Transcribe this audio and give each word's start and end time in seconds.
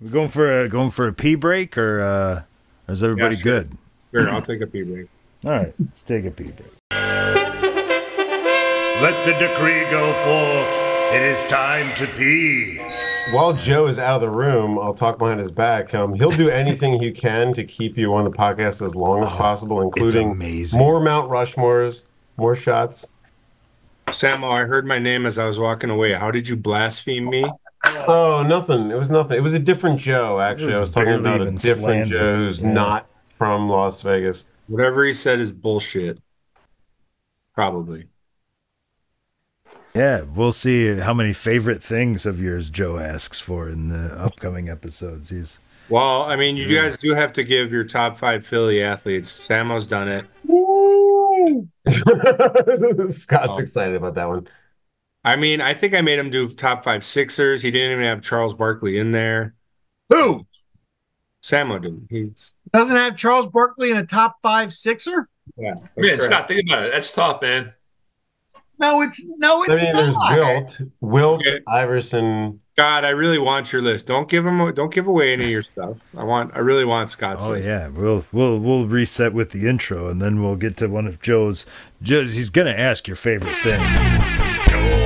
We 0.00 0.10
going 0.10 0.28
for 0.28 0.60
a 0.62 0.68
going 0.68 0.90
for 0.90 1.08
a 1.08 1.12
pee 1.12 1.36
break 1.36 1.78
or 1.78 2.02
uh, 2.02 2.42
is 2.92 3.02
everybody 3.02 3.36
Yeah, 3.36 3.40
sure. 3.40 3.62
good? 3.62 3.78
Sure, 4.12 4.30
I'll 4.30 4.42
take 4.42 4.60
a 4.60 4.66
pee 4.66 4.82
break. 4.82 5.06
All 5.44 5.52
right, 5.52 5.74
let's 5.78 6.02
take 6.02 6.26
a 6.26 6.30
pee 6.30 6.50
break. 6.52 6.70
Let 9.00 9.24
the 9.24 9.32
decree 9.32 9.88
go 9.90 10.12
forth. 10.14 11.14
It 11.14 11.22
is 11.22 11.42
time 11.44 11.94
to 11.96 12.06
pee. 12.08 12.78
While 13.32 13.54
Joe 13.54 13.86
is 13.86 13.98
out 13.98 14.14
of 14.16 14.20
the 14.20 14.28
room, 14.30 14.78
I'll 14.78 14.94
talk 14.94 15.18
behind 15.18 15.40
his 15.40 15.50
back. 15.50 15.94
Um, 15.94 16.14
he'll 16.14 16.30
do 16.30 16.48
anything 16.50 17.00
he 17.00 17.10
can 17.10 17.54
to 17.54 17.64
keep 17.64 17.96
you 17.96 18.12
on 18.14 18.24
the 18.24 18.30
podcast 18.30 18.84
as 18.84 18.94
long 18.94 19.22
as 19.22 19.30
possible, 19.30 19.80
including 19.80 20.36
more 20.74 21.00
Mount 21.00 21.30
Rushmores, 21.30 22.02
more 22.36 22.54
shots. 22.54 23.06
Samo, 24.08 24.50
I 24.62 24.66
heard 24.66 24.86
my 24.86 24.98
name 24.98 25.24
as 25.26 25.38
I 25.38 25.46
was 25.46 25.58
walking 25.58 25.90
away. 25.90 26.12
How 26.12 26.30
did 26.30 26.48
you 26.48 26.56
blaspheme 26.56 27.28
me? 27.28 27.44
Oh, 28.08 28.44
nothing. 28.46 28.90
It 28.90 28.98
was 28.98 29.10
nothing. 29.10 29.36
It 29.36 29.40
was 29.42 29.54
a 29.54 29.58
different 29.58 29.98
Joe, 30.00 30.40
actually. 30.40 30.72
It 30.72 30.76
I 30.76 30.80
was 30.80 30.88
was 30.90 30.94
talking 30.94 31.14
about 31.14 31.40
a 31.40 31.50
different 31.50 31.78
slander. 31.78 32.04
Joe 32.06 32.36
who's 32.36 32.62
Yeah. 32.62 32.72
not 32.72 33.06
from 33.38 33.68
Las 33.68 34.00
Vegas. 34.02 34.44
Whatever 34.68 35.04
he 35.04 35.14
said 35.14 35.38
is 35.40 35.52
bullshit. 35.52 36.18
Probably. 37.54 38.06
Yeah, 39.94 40.22
we'll 40.22 40.52
see 40.52 40.98
how 40.98 41.14
many 41.14 41.32
favorite 41.32 41.82
things 41.82 42.26
of 42.26 42.40
yours 42.40 42.68
Joe 42.68 42.98
asks 42.98 43.40
for 43.40 43.68
in 43.68 43.88
the 43.88 44.14
upcoming 44.18 44.68
episodes. 44.68 45.30
He's 45.30 45.58
Well, 45.88 46.22
I 46.22 46.36
mean, 46.36 46.56
you 46.56 46.74
guys 46.76 46.98
do 46.98 47.14
have 47.14 47.32
to 47.34 47.44
give 47.44 47.72
your 47.72 47.84
top 47.84 48.16
five 48.18 48.44
Philly 48.44 48.82
athletes. 48.82 49.30
Samo's 49.30 49.86
done 49.86 50.08
it. 50.08 50.24
Scott's 53.14 53.54
Oh. 53.54 53.58
excited 53.58 53.94
about 53.94 54.14
that 54.16 54.28
one. 54.28 54.48
I 55.26 55.34
mean, 55.36 55.60
I 55.60 55.74
think 55.74 55.92
I 55.92 56.00
made 56.02 56.18
him 56.20 56.30
do 56.30 56.48
top 56.48 56.84
five 56.84 57.04
Sixers. 57.04 57.60
He 57.60 57.70
didn't 57.72 57.90
even 57.92 58.04
have 58.04 58.22
Charles 58.22 58.54
Barkley 58.54 58.96
in 58.98 59.10
there. 59.10 59.54
Who 60.08 60.46
Samo 61.42 61.82
did. 61.82 62.06
He's 62.08 62.52
doesn't 62.72 62.96
have 62.96 63.16
Charles 63.16 63.48
Barkley 63.48 63.90
in 63.90 63.96
a 63.96 64.06
top 64.06 64.36
five 64.40 64.72
Sixer? 64.72 65.28
yeah. 65.56 65.74
that's 65.74 65.96
Man, 65.96 66.06
correct. 66.18 66.22
Scott, 66.22 66.48
think 66.48 66.62
about 66.68 66.84
it. 66.84 66.92
That's 66.92 67.10
tough, 67.10 67.42
man. 67.42 67.72
No, 68.78 69.02
it's 69.02 69.24
no, 69.38 69.62
I 69.62 69.66
it's 69.68 69.82
mean, 69.82 69.94
there's 69.94 70.14
not. 70.14 70.38
Wilt, 70.38 70.80
Wilt, 71.00 71.40
Okay. 71.40 71.60
Iverson. 71.66 72.60
God, 72.76 73.04
I 73.04 73.10
really 73.10 73.38
want 73.38 73.72
your 73.72 73.80
list. 73.82 74.06
Don't 74.06 74.28
give 74.28 74.46
him. 74.46 74.72
Don't 74.74 74.92
give 74.92 75.06
away 75.08 75.32
any 75.32 75.44
of 75.46 75.50
your 75.50 75.62
stuff. 75.62 75.96
I 76.16 76.24
want. 76.24 76.52
I 76.54 76.58
really 76.60 76.84
want 76.84 77.10
Scott's 77.10 77.46
oh 77.46 77.52
list. 77.52 77.68
yeah, 77.68 77.88
we'll 77.88 78.24
we'll 78.32 78.60
we'll 78.60 78.86
reset 78.86 79.32
with 79.32 79.50
the 79.50 79.66
intro 79.66 80.08
and 80.08 80.20
then 80.22 80.42
we'll 80.42 80.56
get 80.56 80.76
to 80.76 80.86
one 80.88 81.06
of 81.06 81.20
Joe's. 81.20 81.64
Joe's 82.02 82.34
he's 82.34 82.50
gonna 82.50 82.70
ask 82.70 83.08
your 83.08 83.16
favorite 83.16 83.56
things. 83.64 85.05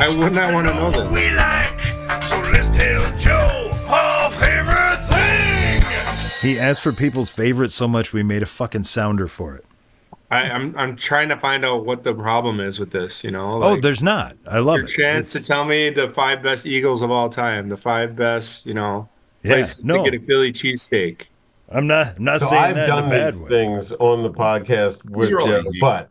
I 0.00 0.14
would 0.16 0.32
not 0.32 0.54
want 0.54 0.68
to 0.68 0.74
know 0.74 0.90
this. 0.90 1.10
we 1.10 1.30
like. 1.32 1.80
So 2.22 2.40
let's 2.52 2.68
tell 2.76 3.16
Joe 3.16 3.70
our 3.88 4.30
favorite 4.30 5.04
thing. 5.08 5.82
He 6.40 6.58
asked 6.58 6.82
for 6.82 6.92
people's 6.92 7.30
favorites 7.30 7.74
so 7.74 7.88
much 7.88 8.12
we 8.12 8.22
made 8.22 8.42
a 8.42 8.46
fucking 8.46 8.84
sounder 8.84 9.26
for 9.26 9.56
it. 9.56 9.64
I, 10.30 10.42
I'm. 10.42 10.76
I'm 10.76 10.94
trying 10.94 11.30
to 11.30 11.36
find 11.38 11.64
out 11.64 11.84
what 11.86 12.04
the 12.04 12.14
problem 12.14 12.60
is 12.60 12.78
with 12.78 12.90
this. 12.90 13.24
You 13.24 13.30
know. 13.32 13.48
oh, 13.62 13.80
there's 13.80 14.02
not. 14.02 14.36
I 14.46 14.58
love 14.58 14.76
your 14.76 14.84
it. 14.84 14.88
chance 14.88 15.32
to 15.32 15.42
tell 15.42 15.64
me 15.64 15.90
the 15.90 16.10
five 16.10 16.42
best 16.42 16.66
Eagles 16.66 17.02
of 17.02 17.10
all 17.10 17.28
time, 17.30 17.68
the 17.70 17.76
five 17.78 18.14
best. 18.14 18.66
You 18.66 18.74
know. 18.74 19.08
yeah, 19.42 19.54
places 19.54 19.84
no, 19.84 20.04
to 20.04 20.10
get 20.10 20.22
a 20.22 20.24
Philly 20.26 20.52
cheesesteak. 20.52 21.22
I'm 21.70 21.86
not. 21.86 22.16
I'm 22.18 22.24
not 22.24 22.40
So 22.40 22.46
saying 22.46 22.62
I've 22.64 22.74
that 22.76 22.84
in 22.84 22.88
done 22.90 23.06
a 23.06 23.10
bad 23.10 23.34
these 23.34 23.40
way. 23.40 23.48
things 23.48 23.92
on 23.92 24.22
the 24.22 24.30
podcast 24.30 25.04
with 25.10 25.28
These 25.28 25.32
are 25.34 25.40
all 25.40 25.46
Joe, 25.48 25.62
but 25.80 26.10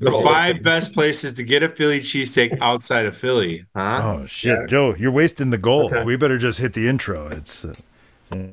The 0.00 0.12
five 0.12 0.62
best 0.62 0.92
places 0.92 1.34
to 1.34 1.42
get 1.42 1.64
a 1.64 1.68
Philly 1.68 1.98
cheesesteak 2.00 2.56
outside 2.60 3.06
of 3.06 3.16
Philly, 3.16 3.66
huh? 3.74 4.00
Oh 4.04 4.26
shit, 4.26 4.68
Joe, 4.68 4.94
you're 4.94 5.10
wasting 5.10 5.50
the 5.50 5.58
goal. 5.58 5.86
Okay. 5.86 6.04
We 6.04 6.14
better 6.14 6.38
just 6.38 6.60
hit 6.60 6.74
the 6.74 6.86
intro. 6.86 7.28
It's 7.28 7.64
uh, 7.64 7.74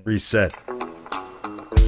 reset. 0.03 0.55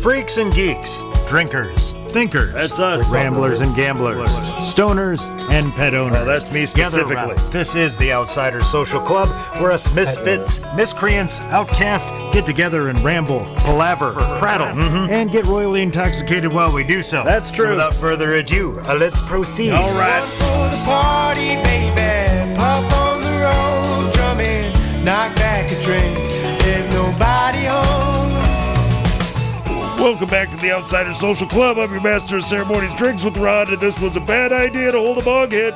Freaks 0.02 0.38
and 0.38 0.54
geeks, 0.54 1.02
drinkers, 1.26 1.94
thinkers. 2.10 2.54
That's 2.54 2.80
us. 2.80 3.10
Ramblers 3.10 3.60
and 3.62 3.76
gamblers, 3.76 4.30
stoners 4.30 5.28
and 5.52 5.74
pet 5.74 5.94
owners. 5.96 6.20
Oh, 6.20 6.26
that's 6.26 6.52
me 6.52 6.66
specifically. 6.66 7.36
This 7.50 7.76
is 7.76 7.98
the 7.98 8.14
Outsiders 8.14 8.70
Social 8.70 9.02
Club, 9.02 9.28
where 9.60 9.72
us 9.72 9.94
misfits, 9.94 10.62
miscreants, 10.76 11.42
outcasts 11.42 12.12
get 12.32 12.46
together 12.46 12.90
and 12.90 13.00
ramble, 13.02 13.40
palaver, 13.58 14.14
prattle, 14.40 14.68
and 14.68 15.32
get 15.32 15.46
royally 15.48 15.82
intoxicated 15.82 16.54
while 16.54 16.74
we 16.74 16.84
do 16.84 17.02
so. 17.02 17.24
That's 17.24 17.52
true. 17.52 17.72
without 17.72 17.94
further 17.94 18.36
ado, 18.36 18.80
uh, 18.82 18.96
let's 18.96 19.22
proceed. 19.24 19.72
All 19.72 19.94
right. 19.94 20.24
for 20.34 20.78
the 20.78 20.84
party, 20.86 21.56
baby. 21.64 22.56
Pop 22.56 22.90
on 22.94 23.22
the 23.22 23.28
road, 23.28 24.14
drumming, 24.14 24.72
knock 25.04 25.36
back 25.36 25.72
a 25.72 25.82
drink. 25.82 26.27
Welcome 29.98 30.30
back 30.30 30.52
to 30.52 30.58
the 30.58 30.72
Outsider 30.72 31.14
Social 31.16 31.48
Club. 31.48 31.80
I'm 31.80 31.92
your 31.92 32.02
master 32.02 32.38
of 32.38 32.44
ceremonies 32.44 32.94
drinks 32.94 33.24
with 33.24 33.36
Ron, 33.36 33.68
and 33.70 33.82
this 33.82 34.00
was 34.00 34.16
a 34.16 34.20
bad 34.20 34.54
idea 34.54 34.92
to 34.92 35.00
hold 35.00 35.18
a 35.18 35.22
bog 35.24 35.52
head. 35.52 35.74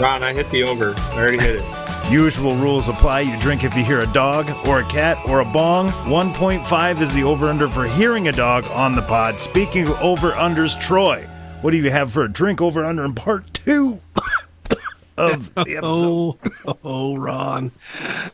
Ron, 0.00 0.24
I 0.24 0.34
hit 0.34 0.50
the 0.50 0.64
over. 0.64 0.94
I 0.96 1.18
already 1.18 1.38
hit 1.38 1.62
it. 1.62 2.10
Usual 2.10 2.56
rules 2.56 2.88
apply. 2.88 3.20
You 3.20 3.38
drink 3.38 3.62
if 3.62 3.76
you 3.76 3.84
hear 3.84 4.00
a 4.00 4.06
dog 4.08 4.50
or 4.66 4.80
a 4.80 4.84
cat 4.84 5.16
or 5.28 5.40
a 5.40 5.44
bong. 5.44 5.90
1.5 5.90 7.00
is 7.00 7.14
the 7.14 7.22
over 7.22 7.48
under 7.48 7.68
for 7.68 7.86
hearing 7.86 8.26
a 8.26 8.32
dog 8.32 8.66
on 8.72 8.96
the 8.96 9.02
pod. 9.02 9.40
Speaking 9.40 9.86
of 9.86 9.92
over 10.02 10.32
unders, 10.32 10.78
Troy, 10.78 11.24
what 11.60 11.70
do 11.70 11.76
you 11.76 11.88
have 11.90 12.12
for 12.12 12.24
a 12.24 12.28
drink 12.28 12.60
over 12.60 12.84
under 12.84 13.04
in 13.04 13.14
part 13.14 13.54
two 13.54 14.00
of 15.16 15.54
the 15.54 15.60
episode? 15.76 16.36
Oh, 16.66 16.78
oh, 16.82 17.16
Ron. 17.16 17.70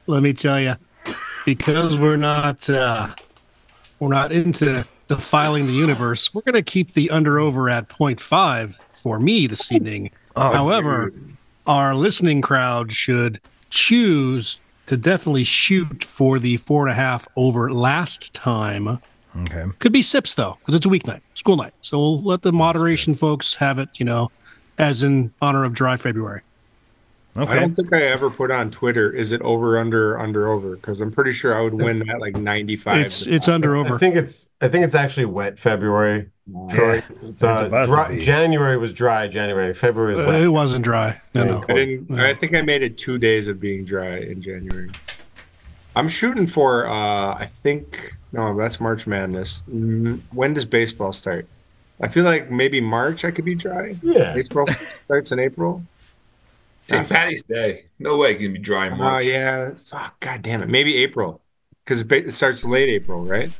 Let 0.06 0.22
me 0.22 0.32
tell 0.32 0.58
you, 0.58 0.76
because 1.44 1.98
we're 1.98 2.16
not 2.16 2.68
uh, 2.70 3.08
we're 3.98 4.08
not 4.08 4.32
into 4.32 4.86
defiling 5.08 5.66
the 5.66 5.72
universe, 5.72 6.34
we're 6.34 6.42
going 6.42 6.54
to 6.54 6.62
keep 6.62 6.92
the 6.92 7.10
under 7.10 7.38
over 7.38 7.70
at 7.70 7.88
0.5 7.88 8.78
for 8.90 9.18
me 9.18 9.46
this 9.46 9.70
oh. 9.70 9.74
evening. 9.76 10.10
Oh, 10.34 10.52
However, 10.52 11.12
our 11.66 11.94
listening 11.94 12.42
crowd 12.42 12.92
should 12.92 13.40
choose 13.70 14.58
to 14.86 14.96
definitely 14.96 15.44
shoot 15.44 16.04
for 16.04 16.38
the 16.38 16.56
four 16.58 16.84
and 16.84 16.92
a 16.92 16.94
half 16.94 17.26
over 17.36 17.72
last 17.72 18.34
time. 18.34 19.00
Okay. 19.42 19.64
Could 19.80 19.92
be 19.92 20.02
sips 20.02 20.34
though, 20.34 20.56
because 20.60 20.74
it's 20.74 20.86
a 20.86 20.88
weeknight, 20.88 21.20
school 21.34 21.56
night. 21.56 21.74
So 21.82 21.98
we'll 21.98 22.22
let 22.22 22.42
the 22.42 22.52
moderation 22.52 23.14
folks 23.14 23.54
have 23.54 23.78
it, 23.78 23.88
you 23.98 24.06
know, 24.06 24.30
as 24.78 25.02
in 25.02 25.32
honor 25.42 25.64
of 25.64 25.74
dry 25.74 25.96
February. 25.96 26.42
I 27.38 27.60
don't 27.60 27.74
think 27.74 27.92
I 27.92 28.02
ever 28.02 28.30
put 28.30 28.50
on 28.50 28.70
Twitter. 28.70 29.12
Is 29.12 29.32
it 29.32 29.40
over, 29.42 29.78
under, 29.78 30.18
under, 30.18 30.48
over? 30.48 30.76
Because 30.76 31.00
I'm 31.00 31.10
pretty 31.10 31.32
sure 31.32 31.56
I 31.58 31.62
would 31.62 31.74
win 31.74 31.98
that 32.06 32.20
like 32.20 32.36
95. 32.36 33.04
It's 33.04 33.26
it's 33.26 33.48
under 33.48 33.76
over. 33.76 33.88
I 33.88 33.90
over. 33.92 33.98
think 33.98 34.16
it's 34.16 34.48
I 34.60 34.68
think 34.68 34.84
it's 34.84 34.94
actually 34.94 35.26
wet 35.26 35.58
February. 35.58 36.30
Troy. 36.70 37.02
It's, 37.24 37.42
uh, 37.42 37.64
about 37.66 37.86
dry. 37.86 38.18
January 38.20 38.78
was 38.78 38.92
dry. 38.92 39.26
January, 39.26 39.74
February 39.74 40.14
was 40.14 40.26
Uh, 40.28 40.30
it 40.32 40.48
wasn't 40.48 40.84
dry. 40.84 41.20
No, 41.34 41.44
no. 41.44 41.64
I 41.68 41.72
didn't. 41.74 42.18
I 42.20 42.34
think 42.34 42.54
I 42.54 42.62
made 42.62 42.82
it 42.82 42.96
two 42.96 43.18
days 43.18 43.48
of 43.48 43.58
being 43.58 43.84
dry 43.84 44.18
in 44.18 44.40
January. 44.40 44.90
I'm 45.96 46.08
shooting 46.08 46.46
for. 46.46 46.86
uh 46.86 47.34
I 47.34 47.46
think 47.46 48.14
no, 48.32 48.56
that's 48.56 48.80
March 48.80 49.06
Madness. 49.06 49.62
Mm, 49.68 50.20
When 50.32 50.54
does 50.54 50.64
baseball 50.66 51.12
start? 51.12 51.46
I 52.00 52.08
feel 52.08 52.24
like 52.24 52.50
maybe 52.50 52.80
March 52.80 53.24
I 53.24 53.30
could 53.30 53.44
be 53.46 53.54
dry. 53.54 53.94
Yeah. 54.02 54.34
Baseball 54.34 54.66
starts 54.66 55.32
in 55.32 55.38
April. 55.38 55.82
St. 56.88 57.08
Patty's 57.08 57.42
Day. 57.42 57.86
No 57.98 58.16
way 58.16 58.32
it 58.32 58.38
can 58.38 58.52
be 58.52 58.58
dry 58.58 58.86
in 58.86 59.00
Oh 59.00 59.18
yeah. 59.18 59.70
Fuck. 59.86 60.20
God 60.20 60.42
damn 60.42 60.62
it. 60.62 60.68
Maybe 60.68 60.96
April, 60.98 61.40
because 61.84 62.02
it 62.02 62.32
starts 62.32 62.64
late 62.64 62.88
April, 62.88 63.24
right? 63.24 63.50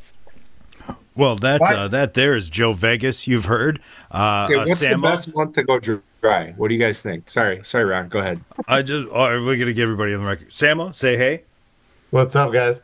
Well, 1.16 1.34
that 1.36 1.62
uh, 1.62 1.88
that 1.88 2.14
there 2.14 2.36
is 2.36 2.50
Joe 2.50 2.72
Vegas. 2.74 3.26
You've 3.26 3.46
heard. 3.46 3.80
Uh, 4.10 4.46
Okay, 4.50 4.54
uh, 4.60 4.66
what's 4.66 4.80
the 4.80 4.98
best 4.98 5.34
month 5.34 5.52
to 5.52 5.64
go 5.64 5.78
dry? 5.80 6.52
What 6.56 6.68
do 6.68 6.74
you 6.74 6.80
guys 6.80 7.00
think? 7.00 7.28
Sorry, 7.30 7.60
sorry, 7.64 7.84
Ron. 7.86 8.08
Go 8.08 8.18
ahead. 8.18 8.40
I 8.68 8.82
just. 8.82 9.08
Oh, 9.10 9.42
we're 9.42 9.56
gonna 9.56 9.72
get 9.72 9.82
everybody 9.84 10.12
on 10.14 10.20
the 10.22 10.28
record. 10.28 10.50
Samo, 10.50 10.94
say 10.94 11.16
hey. 11.16 11.44
What's 12.10 12.36
up, 12.36 12.52
guys? 12.52 12.82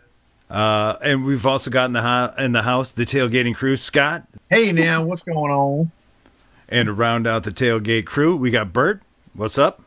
Uh, 0.50 0.96
and 1.02 1.24
we've 1.24 1.44
also 1.46 1.70
got 1.70 1.86
in 1.86 1.92
the 1.92 2.02
ho- 2.02 2.32
in 2.38 2.52
the 2.52 2.62
house 2.62 2.92
the 2.92 3.04
tailgating 3.04 3.54
crew, 3.54 3.76
Scott, 3.76 4.24
Hey 4.50 4.72
now, 4.72 5.02
what's 5.02 5.22
going 5.22 5.50
on? 5.50 5.90
and 6.68 6.86
to 6.86 6.92
round 6.92 7.26
out 7.26 7.44
the 7.44 7.50
tailgate 7.52 8.06
crew, 8.06 8.34
we 8.36 8.50
got 8.50 8.72
Bert. 8.72 9.02
What's 9.34 9.56
up? 9.58 9.82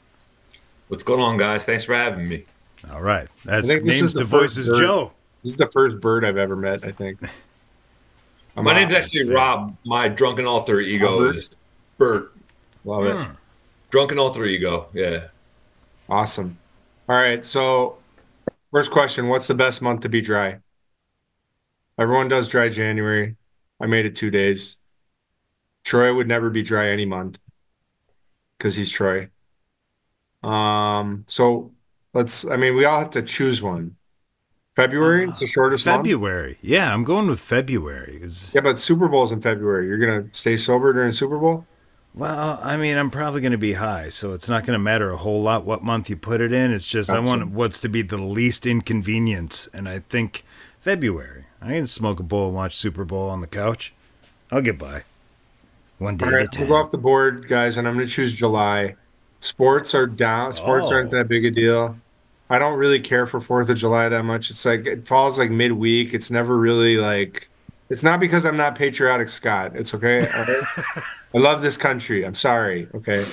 What's 0.96 1.04
going 1.04 1.20
on, 1.20 1.36
guys? 1.36 1.66
Thanks 1.66 1.84
for 1.84 1.94
having 1.94 2.26
me. 2.26 2.46
All 2.90 3.02
right, 3.02 3.28
that's 3.44 3.70
I 3.70 3.74
think 3.74 3.86
this 3.86 4.00
names 4.00 4.14
the 4.14 4.22
to 4.22 4.26
first 4.26 4.56
voices. 4.56 4.70
bird. 4.70 4.80
Joe. 4.80 5.12
This 5.44 5.52
is 5.52 5.58
the 5.58 5.68
first 5.68 6.00
bird 6.00 6.24
I've 6.24 6.38
ever 6.38 6.56
met. 6.56 6.86
I 6.86 6.94
think. 6.94 7.20
My 8.56 8.72
out. 8.72 8.76
name's 8.76 8.94
actually 8.94 9.30
Rob. 9.30 9.76
My 9.84 10.08
drunken 10.08 10.46
alter 10.46 10.80
ego 10.80 11.20
Robert? 11.20 11.36
is 11.36 11.50
Bert. 11.98 12.34
Love 12.86 13.08
it. 13.08 13.14
Hmm. 13.14 13.34
Drunken 13.90 14.20
alter 14.20 14.46
ego. 14.46 14.88
Yeah. 14.94 15.28
Awesome. 16.08 16.58
All 17.10 17.18
right. 17.18 17.44
So, 17.44 17.98
first 18.72 18.90
question: 18.90 19.28
What's 19.28 19.48
the 19.48 19.54
best 19.54 19.82
month 19.82 20.00
to 20.00 20.08
be 20.08 20.22
dry? 20.22 20.60
Everyone 22.00 22.30
does 22.30 22.48
dry 22.48 22.70
January. 22.70 23.36
I 23.82 23.88
made 23.88 24.06
it 24.06 24.16
two 24.16 24.32
days. 24.32 24.78
Troy 25.84 26.14
would 26.14 26.30
never 26.30 26.50
be 26.50 26.62
dry 26.62 26.88
any 26.88 27.04
month 27.04 27.38
because 28.58 28.78
he's 28.78 28.90
Troy. 28.90 29.30
Um. 30.46 31.26
So 31.28 31.72
let's. 32.14 32.46
I 32.48 32.58
mean, 32.58 32.76
we 32.76 32.86
all 32.86 33.00
have 33.00 33.10
to 33.12 33.22
choose 33.22 33.62
one. 33.62 33.96
February. 34.76 35.24
It's 35.24 35.40
the 35.40 35.48
shortest 35.48 35.86
month. 35.86 36.00
February. 36.00 36.58
Yeah, 36.62 36.94
I'm 36.94 37.04
going 37.06 37.28
with 37.28 37.40
February. 37.40 38.20
'cause- 38.22 38.52
Yeah, 38.54 38.60
but 38.62 38.78
Super 38.78 39.08
Bowl's 39.08 39.32
in 39.32 39.40
February. 39.40 39.88
You're 39.88 39.98
gonna 39.98 40.26
stay 40.34 40.58
sober 40.58 40.92
during 40.92 41.14
Super 41.14 41.38
Bowl. 41.38 41.66
Well, 42.14 42.60
I 42.62 42.76
mean, 42.78 42.96
I'm 42.98 43.10
probably 43.10 43.42
going 43.42 43.52
to 43.52 43.58
be 43.58 43.74
high, 43.74 44.08
so 44.08 44.32
it's 44.32 44.48
not 44.48 44.66
going 44.66 44.72
to 44.72 44.82
matter 44.82 45.12
a 45.12 45.18
whole 45.18 45.42
lot 45.42 45.66
what 45.66 45.84
month 45.84 46.10
you 46.10 46.16
put 46.16 46.40
it 46.40 46.54
in. 46.54 46.72
It's 46.72 46.88
just 46.88 47.10
I 47.10 47.20
want 47.20 47.52
what's 47.52 47.78
to 47.82 47.90
be 47.90 48.04
the 48.04 48.18
least 48.18 48.66
inconvenience, 48.66 49.68
and 49.74 49.90
I 49.90 50.00
think 50.00 50.46
February. 50.80 51.44
I 51.62 51.74
can 51.74 51.88
smoke 51.88 52.22
a 52.22 52.24
bowl 52.24 52.48
and 52.48 52.56
watch 52.56 52.78
Super 52.78 53.04
Bowl 53.04 53.30
on 53.30 53.42
the 53.42 53.48
couch. 53.48 53.94
I'll 54.50 54.62
get 54.62 54.78
by. 54.80 55.04
One 55.98 56.16
day 56.16 56.26
All 56.26 56.34
a 56.36 56.48
we'll 56.58 56.68
go 56.70 56.76
off 56.76 56.90
the 56.92 56.98
board, 56.98 57.50
guys, 57.50 57.76
and 57.76 57.86
I'm 57.86 57.96
gonna 57.96 58.08
choose 58.08 58.32
July. 58.32 58.96
Sports 59.40 59.94
are 59.94 60.08
down. 60.08 60.54
Sports 60.54 60.90
Oh. 60.92 60.96
aren't 60.96 61.12
that 61.12 61.28
big 61.28 61.46
a 61.46 61.52
deal. 61.52 61.98
I 62.50 62.60
don't 62.60 62.78
really 62.78 63.00
care 63.00 63.26
for 63.26 63.40
Fourth 63.40 63.70
of 63.70 63.78
July 63.78 64.08
that 64.10 64.24
much. 64.24 64.50
It's 64.52 64.66
like 64.66 64.86
it 64.86 65.06
falls 65.06 65.40
like 65.40 65.50
midweek. 65.50 66.14
It's 66.14 66.30
never 66.30 66.58
really 66.58 66.98
like. 66.98 67.50
It's 67.90 68.04
not 68.04 68.20
because 68.20 68.46
I'm 68.46 68.58
not 68.58 68.76
patriotic, 68.76 69.30
Scott. 69.30 69.72
It's 69.76 69.94
okay. 69.94 70.26
I 71.34 71.38
love 71.38 71.62
this 71.62 71.78
country. 71.78 72.26
I'm 72.26 72.36
sorry. 72.36 72.88
Okay. 72.96 73.26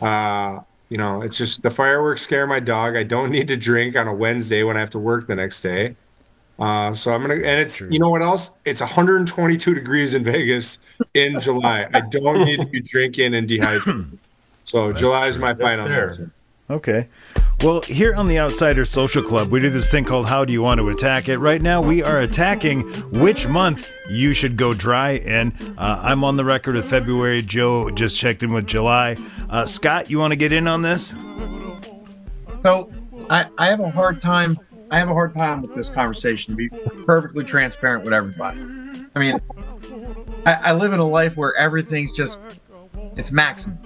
Uh, 0.00 0.60
you 0.88 0.98
know, 0.98 1.22
it's 1.22 1.38
just 1.38 1.62
the 1.62 1.70
fireworks 1.70 2.22
scare 2.22 2.46
my 2.46 2.60
dog. 2.60 2.96
I 2.96 3.02
don't 3.02 3.30
need 3.30 3.48
to 3.48 3.56
drink 3.56 3.96
on 3.96 4.06
a 4.08 4.14
Wednesday 4.14 4.62
when 4.62 4.76
I 4.76 4.80
have 4.80 4.90
to 4.90 4.98
work 4.98 5.26
the 5.26 5.34
next 5.36 5.60
day. 5.60 5.96
Uh, 6.58 6.92
so 6.92 7.12
I'm 7.12 7.22
gonna, 7.22 7.34
and 7.34 7.44
it's 7.60 7.80
you 7.80 7.98
know 7.98 8.10
what 8.10 8.22
else? 8.22 8.50
It's 8.64 8.80
122 8.80 9.74
degrees 9.74 10.14
in 10.14 10.22
Vegas 10.22 10.78
in 11.14 11.40
July. 11.40 11.88
I 11.94 12.00
don't 12.00 12.44
need 12.44 12.60
to 12.60 12.66
be 12.66 12.80
drinking 12.80 13.34
and 13.34 13.48
dehydrated. 13.48 14.18
So 14.72 14.90
July 14.90 15.26
is 15.26 15.36
my 15.36 15.52
final 15.52 15.86
answer. 15.86 16.30
Okay. 16.70 17.06
Well, 17.62 17.82
here 17.82 18.14
on 18.14 18.26
the 18.26 18.38
Outsider 18.38 18.86
Social 18.86 19.22
Club, 19.22 19.50
we 19.50 19.60
do 19.60 19.68
this 19.68 19.90
thing 19.90 20.02
called 20.02 20.30
How 20.30 20.46
Do 20.46 20.52
You 20.54 20.62
Want 20.62 20.80
to 20.80 20.88
Attack 20.88 21.28
It? 21.28 21.36
Right 21.36 21.60
now, 21.60 21.82
we 21.82 22.02
are 22.02 22.20
attacking 22.20 22.80
which 23.20 23.46
month 23.46 23.92
you 24.08 24.32
should 24.32 24.56
go 24.56 24.72
dry 24.72 25.10
in. 25.10 25.52
Uh, 25.76 26.00
I'm 26.02 26.24
on 26.24 26.38
the 26.38 26.44
record 26.46 26.76
with 26.76 26.88
February. 26.88 27.42
Joe 27.42 27.90
just 27.90 28.16
checked 28.16 28.42
in 28.42 28.54
with 28.54 28.66
July. 28.66 29.18
Uh, 29.50 29.66
Scott, 29.66 30.08
you 30.08 30.18
want 30.18 30.32
to 30.32 30.36
get 30.36 30.54
in 30.54 30.66
on 30.66 30.80
this? 30.80 31.10
So 32.62 32.90
I, 33.28 33.48
I 33.58 33.66
have 33.66 33.80
a 33.80 33.90
hard 33.90 34.22
time. 34.22 34.58
I 34.90 34.98
have 34.98 35.10
a 35.10 35.14
hard 35.14 35.34
time 35.34 35.60
with 35.60 35.74
this 35.74 35.90
conversation 35.90 36.56
to 36.56 36.56
be 36.56 36.70
perfectly 37.04 37.44
transparent 37.44 38.04
with 38.04 38.14
everybody. 38.14 38.58
I 39.14 39.18
mean, 39.18 39.38
I, 40.46 40.54
I 40.54 40.72
live 40.72 40.94
in 40.94 40.98
a 40.98 41.06
life 41.06 41.36
where 41.36 41.54
everything's 41.56 42.12
just 42.12 42.38
it's 43.16 43.30
maximum, 43.30 43.78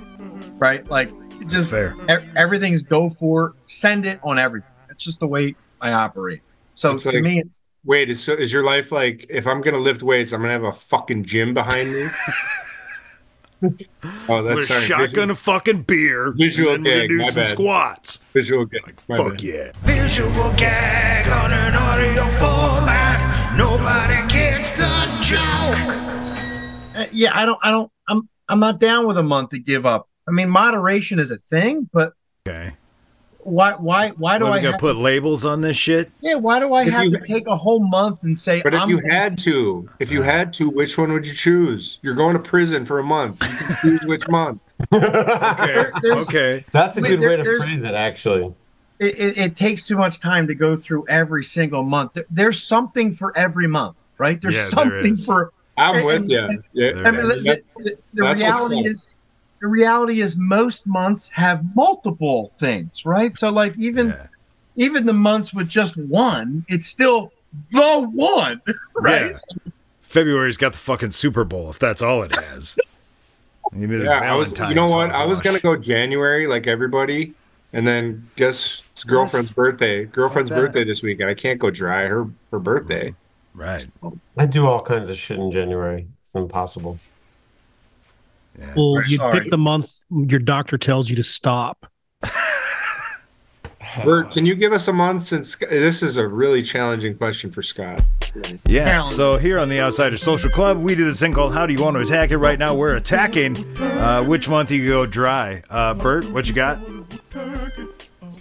right? 0.59 0.89
Like 0.91 1.11
just 1.49 1.69
fair. 1.71 1.95
e- 2.11 2.25
everything's 2.37 2.83
go 2.83 3.09
for 3.11 3.55
send 3.67 4.07
it 4.07 4.21
on 4.23 4.39
everything. 4.39 4.71
It's 4.91 5.05
just 5.05 5.21
the 5.21 5.27
way 5.27 5.55
I 5.81 5.93
operate. 5.93 6.41
So 6.75 6.93
It's 6.95 7.03
to 7.05 7.11
like- 7.13 7.23
me, 7.23 7.39
it's 7.41 7.63
Wait, 7.85 8.11
is, 8.11 8.29
is 8.29 8.53
your 8.53 8.65
life 8.65 8.91
like 8.91 9.27
if 9.31 9.47
I'm 9.47 9.61
gonna 9.61 9.79
lift 9.79 10.03
weights, 10.03 10.33
I'm 10.33 10.41
gonna 10.41 10.53
have 10.53 10.65
a 10.65 10.73
fucking 10.73 11.23
gym 11.25 11.55
behind 11.55 11.89
me? 11.93 12.07
oh, 13.63 13.69
With 13.69 13.81
a 14.29 14.43
that's 14.57 14.69
sorry. 14.69 14.81
shotgun 14.83 15.09
Visual, 15.09 15.31
of 15.31 15.39
fucking 15.39 15.83
beer. 15.83 16.33
Visual 16.37 16.75
and 16.75 16.85
then 16.85 16.93
we're 16.93 17.01
gag, 17.03 17.09
gonna 17.09 17.19
do 17.19 17.23
my 17.23 17.29
some 17.31 17.43
bad. 17.43 17.51
squats. 17.51 18.21
visual 18.35 18.65
gag. 18.65 19.01
My 19.09 19.17
Fuck 19.17 19.29
bad. 19.35 19.43
yeah. 19.43 19.71
Visual 19.83 20.53
gag 20.57 21.29
on 21.29 21.53
an 21.53 21.75
audio 21.75 22.25
format. 22.39 23.57
Nobody 23.57 24.27
gets 24.33 24.73
the 24.73 25.19
joke. 25.21 26.97
uh, 26.97 27.07
yeah. 27.13 27.31
I 27.39 27.47
don't. 27.47 27.59
I 27.63 27.71
don't. 27.71 27.91
I'm. 28.09 28.29
I'm 28.49 28.59
not 28.61 28.81
down 28.81 29.07
with 29.07 29.17
a 29.17 29.23
month 29.23 29.51
to 29.51 29.59
give 29.59 29.87
up. 29.87 30.09
I 30.29 30.33
mean, 30.33 30.49
moderation 30.49 31.19
is 31.19 31.31
a 31.31 31.37
thing, 31.37 31.89
but 31.93 32.13
Okay. 32.49 32.73
why? 33.39 33.73
Why? 33.75 34.11
Why 34.11 34.39
do 34.39 34.45
What, 34.45 34.53
I 34.53 34.57
we 34.57 34.63
got 34.63 34.73
have? 34.73 34.81
to 34.81 34.81
put 34.81 34.97
labels 34.97 35.45
on 35.45 35.61
this 35.61 35.77
shit? 35.77 36.11
yeah. 36.21 36.35
Why 36.35 36.59
do 36.59 36.73
I 36.75 36.83
If 36.85 36.93
have 36.93 37.05
you- 37.05 37.11
to 37.13 37.19
take 37.25 37.47
a 37.47 37.55
whole 37.57 37.81
month 37.81 38.25
and 38.25 38.37
say? 38.37 38.61
But 38.63 38.75
if 38.75 38.81
I'm 38.83 38.91
you 38.91 38.99
had 39.09 39.39
to, 39.39 39.89
if 40.01 40.11
you 40.11 40.23
had 40.23 40.53
to, 40.55 40.69
which 40.71 40.99
one 40.99 41.13
would 41.13 41.27
you 41.27 41.35
choose? 41.35 41.99
You're 42.03 42.15
going 42.15 42.35
to 42.35 42.43
prison 42.43 42.85
for 42.85 42.99
a 42.99 43.05
month. 43.05 43.41
You 43.43 43.67
can 43.67 43.77
choose 43.83 44.05
which 44.07 44.29
month. 44.29 44.61
Okay. 44.93 45.87
okay. 46.05 46.65
That's 46.73 46.97
a 46.97 47.01
good 47.01 47.21
there- 47.21 47.29
way 47.31 47.37
to 47.37 47.45
phrase 47.45 47.83
it, 47.85 47.95
actually. 47.95 48.53
it, 48.99 49.19
it, 49.19 49.39
it 49.39 49.57
takes 49.57 49.83
too 49.83 49.97
much 49.97 50.21
time 50.21 50.47
to 50.49 50.55
go 50.55 50.75
through 50.75 51.07
every 51.09 51.45
single 51.45 51.83
month. 51.83 52.15
There- 52.15 52.27
There's 52.31 52.63
something 52.63 53.13
for 53.13 53.37
every 53.37 53.67
month, 53.69 54.09
right? 54.19 54.41
There's 54.41 54.55
Yeah, 54.57 54.65
something 54.65 55.15
is. 55.15 55.25
for. 55.25 55.53
I'm 55.79 55.97
And- 55.97 56.07
with 56.07 56.17
and- 56.17 56.31
you. 56.31 56.39
and- 56.41 56.63
Yeah. 56.73 56.93
There 56.93 57.07
I 57.07 57.11
mean, 57.11 57.29
the, 57.29 57.63
the, 57.77 57.99
the 58.15 58.23
reality 58.23 58.77
fun. 58.83 58.87
is, 58.93 59.15
the 59.61 59.69
reality 59.69 60.21
is, 60.21 60.37
most 60.37 60.87
months 60.87 61.29
have 61.31 61.65
multiple 61.75 62.49
things, 62.49 63.05
right? 63.07 63.35
So, 63.37 63.51
like 63.51 63.77
even 63.79 64.09
Yeah. 64.09 64.27
even 64.77 65.07
the 65.07 65.13
months 65.13 65.55
with 65.55 65.69
just 65.69 65.97
one, 65.97 66.65
it's 66.69 66.87
still 66.87 67.33
the 67.73 68.09
one, 68.13 68.61
right? 68.97 69.33
Yeah. 69.33 69.73
February's 70.03 70.57
got 70.57 70.73
the 70.73 70.79
fucking 70.79 71.11
Super 71.11 71.45
Bowl, 71.45 71.69
if 71.71 71.79
that's 71.79 72.01
all 72.03 72.23
it 72.23 72.35
has. 72.37 72.79
Maybe 73.73 73.97
there's 73.97 74.09
Yeah, 74.09 74.21
I 74.21 74.35
was. 74.35 74.53
You 74.53 74.59
know 74.59 74.87
Valentine's 74.87 74.93
what? 74.93 75.11
I 75.13 75.27
was 75.27 75.41
gonna 75.41 75.59
go 75.61 75.77
January 75.77 76.47
like 76.47 76.67
everybody, 76.67 77.35
and 77.73 77.87
then 77.87 78.29
guess 78.37 78.83
it's 78.93 79.03
girlfriend's 79.03 79.53
birthday. 79.53 80.05
Girlfriend's 80.05 80.51
that. 80.51 80.57
birthday 80.57 80.85
this 80.85 81.03
weekend. 81.03 81.29
I 81.29 81.35
can't 81.35 81.59
go 81.59 81.71
dry. 81.71 82.07
Her 82.07 82.27
her 82.53 82.59
birthday. 82.61 83.15
Right. 83.55 83.87
I 84.37 84.47
do 84.47 84.67
all 84.67 84.81
kinds 84.83 85.09
of 85.09 85.19
shit 85.19 85.39
in 85.39 85.51
January. 85.51 86.07
It's 86.23 86.31
impossible. 86.35 86.99
Yeah. 88.59 88.73
Well, 88.77 89.03
you 89.07 89.17
sorry. 89.17 89.41
pick 89.41 89.51
the 89.51 89.59
month 89.59 89.93
your 90.11 90.41
doctor 90.41 90.79
tells 90.79 91.11
you 91.11 91.17
to 91.17 91.23
stop. 91.23 91.91
Bert, 94.05 94.33
can 94.33 94.45
you 94.45 94.55
give 94.55 94.73
us 94.73 94.89
a 94.89 94.93
month 94.93 95.23
since 95.23 95.57
this 95.57 96.03
is 96.03 96.17
a 96.17 96.29
really 96.29 96.63
challenging 96.63 97.17
question 97.17 97.51
for 97.51 97.63
Scott? 97.63 98.03
Yeah. 98.67 99.09
So 99.11 99.39
here 99.39 99.59
on 99.59 99.69
the 99.71 99.81
Outsider 99.81 100.19
Social 100.19 100.51
Club, 100.51 100.79
we 100.79 100.95
do 100.95 101.05
this 101.05 101.19
thing 101.19 101.33
called 101.33 101.55
How 101.55 101.67
Do 101.67 101.73
You 101.73 101.83
Want 101.83 101.97
to 101.97 102.03
Attack 102.03 102.31
It? 102.31 102.37
Right 102.39 102.59
now, 102.59 102.75
we're 102.75 102.97
attacking 102.97 103.57
uh, 103.81 104.23
which 104.25 104.49
month 104.49 104.71
you 104.71 104.87
go 104.87 105.07
dry. 105.07 105.63
Uh, 105.71 105.95
Bert, 105.95 106.31
what 106.31 106.47
you 106.47 106.55
got? 106.55 106.79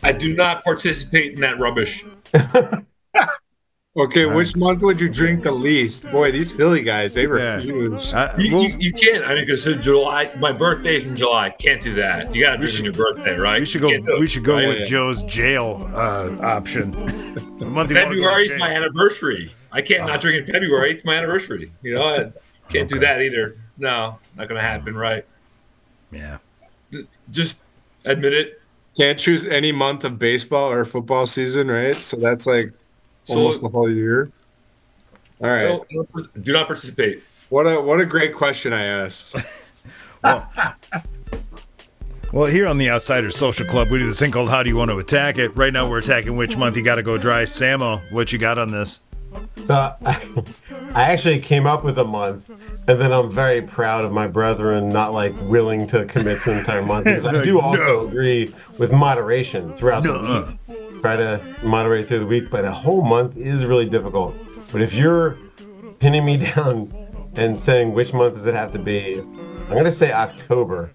I 0.03 0.11
do 0.11 0.35
not 0.35 0.63
participate 0.63 1.33
in 1.33 1.41
that 1.41 1.57
rubbish. 1.57 2.03
Okay, 3.97 4.25
which 4.25 4.57
month 4.57 4.83
would 4.83 4.99
you 4.99 5.07
drink 5.07 5.43
the 5.43 5.51
least? 5.53 6.11
Boy, 6.11 6.29
these 6.29 6.51
Philly 6.51 6.81
guys, 6.81 7.13
they 7.13 7.21
Yeah. 7.23 7.55
refuse. 7.55 8.13
Uh, 8.13 8.35
You, 8.37 8.53
well, 8.53 8.63
you, 8.63 8.75
you 8.77 8.91
can't. 8.91 9.23
I 9.23 9.35
mean, 9.35 9.45
because 9.45 9.63
July, 9.81 10.29
my 10.37 10.51
birthday's 10.51 11.05
in 11.05 11.15
July. 11.15 11.51
Can't 11.57 11.81
do 11.81 11.93
that. 11.95 12.35
You 12.35 12.43
got 12.43 12.51
to 12.51 12.57
do 12.57 12.65
it 12.65 12.77
on 12.77 12.83
your 12.83 12.93
birthday, 12.93 13.37
right? 13.37 13.61
we 13.61 13.65
should 13.65 13.81
go. 13.81 13.89
can't 13.91 14.05
do 14.05 14.15
it, 14.15 14.19
We 14.19 14.27
should 14.27 14.43
go 14.43 14.55
right? 14.55 14.67
with 14.67 14.79
yeah. 14.79 14.83
Joe's 14.85 15.23
jail 15.23 15.89
uh, 15.93 16.35
option. 16.41 16.91
February 17.59 17.65
month 17.65 17.69
you 17.69 17.69
wanna 17.69 17.87
go 17.87 17.93
to 17.93 17.93
February's 17.93 18.47
jail. 18.49 18.57
my 18.59 18.69
anniversary. 18.71 19.55
I 19.71 19.81
can't 19.81 20.05
not 20.07 20.19
drink 20.19 20.45
in 20.45 20.53
February. 20.53 20.95
It's 20.95 21.05
my 21.05 21.15
anniversary. 21.15 21.71
You 21.81 21.95
know, 21.95 22.03
I 22.15 22.31
can't 22.71 22.89
do 22.89 22.99
that 22.99 23.21
either. 23.21 23.55
No, 23.77 24.19
not 24.35 24.49
gonna 24.49 24.61
happen. 24.61 24.93
Right? 24.95 25.25
Yeah. 26.11 26.39
Just 27.31 27.61
admit 28.03 28.33
it. 28.33 28.61
Can't 28.97 29.17
choose 29.19 29.45
any 29.45 29.71
month 29.71 30.03
of 30.03 30.19
baseball 30.19 30.69
or 30.71 30.83
football 30.83 31.25
season, 31.27 31.69
right? 31.69 31.95
So 31.95 32.17
that's 32.17 32.45
like 32.45 32.73
So- 33.25 33.37
almost 33.37 33.61
the 33.61 33.69
whole 33.69 33.89
year. 33.89 34.31
All 35.41 35.49
right. 35.49 35.81
Don't- 35.91 36.43
don't- 36.43 36.65
participate. 36.67 37.21
What 37.49 37.63
a 37.67 37.79
what 37.79 37.99
a 37.99 38.05
great 38.05 38.33
question 38.33 38.73
I 38.73 38.83
asked. 38.85 39.35
Well, 42.33 42.47
here 42.47 42.67
on 42.67 42.77
the 42.79 42.89
Outsider 42.89 43.31
Social 43.31 43.65
Club, 43.65 43.89
we 43.89 43.99
do 43.99 44.07
this 44.07 44.19
thing 44.19 44.31
called 44.31 44.49
How 44.49 44.61
Do 44.61 44.69
You 44.69 44.75
Want 44.75 44.91
to 44.91 44.97
Attack 44.97 45.37
It? 45.37 45.55
Right 45.55 45.71
now, 45.71 45.87
we're 45.89 45.99
attacking 45.99 46.35
which 46.35 46.57
month 46.57 46.75
you 46.75 46.83
got 46.83 46.95
to 46.95 47.03
go 47.03 47.17
dry. 47.17 47.43
Samo, 47.43 48.01
what 48.11 48.33
you 48.33 48.39
got 48.39 48.57
on 48.57 48.71
this? 48.71 48.99
So 49.65 49.73
I, 49.73 49.95
I 50.93 51.03
actually 51.03 51.39
came 51.39 51.65
up 51.65 51.85
with 51.85 51.97
a 51.97 52.03
month, 52.03 52.49
and 52.49 52.99
then 52.99 53.13
I'm 53.13 53.31
very 53.31 53.61
proud 53.61 54.03
of 54.03 54.11
my 54.11 54.27
brethren 54.27 54.89
not 54.89 55.13
like 55.13 55.33
willing 55.43 55.87
to 55.87 56.03
commit 56.05 56.41
to 56.41 56.51
an 56.51 56.57
entire 56.59 56.81
month 56.81 57.05
because 57.05 57.25
I 57.25 57.31
do 57.43 57.59
also 57.61 57.83
No. 58.01 58.07
agree 58.07 58.53
with 58.79 58.91
moderation 58.91 59.73
throughout 59.77 60.03
Nuh-uh. 60.03 60.41
the 60.67 60.73
week. 60.73 60.79
Try 61.05 61.17
to 61.17 61.39
moderate 61.61 62.07
through 62.07 62.17
the 62.17 62.25
week, 62.25 62.49
but 62.49 62.65
a 62.65 62.71
whole 62.71 63.03
month 63.03 63.37
is 63.37 63.63
really 63.63 63.87
difficult. 63.87 64.35
But 64.71 64.81
if 64.81 64.91
you're 64.95 65.37
pinning 65.99 66.25
me 66.25 66.35
down 66.55 66.91
and 67.35 67.59
saying 67.61 67.93
which 67.93 68.11
month 68.11 68.33
does 68.33 68.47
it 68.47 68.55
have 68.55 68.73
to 68.73 68.79
be, 68.79 69.19
I'm 69.19 69.69
gonna 69.69 69.91
say 69.91 70.11
October. 70.11 70.91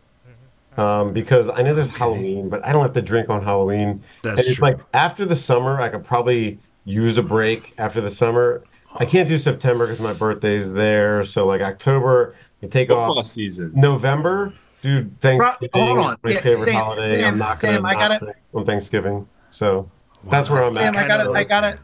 Um, 0.77 1.13
because 1.13 1.49
I 1.49 1.63
know 1.63 1.77
there's 1.77 1.91
Halloween, 1.91 2.49
but 2.49 2.65
I 2.67 2.73
don't 2.73 2.83
have 2.83 2.93
to 2.95 3.03
drink 3.03 3.31
on 3.31 3.41
Halloween. 3.41 4.03
That's 4.23 4.41
and 4.41 4.49
it's 4.49 4.57
true. 4.57 4.63
like 4.71 4.79
after 4.95 5.25
the 5.25 5.37
summer, 5.37 5.81
I 5.81 5.89
could 5.89 6.03
probably 6.03 6.59
use 6.87 7.17
a 7.17 7.23
break 7.23 7.73
after 7.79 8.01
the 8.01 8.11
summer. 8.11 8.65
I 8.97 9.05
can't 9.05 9.29
do 9.29 9.39
September 9.39 9.87
because 9.87 10.01
my 10.01 10.13
birthday's 10.13 10.73
there. 10.73 11.23
So 11.23 11.47
like 11.47 11.61
October, 11.61 12.35
you 12.63 12.69
take 12.69 12.89
Football 12.89 13.21
off. 13.21 13.27
season. 13.29 13.71
November, 13.77 14.53
dude, 14.83 15.21
Thanksgiving, 15.21 15.71
hold 15.73 15.99
on. 16.01 16.17
my 16.25 16.33
Yeah, 16.33 16.41
favorite 16.41 16.65
Sam- 16.65 16.75
holiday. 16.75 17.03
Sam- 17.21 17.33
I'm 17.35 17.39
not 17.39 17.55
Sam, 17.55 17.75
gonna 17.77 17.89
I 17.89 17.93
not 17.93 18.21
gotta- 18.21 18.35
on 18.55 18.67
Thanksgiving. 18.67 19.29
So 19.53 19.89
that's 20.25 20.51
where 20.51 20.63
I'm 20.63 20.69
at. 20.69 20.75
Sam, 20.75 20.97
at. 20.97 21.05
I 21.05 21.09
gotta, 21.09 21.31
I 21.31 21.45
gotta. 21.45 21.79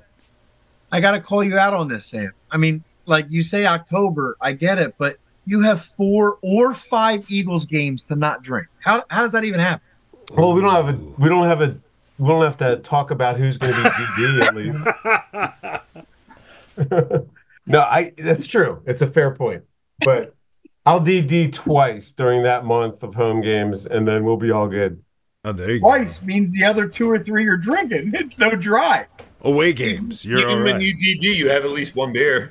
I 0.92 1.00
gotta 1.00 1.20
call 1.20 1.42
you 1.42 1.58
out 1.58 1.74
on 1.74 1.88
this, 1.88 2.06
Sam. 2.06 2.32
I 2.50 2.56
mean, 2.56 2.84
like 3.06 3.26
you 3.28 3.42
say 3.42 3.66
October, 3.66 4.36
I 4.40 4.52
get 4.52 4.78
it, 4.78 4.94
but 4.98 5.16
you 5.44 5.60
have 5.62 5.82
four 5.82 6.38
or 6.42 6.74
five 6.74 7.24
Eagles 7.28 7.66
games 7.66 8.04
to 8.04 8.16
not 8.16 8.42
drink. 8.42 8.68
How 8.80 9.04
how 9.10 9.22
does 9.22 9.32
that 9.32 9.44
even 9.44 9.60
happen? 9.60 9.86
Well, 10.36 10.52
we 10.52 10.60
don't 10.60 10.74
have 10.74 10.88
a 10.88 10.98
we 11.18 11.28
don't 11.28 11.46
have 11.46 11.60
a 11.60 11.76
we 12.18 12.28
don't 12.28 12.42
have 12.42 12.56
to 12.58 12.76
talk 12.78 13.10
about 13.10 13.36
who's 13.38 13.58
going 13.58 13.74
to 13.74 13.82
be 13.82 13.90
DD 14.22 14.42
at 14.42 14.54
least. 16.90 17.26
no, 17.66 17.80
I 17.80 18.12
that's 18.16 18.46
true. 18.46 18.82
It's 18.86 19.02
a 19.02 19.06
fair 19.06 19.32
point, 19.32 19.62
but 20.04 20.34
I'll 20.84 21.00
DD 21.00 21.52
twice 21.52 22.12
during 22.12 22.42
that 22.42 22.64
month 22.64 23.02
of 23.02 23.14
home 23.14 23.40
games, 23.40 23.86
and 23.86 24.06
then 24.06 24.24
we'll 24.24 24.36
be 24.36 24.50
all 24.50 24.68
good. 24.68 25.02
Oh, 25.46 25.52
there 25.52 25.70
you 25.70 25.78
Twice 25.80 26.20
means 26.22 26.52
the 26.52 26.64
other 26.64 26.88
two 26.88 27.08
or 27.08 27.20
three 27.20 27.46
are 27.46 27.56
drinking. 27.56 28.12
It's 28.14 28.36
no 28.38 28.50
dry. 28.50 29.06
Away 29.42 29.72
games. 29.72 30.24
You're 30.24 30.40
Even 30.40 30.58
all 30.58 30.64
when 30.64 30.80
you 30.80 30.92
DD, 30.96 31.22
you 31.36 31.48
have 31.50 31.64
at 31.64 31.70
least 31.70 31.94
one 31.94 32.12
beer. 32.12 32.50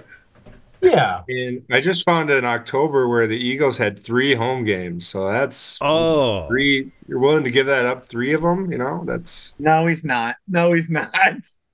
Yeah, 0.82 1.24
And 1.28 1.64
I 1.72 1.82
just 1.82 2.06
found 2.06 2.30
in 2.30 2.46
October 2.46 3.10
where 3.10 3.28
the 3.28 3.38
Eagles 3.38 3.78
had 3.78 3.98
three 3.98 4.36
home 4.36 4.64
games, 4.64 5.08
so 5.08 5.28
that's 5.28 5.78
Oh, 5.82 6.48
three. 6.48 6.92
You're 7.08 7.20
willing 7.20 7.44
to 7.44 7.52
give 7.52 7.66
that 7.66 7.86
up? 7.86 8.06
Three 8.06 8.34
of 8.34 8.42
them? 8.42 8.72
You 8.72 8.78
know, 8.78 9.04
that's 9.06 9.56
No, 9.60 9.88
he's 9.88 10.04
not. 10.06 10.36
No, 10.48 10.72
he's 10.74 10.90
not. 10.90 11.14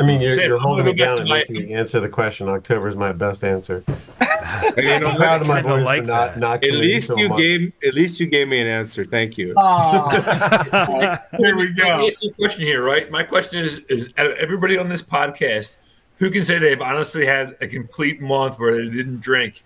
I 0.00 0.02
mean 0.02 0.18
oh, 0.20 0.24
you're, 0.24 0.34
Sam, 0.36 0.44
you're 0.46 0.56
I'm 0.56 0.62
holding 0.62 0.84
gonna 0.86 0.94
me 0.94 0.98
down 0.98 1.18
and 1.20 1.28
my- 1.28 1.38
making 1.38 1.56
me 1.56 1.74
answer 1.74 2.00
the 2.00 2.08
question. 2.08 2.48
October 2.48 2.88
is 2.88 2.96
my 2.96 3.12
best 3.12 3.44
answer. 3.44 3.84
I 4.20 4.72
mean, 4.76 5.04
I'm 5.04 5.16
proud 5.16 5.40
of 5.42 5.46
my 5.46 5.60
kinda 5.62 5.76
boys 5.76 5.84
like 5.84 6.00
for 6.02 6.06
not 6.08 6.34
that. 6.34 6.38
not 6.40 6.64
At 6.64 6.72
least 6.72 7.08
to 7.08 7.18
you 7.20 7.28
month. 7.28 7.40
gave. 7.40 7.72
At 7.86 7.94
least 7.94 8.18
you 8.20 8.26
gave 8.26 8.48
me 8.48 8.60
an 8.60 8.66
answer. 8.66 9.04
Thank 9.04 9.36
you. 9.38 9.54
Oh, 9.56 10.08
here 11.38 11.56
we 11.56 11.68
Let 11.68 11.68
me 11.68 11.72
go. 11.74 12.06
ask 12.08 12.22
you 12.22 12.30
a 12.30 12.34
question 12.34 12.62
here, 12.62 12.82
right? 12.84 13.10
My 13.10 13.22
question 13.22 13.60
is: 13.60 13.78
is 13.88 14.12
out 14.18 14.26
of 14.26 14.32
everybody 14.38 14.76
on 14.78 14.88
this 14.88 15.02
podcast, 15.02 15.76
who 16.18 16.30
can 16.30 16.44
say 16.44 16.58
they've 16.58 16.80
honestly 16.80 17.26
had 17.26 17.56
a 17.60 17.66
complete 17.68 18.20
month 18.20 18.58
where 18.58 18.76
they 18.76 18.90
didn't 18.90 19.20
drink? 19.20 19.62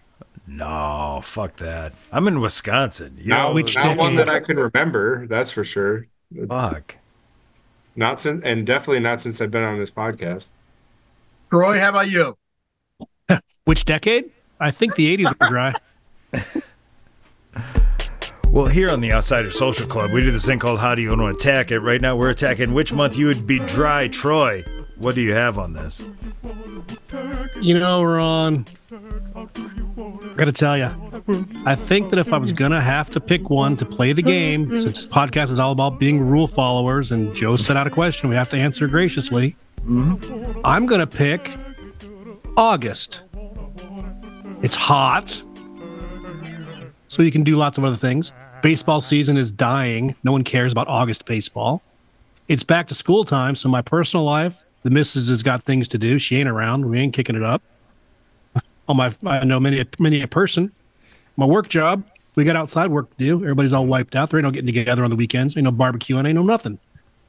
no, 0.47 1.21
fuck 1.23 1.57
that. 1.57 1.95
I'm 2.13 2.29
in 2.29 2.41
Wisconsin. 2.41 3.17
You 3.19 3.31
now, 3.31 3.49
know, 3.49 3.55
which 3.55 3.77
now 3.77 3.95
one 3.97 4.17
that 4.17 4.29
I 4.29 4.41
can 4.41 4.57
remember. 4.59 5.27
That's 5.27 5.51
for 5.51 5.65
sure. 5.65 6.07
fuck. 6.49 6.97
Not 7.97 8.21
since, 8.21 8.45
and 8.45 8.67
definitely 8.67 9.01
not 9.01 9.21
since 9.21 9.41
I've 9.41 9.51
been 9.51 9.63
on 9.63 9.79
this 9.79 9.91
podcast. 9.91 10.51
Troy, 11.51 11.79
how 11.79 11.91
about 11.91 12.11
you? 12.11 12.37
Which 13.65 13.85
decade? 13.85 14.31
I 14.59 14.71
think 14.71 14.95
the 14.95 15.17
80s 15.17 15.39
were 15.39 15.49
dry. 15.49 15.75
Well, 18.55 18.67
here 18.67 18.89
on 18.89 19.01
the 19.01 19.13
Outsider 19.13 19.51
Social 19.51 19.85
Club, 19.85 20.13
we 20.13 20.21
do 20.21 20.31
this 20.31 20.47
thing 20.47 20.61
called 20.61 20.79
How 20.79 20.95
Do 20.95 21.03
You 21.03 21.09
Want 21.09 21.23
to 21.23 21.27
Attack 21.27 21.73
It? 21.73 21.81
Right 21.81 22.01
now, 22.01 22.15
we're 22.15 22.31
attacking 22.31 22.73
which 22.73 22.93
month 22.93 23.19
you 23.19 23.27
would 23.27 23.49
be 23.49 23.59
dry. 23.59 24.07
Troy, 24.07 24.63
what 24.97 25.17
do 25.17 25.23
you 25.23 25.33
have 25.33 25.59
on 25.59 25.73
this? 25.73 26.05
You 27.61 27.77
know, 27.77 28.05
Ron, 28.05 28.65
I 28.93 30.35
gotta 30.37 30.53
tell 30.53 30.79
you, 30.79 30.89
I 31.65 31.75
think 31.75 32.11
that 32.11 32.19
if 32.19 32.35
I 32.35 32.37
was 32.37 32.53
gonna 32.53 32.81
have 32.81 33.09
to 33.11 33.21
pick 33.21 33.49
one 33.49 33.79
to 33.79 33.87
play 33.87 34.13
the 34.13 34.21
game, 34.21 34.79
since 34.79 34.97
this 34.97 35.07
podcast 35.07 35.51
is 35.51 35.59
all 35.59 35.73
about 35.73 35.99
being 35.99 36.21
rule 36.21 36.47
followers, 36.47 37.13
and 37.13 37.35
Joe 37.35 37.57
set 37.57 37.79
out 37.79 37.87
a 37.87 37.91
question, 37.91 38.29
we 38.29 38.37
have 38.37 38.51
to 38.51 38.59
answer 38.59 38.87
graciously. 38.87 39.57
I'm 39.87 40.85
gonna 40.87 41.07
pick 41.07 41.51
August. 42.59 43.23
It's 44.63 44.75
hot, 44.75 45.43
so 47.09 47.23
you 47.23 47.33
can 47.33 47.43
do 47.43 47.57
lots 47.57 47.79
of 47.79 47.85
other 47.85 47.97
things. 47.97 48.33
Baseball 48.63 49.01
season 49.01 49.39
is 49.39 49.51
dying. 49.51 50.15
No 50.25 50.33
one 50.33 50.45
cares 50.45 50.73
about 50.73 50.89
August 50.89 51.25
baseball. 51.25 51.83
It's 52.49 52.63
back 52.63 52.87
to 52.89 52.95
school 52.95 53.25
time, 53.25 53.55
so 53.55 53.71
my 53.71 53.81
personal 53.81 54.25
life, 54.25 54.65
the 54.83 54.91
missus 54.91 55.31
has 55.31 55.43
got 55.43 55.65
things 55.65 55.89
to 55.89 55.99
do. 55.99 56.19
She 56.19 56.37
ain't 56.37 56.51
around. 56.51 56.85
We 56.85 56.99
ain't 56.99 57.15
kicking 57.15 57.37
it 57.37 57.43
up. 57.43 57.63
On 58.57 58.63
oh, 58.89 58.95
my, 58.95 59.15
I 59.25 59.45
know 59.45 59.59
many, 59.59 59.83
many 59.99 60.21
a 60.21 60.29
person. 60.29 60.71
My 61.37 61.47
work 61.47 61.69
job, 61.69 62.05
we 62.35 62.45
got 62.45 62.57
outside 62.57 62.91
work 62.91 63.11
to 63.11 63.17
do. 63.17 63.37
Everybody's 63.43 63.73
all 63.73 63.87
wiped 63.87 64.15
out. 64.15 64.31
There 64.31 64.39
ain't 64.39 64.45
no 64.45 64.51
getting 64.51 64.67
together 64.67 65.05
on 65.05 65.11
the 65.11 65.17
weekends. 65.17 65.57
Ain't 65.57 65.65
no 65.65 65.73
barbecuing. 65.73 66.27
Ain't 66.27 66.35
no 66.35 66.43
nothing. 66.43 66.79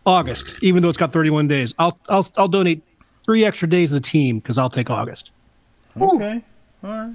August, 0.05 0.55
even 0.61 0.83
though 0.83 0.89
it's 0.89 0.97
got 0.97 1.11
31 1.11 1.47
days, 1.47 1.73
I'll, 1.79 1.97
I'll, 2.09 2.27
I'll 2.37 2.47
donate 2.47 2.83
three 3.23 3.43
extra 3.43 3.67
days 3.67 3.89
to 3.89 3.95
the 3.95 4.01
team 4.01 4.37
because 4.39 4.57
I'll 4.57 4.69
take 4.69 4.89
August. 4.91 5.31
Okay. 5.99 6.43
All 6.83 6.89
right. 6.89 7.13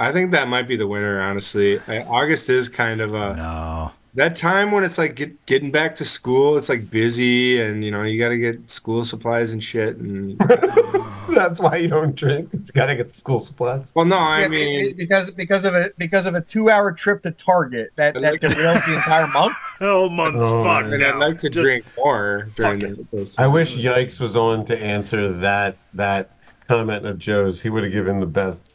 I 0.00 0.10
think 0.10 0.32
that 0.32 0.48
might 0.48 0.66
be 0.66 0.76
the 0.76 0.88
winner. 0.88 1.20
Honestly, 1.20 1.80
I, 1.86 2.02
August 2.02 2.50
is 2.50 2.68
kind 2.68 3.00
of 3.00 3.14
a 3.14 3.36
No. 3.36 3.92
That 4.16 4.36
time 4.36 4.70
when 4.70 4.84
it's 4.84 4.96
like 4.98 5.16
get, 5.16 5.44
getting 5.46 5.70
back 5.72 5.96
to 5.96 6.04
school. 6.04 6.56
It's 6.56 6.68
like 6.68 6.90
busy, 6.90 7.60
and 7.60 7.84
you 7.84 7.90
know 7.90 8.02
you 8.02 8.18
got 8.18 8.28
to 8.30 8.38
get 8.38 8.70
school 8.70 9.04
supplies 9.04 9.52
and 9.52 9.62
shit. 9.62 9.96
And 9.96 10.38
That's 11.30 11.58
why 11.58 11.76
you 11.76 11.88
don't 11.88 12.14
drink. 12.14 12.50
It's 12.52 12.70
got 12.70 12.86
to 12.86 12.94
get 12.96 13.08
the 13.08 13.14
school 13.14 13.40
supplies. 13.40 13.90
well, 13.94 14.04
no, 14.04 14.16
I 14.18 14.42
Yeah, 14.42 14.48
mean, 14.48 14.86
be- 14.88 14.92
because 14.92 15.30
because 15.30 15.64
of 15.64 15.74
a 15.74 15.90
because 15.98 16.26
of 16.26 16.34
a 16.34 16.40
two 16.40 16.70
hour 16.70 16.92
trip 16.92 17.22
to 17.22 17.30
Target 17.32 17.90
that 17.96 18.14
that 18.20 18.40
derailed 18.40 18.82
the 18.86 18.94
entire 18.96 19.26
month. 19.28 19.56
Hell 19.80 20.10
months. 20.10 20.38
Oh, 20.42 20.62
fuck. 20.62 20.84
and 20.84 21.02
I'd 21.02 21.16
like 21.16 21.38
to 21.40 21.50
Just- 21.50 21.64
drink 21.64 21.84
more 21.96 22.46
during 22.56 22.78
the, 22.80 23.06
those 23.12 23.38
I 23.38 23.46
wish 23.46 23.76
Yikes 23.76 24.20
was 24.20 24.36
on 24.36 24.64
to 24.66 24.78
answer 24.78 25.32
that 25.32 25.76
that 25.94 26.30
comment 26.68 27.04
of 27.06 27.18
Joe's. 27.18 27.60
He 27.60 27.68
would 27.70 27.82
have 27.84 27.92
given 27.92 28.20
the 28.20 28.26
best. 28.26 28.70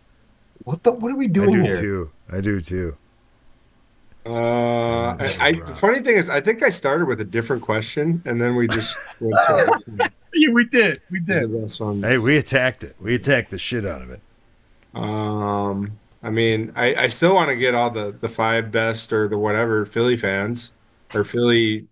What 0.65 0.83
the? 0.83 0.91
What 0.91 1.11
are 1.11 1.15
we 1.15 1.27
doing 1.27 1.49
I 1.49 1.51
doing 1.53 1.63
do 1.65 1.71
here? 1.71 1.79
too. 1.81 2.11
I 2.31 2.41
do 2.41 2.59
too. 2.59 2.97
Uh, 4.25 5.15
I, 5.19 5.33
I 5.39 5.73
funny 5.73 5.99
thing 6.01 6.17
is, 6.17 6.29
I 6.29 6.41
think 6.41 6.61
I 6.61 6.69
started 6.69 7.07
with 7.07 7.21
a 7.21 7.25
different 7.25 7.63
question, 7.63 8.21
and 8.25 8.39
then 8.41 8.55
we 8.55 8.67
just 8.67 8.99
went 9.19 9.41
to 9.43 9.73
Yeah, 10.33 10.53
we 10.53 10.65
did, 10.65 11.01
we 11.09 11.19
the 11.27 11.47
did. 11.47 11.47
best 11.47 11.79
one. 11.79 12.01
Hey, 12.01 12.17
we 12.17 12.37
attacked 12.37 12.83
it. 12.83 12.95
We 12.99 13.15
attacked 13.15 13.51
the 13.51 13.57
shit 13.57 13.85
out 13.85 14.01
of 14.01 14.09
it. 14.11 14.21
Um, 14.93 15.99
I 16.21 16.29
mean, 16.31 16.71
I, 16.75 16.95
I 16.95 17.07
still 17.07 17.33
want 17.35 17.49
to 17.49 17.55
get 17.55 17.75
all 17.75 17.91
the 17.91 18.11
the 18.19 18.29
five 18.29 18.71
best 18.71 19.13
or 19.13 19.27
the 19.27 19.37
whatever 19.37 19.85
Philly 19.85 20.17
fans 20.17 20.73
or 21.13 21.23
Philly 21.23 21.87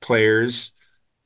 players. 0.00 0.72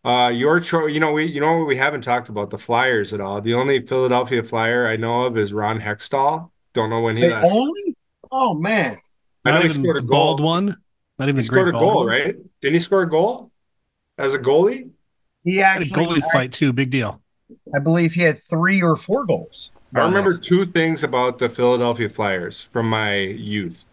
Uh, 0.04 0.30
your 0.34 0.60
choice. 0.60 0.92
You 0.92 1.00
know, 1.00 1.12
we 1.14 1.26
you 1.26 1.40
know 1.40 1.64
we 1.64 1.76
haven't 1.76 2.02
talked 2.02 2.28
about 2.30 2.50
the 2.50 2.58
Flyers 2.58 3.12
at 3.14 3.20
all. 3.22 3.40
The 3.42 3.54
only 3.54 3.80
Philadelphia 3.86 4.42
Flyer 4.44 4.86
I 4.88 4.96
know 4.96 5.24
of 5.24 5.38
is 5.38 5.52
Ron 5.52 5.80
Hextall. 5.80 6.50
Don't 6.74 6.90
know 6.90 7.02
when 7.02 7.16
he 7.18 7.24
They 7.24 7.28
left. 7.28 7.50
only? 7.50 7.96
Oh 8.30 8.54
man. 8.54 8.98
I 9.48 9.52
know 9.52 9.60
Not 9.60 9.62
he 9.62 9.68
even 9.68 9.82
scored 9.84 9.96
a 9.96 10.00
the 10.00 10.06
goal. 10.06 10.36
bald 10.36 10.40
one. 10.40 10.76
Not 11.18 11.28
even 11.28 11.36
He 11.36 11.42
the 11.42 11.48
great 11.48 11.66
scored 11.66 11.68
a 11.68 11.72
bald 11.72 11.94
goal, 11.94 12.04
one. 12.04 12.06
right? 12.06 12.36
Didn't 12.60 12.74
he 12.74 12.80
score 12.80 13.02
a 13.02 13.08
goal 13.10 13.50
as 14.18 14.34
a 14.34 14.38
goalie? 14.38 14.90
He 15.44 15.56
Had 15.72 15.82
a 15.82 15.86
actually 15.86 16.06
goalie 16.06 16.22
fight 16.32 16.52
too. 16.52 16.72
Big 16.72 16.90
deal. 16.90 17.22
I 17.74 17.78
believe 17.78 18.12
he 18.12 18.22
had 18.22 18.38
three 18.38 18.82
or 18.82 18.96
four 18.96 19.24
goals. 19.24 19.70
I 19.94 20.04
remember 20.04 20.36
two 20.36 20.66
things 20.66 21.02
about 21.02 21.38
the 21.38 21.48
Philadelphia 21.48 22.08
Flyers 22.08 22.62
from 22.62 22.88
my 22.90 23.14
youth. 23.16 23.86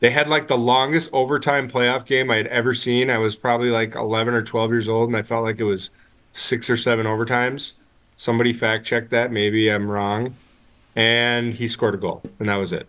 They 0.00 0.10
had 0.10 0.28
like 0.28 0.48
the 0.48 0.56
longest 0.58 1.10
overtime 1.12 1.68
playoff 1.68 2.04
game 2.06 2.30
I 2.30 2.36
had 2.36 2.46
ever 2.48 2.74
seen. 2.74 3.10
I 3.10 3.18
was 3.18 3.36
probably 3.36 3.70
like 3.70 3.94
11 3.94 4.34
or 4.34 4.42
12 4.42 4.70
years 4.70 4.88
old, 4.88 5.08
and 5.08 5.16
I 5.16 5.22
felt 5.22 5.44
like 5.44 5.60
it 5.60 5.64
was 5.64 5.90
six 6.32 6.68
or 6.70 6.76
seven 6.76 7.06
overtimes. 7.06 7.72
Somebody 8.16 8.52
fact 8.52 8.84
check 8.86 9.10
that. 9.10 9.30
Maybe 9.32 9.68
I'm 9.70 9.90
wrong. 9.90 10.36
And 10.96 11.54
he 11.54 11.66
scored 11.68 11.94
a 11.94 11.98
goal, 11.98 12.22
and 12.38 12.48
that 12.48 12.56
was 12.56 12.72
it. 12.72 12.88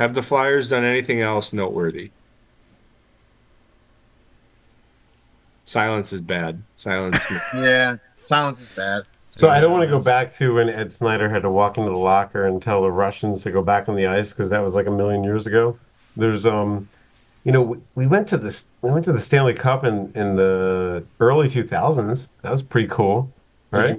Have 0.00 0.14
the 0.14 0.22
Flyers 0.22 0.70
done 0.70 0.82
anything 0.82 1.20
else 1.20 1.52
noteworthy? 1.52 2.10
Silence 5.66 6.10
is 6.14 6.22
bad. 6.22 6.62
Silence. 6.74 7.22
Yeah, 7.54 7.98
silence 8.26 8.60
is 8.60 8.68
bad. 8.74 9.02
So 9.28 9.50
I 9.50 9.60
don't 9.60 9.70
want 9.70 9.82
to 9.82 9.88
go 9.88 10.02
back 10.02 10.34
to 10.36 10.54
when 10.54 10.70
Ed 10.70 10.90
Snider 10.90 11.28
had 11.28 11.42
to 11.42 11.50
walk 11.50 11.76
into 11.76 11.90
the 11.90 11.98
locker 11.98 12.46
and 12.46 12.62
tell 12.62 12.80
the 12.80 12.90
Russians 12.90 13.42
to 13.42 13.50
go 13.50 13.62
back 13.62 13.90
on 13.90 13.94
the 13.94 14.06
ice 14.06 14.30
because 14.30 14.48
that 14.48 14.60
was 14.60 14.74
like 14.74 14.86
a 14.86 14.90
million 14.90 15.22
years 15.22 15.46
ago. 15.46 15.78
There's 16.16 16.46
um, 16.46 16.88
you 17.44 17.52
know, 17.52 17.60
we, 17.60 17.78
we 17.94 18.06
went 18.06 18.26
to 18.28 18.38
this 18.38 18.66
we 18.80 18.90
went 18.90 19.04
to 19.04 19.12
the 19.12 19.20
Stanley 19.20 19.54
Cup 19.54 19.84
in 19.84 20.10
in 20.14 20.34
the 20.34 21.04
early 21.20 21.50
2000s. 21.50 22.28
That 22.40 22.52
was 22.52 22.62
pretty 22.62 22.88
cool, 22.88 23.30
right? 23.70 23.98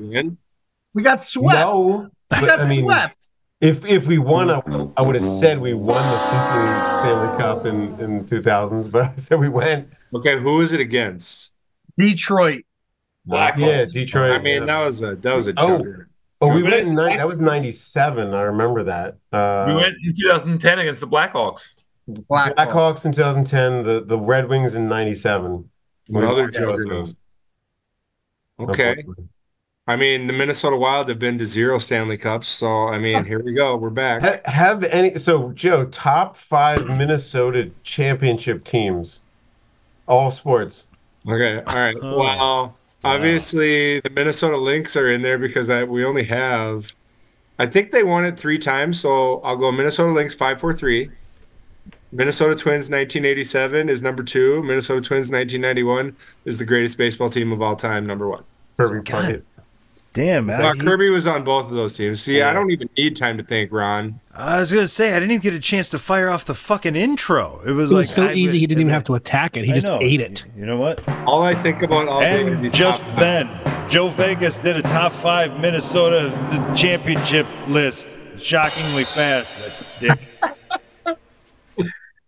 We 0.96 1.04
got 1.04 1.24
swept. 1.24 1.60
No, 1.60 2.10
we 2.32 2.48
got 2.48 2.62
I 2.62 2.68
mean, 2.68 2.86
swept. 2.86 3.30
If 3.62 3.86
if 3.86 4.06
we 4.08 4.18
won, 4.18 4.50
I, 4.50 4.62
I 4.98 5.02
would 5.02 5.16
have 5.16 5.24
said 5.24 5.60
we 5.62 5.74
won 5.74 6.04
the 6.04 7.02
Stanley 7.02 7.38
Cup 7.38 7.66
in 7.66 8.00
in 8.00 8.26
2000s, 8.26 8.92
but 8.92 9.06
I 9.06 9.16
said 9.18 9.40
we 9.40 9.50
went. 9.50 9.88
Okay, 10.14 10.38
who 10.40 10.60
is 10.62 10.74
it 10.74 10.82
against? 10.82 11.52
Detroit. 11.98 12.64
Blackhawks. 13.28 13.60
Yeah, 13.60 13.86
Detroit. 14.02 14.32
I 14.32 14.40
mean, 14.40 14.62
yeah. 14.62 14.66
that 14.66 14.86
was 14.86 15.02
a 15.04 15.16
that 15.16 15.36
was 15.36 15.48
a 15.48 15.54
Oh. 15.58 15.78
joker. 15.78 16.08
Oh, 16.44 16.50
we 16.50 16.64
We 16.64 16.64
went. 16.64 16.88
went- 16.96 17.12
In, 17.12 17.18
that 17.18 17.28
was 17.28 17.40
'97. 17.40 18.34
I 18.34 18.42
remember 18.42 18.84
that. 18.86 19.18
Uh, 19.32 19.66
we 19.68 19.76
went 19.76 19.96
in 20.04 20.14
2010 20.16 20.80
against 20.80 21.02
the 21.02 21.08
Blackhawks. 21.08 21.76
Blackhawks. 22.10 22.56
Blackhawks 22.56 23.06
in 23.06 23.12
2010. 23.12 23.84
The 23.84 24.04
the 24.06 24.18
Red 24.18 24.50
Wings 24.50 24.74
in 24.74 24.88
'97. 24.88 25.70
Another 26.10 26.46
We- 26.46 26.52
joker. 26.52 27.06
Okay. 28.60 29.04
I 29.88 29.96
mean, 29.96 30.28
the 30.28 30.34
Minnesota 30.34 30.78
Wild 30.78 31.10
have 31.10 31.18
been 31.18 31.38
to 31.40 31.46
zero 31.46 31.80
Stanley 31.80 32.18
Cups, 32.18 32.48
so 32.48 32.88
I 32.88 33.00
mean, 33.00 33.26
here 33.26 33.42
we 33.42 33.54
go. 33.54 33.76
We're 33.76 33.90
back. 33.90 34.22
Ha- 34.22 34.52
Have 34.52 34.84
any? 34.84 35.18
So 35.18 35.52
Joe, 35.54 35.86
top 35.86 36.38
five 36.38 36.86
Minnesota 36.98 37.72
championship 37.82 38.64
teams, 38.64 39.22
all 40.08 40.30
sports. 40.30 40.86
Okay, 41.28 41.64
all 41.66 41.76
right. 41.76 41.96
Oh. 42.00 42.20
Well, 42.20 42.76
obviously 43.04 44.00
the 44.02 44.12
Minnesota 44.12 44.56
Lynx 44.58 44.96
are 44.96 45.08
in 45.08 45.24
there 45.24 45.40
because 45.40 45.68
I 45.70 45.84
we 45.84 46.06
only 46.06 46.26
have, 46.26 46.94
I 47.58 47.66
think 47.66 47.92
they 47.92 48.04
won 48.04 48.24
it 48.24 48.38
three 48.38 48.60
times, 48.60 49.00
so 49.00 49.42
I'll 49.42 49.58
go 49.58 49.72
Minnesota 49.72 50.12
Lynx 50.12 50.36
five 50.36 50.60
four 50.62 50.74
three. 50.74 51.10
Minnesota 52.12 52.54
Twins 52.56 52.90
1987 52.92 53.90
is 53.90 54.04
number 54.04 54.22
two. 54.22 54.62
Minnesota 54.62 55.02
Twins 55.02 55.32
1991 55.32 56.16
is 56.46 56.60
the 56.60 56.66
greatest 56.66 56.98
baseball 57.00 57.30
team 57.32 57.52
of 57.52 57.62
all 57.64 57.76
time, 57.76 58.06
number 58.06 58.30
one. 58.30 58.44
Kirby 58.78 59.10
God. 59.10 59.44
Puckett. 60.12 60.14
Damn, 60.14 60.46
man. 60.46 60.60
Well, 60.60 60.74
he- 60.74 60.80
Kirby 60.80 61.10
was 61.10 61.26
on 61.28 61.44
both 61.44 61.66
of 61.66 61.72
those 61.72 61.96
teams. 61.96 62.22
See, 62.22 62.42
I 62.42 62.54
don't 62.54 62.70
even 62.72 62.90
need 62.98 63.16
time 63.16 63.38
to 63.38 63.44
think, 63.44 63.72
Ron. 63.72 64.20
I 64.34 64.60
was 64.60 64.72
gonna 64.72 64.88
say 64.88 65.12
I 65.12 65.20
didn't 65.20 65.32
even 65.32 65.42
get 65.42 65.54
a 65.54 65.60
chance 65.60 65.90
to 65.90 66.00
fire 66.00 66.30
off 66.30 66.46
the 66.46 66.54
fucking 66.54 66.96
intro. 66.96 67.62
It 67.66 67.72
was 67.72 67.92
It 67.92 67.96
like 67.96 68.06
so 68.06 68.26
I- 68.28 68.34
easy 68.34 68.60
he 68.60 68.68
didn't 68.68 68.82
even 68.82 68.94
have 68.94 69.04
to 69.06 69.16
attack 69.16 69.58
it. 69.58 69.66
He 69.66 69.72
I 69.72 69.74
just 69.76 69.88
know. 69.88 70.00
ate 70.02 70.22
it. 70.22 70.46
You 70.58 70.66
know 70.66 70.78
what? 70.78 71.08
All 71.26 71.44
I 71.44 71.54
think 71.62 71.82
about 71.82 72.08
all 72.08 72.22
day 72.22 72.44
are 72.44 72.48
And 72.50 72.64
these 72.64 72.74
just 72.74 73.04
top 73.04 73.20
then, 73.20 73.48
fives. 73.48 73.94
Joe 73.94 74.08
Vegas 74.10 74.58
did 74.58 74.78
a 74.78 74.82
top 74.82 75.12
five 75.12 75.60
Minnesota 75.60 76.32
championship 76.76 77.46
list, 77.68 78.08
shockingly 78.38 79.04
fast. 79.06 79.56
Dick. 80.00 80.18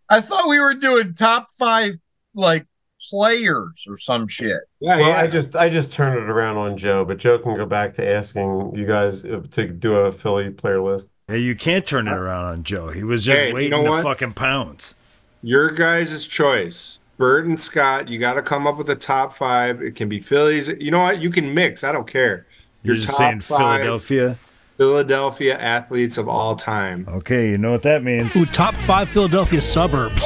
I 0.10 0.22
thought 0.22 0.48
we 0.48 0.60
were 0.60 0.74
doing 0.76 1.14
top 1.14 1.48
five 1.58 1.94
like 2.36 2.66
players 3.14 3.86
or 3.88 3.96
some 3.96 4.28
shit. 4.28 4.58
Yeah, 4.80 4.98
Well, 4.98 5.10
yeah. 5.10 5.22
I 5.22 5.28
just 5.28 5.56
I 5.56 5.70
just 5.70 5.92
turned 5.92 6.18
it 6.18 6.28
around 6.28 6.58
on 6.58 6.76
Joe, 6.76 7.06
but 7.06 7.20
Joe 7.20 7.38
can 7.38 7.56
go 7.56 7.66
back 7.68 7.94
to 7.96 8.08
asking 8.08 8.74
you 8.76 8.88
guys 8.88 9.22
to 9.22 9.68
do 9.68 9.98
a 9.98 10.12
Philly 10.12 10.50
player 10.50 10.82
list. 10.82 11.10
Hey, 11.28 11.38
you 11.38 11.56
can't 11.56 11.86
turn 11.86 12.08
it 12.08 12.14
around 12.14 12.46
on 12.46 12.64
Joe. 12.64 12.90
He 12.90 13.04
was 13.04 13.24
just 13.24 13.38
Hey, 13.38 13.50
you 13.50 13.54
waiting 13.54 13.70
know 13.70 13.84
to 13.84 13.90
what? 13.92 14.04
fucking 14.04 14.34
pounce. 14.34 14.96
Your 15.44 15.70
guys' 15.70 16.26
choice. 16.28 17.00
Bert 17.18 17.46
and 17.46 17.60
Scott, 17.60 18.08
you 18.08 18.18
got 18.18 18.34
to 18.34 18.42
come 18.42 18.66
up 18.66 18.78
with 18.78 18.90
a 18.90 18.96
top 18.96 19.32
five. 19.32 19.80
It 19.80 19.96
can 19.96 20.10
be 20.10 20.20
Phillies. 20.20 20.70
You 20.80 20.90
know 20.90 21.00
what? 21.02 21.20
You 21.22 21.30
can 21.30 21.54
mix. 21.54 21.84
I 21.84 21.92
don't 21.92 22.08
care. 22.08 22.48
You're 22.82 22.96
Your 22.96 23.04
just 23.04 23.10
top 23.16 23.18
saying 23.20 23.42
five 23.42 23.82
Philadelphia. 23.82 24.38
Philadelphia 24.78 25.56
athletes 25.60 26.18
of 26.18 26.28
all 26.28 26.56
time. 26.56 27.06
Okay, 27.08 27.52
you 27.52 27.60
know 27.60 27.72
what 27.72 27.84
that 27.84 28.04
means. 28.04 28.36
Ooh, 28.36 28.48
top 28.48 28.74
five 28.74 29.08
Philadelphia 29.08 29.62
suburbs. 29.62 30.26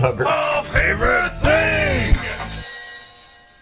Joe 0.00 0.12
Tucker. 0.12 0.26
our 0.26 0.64
favorite 0.64 1.30
thing. 1.40 2.16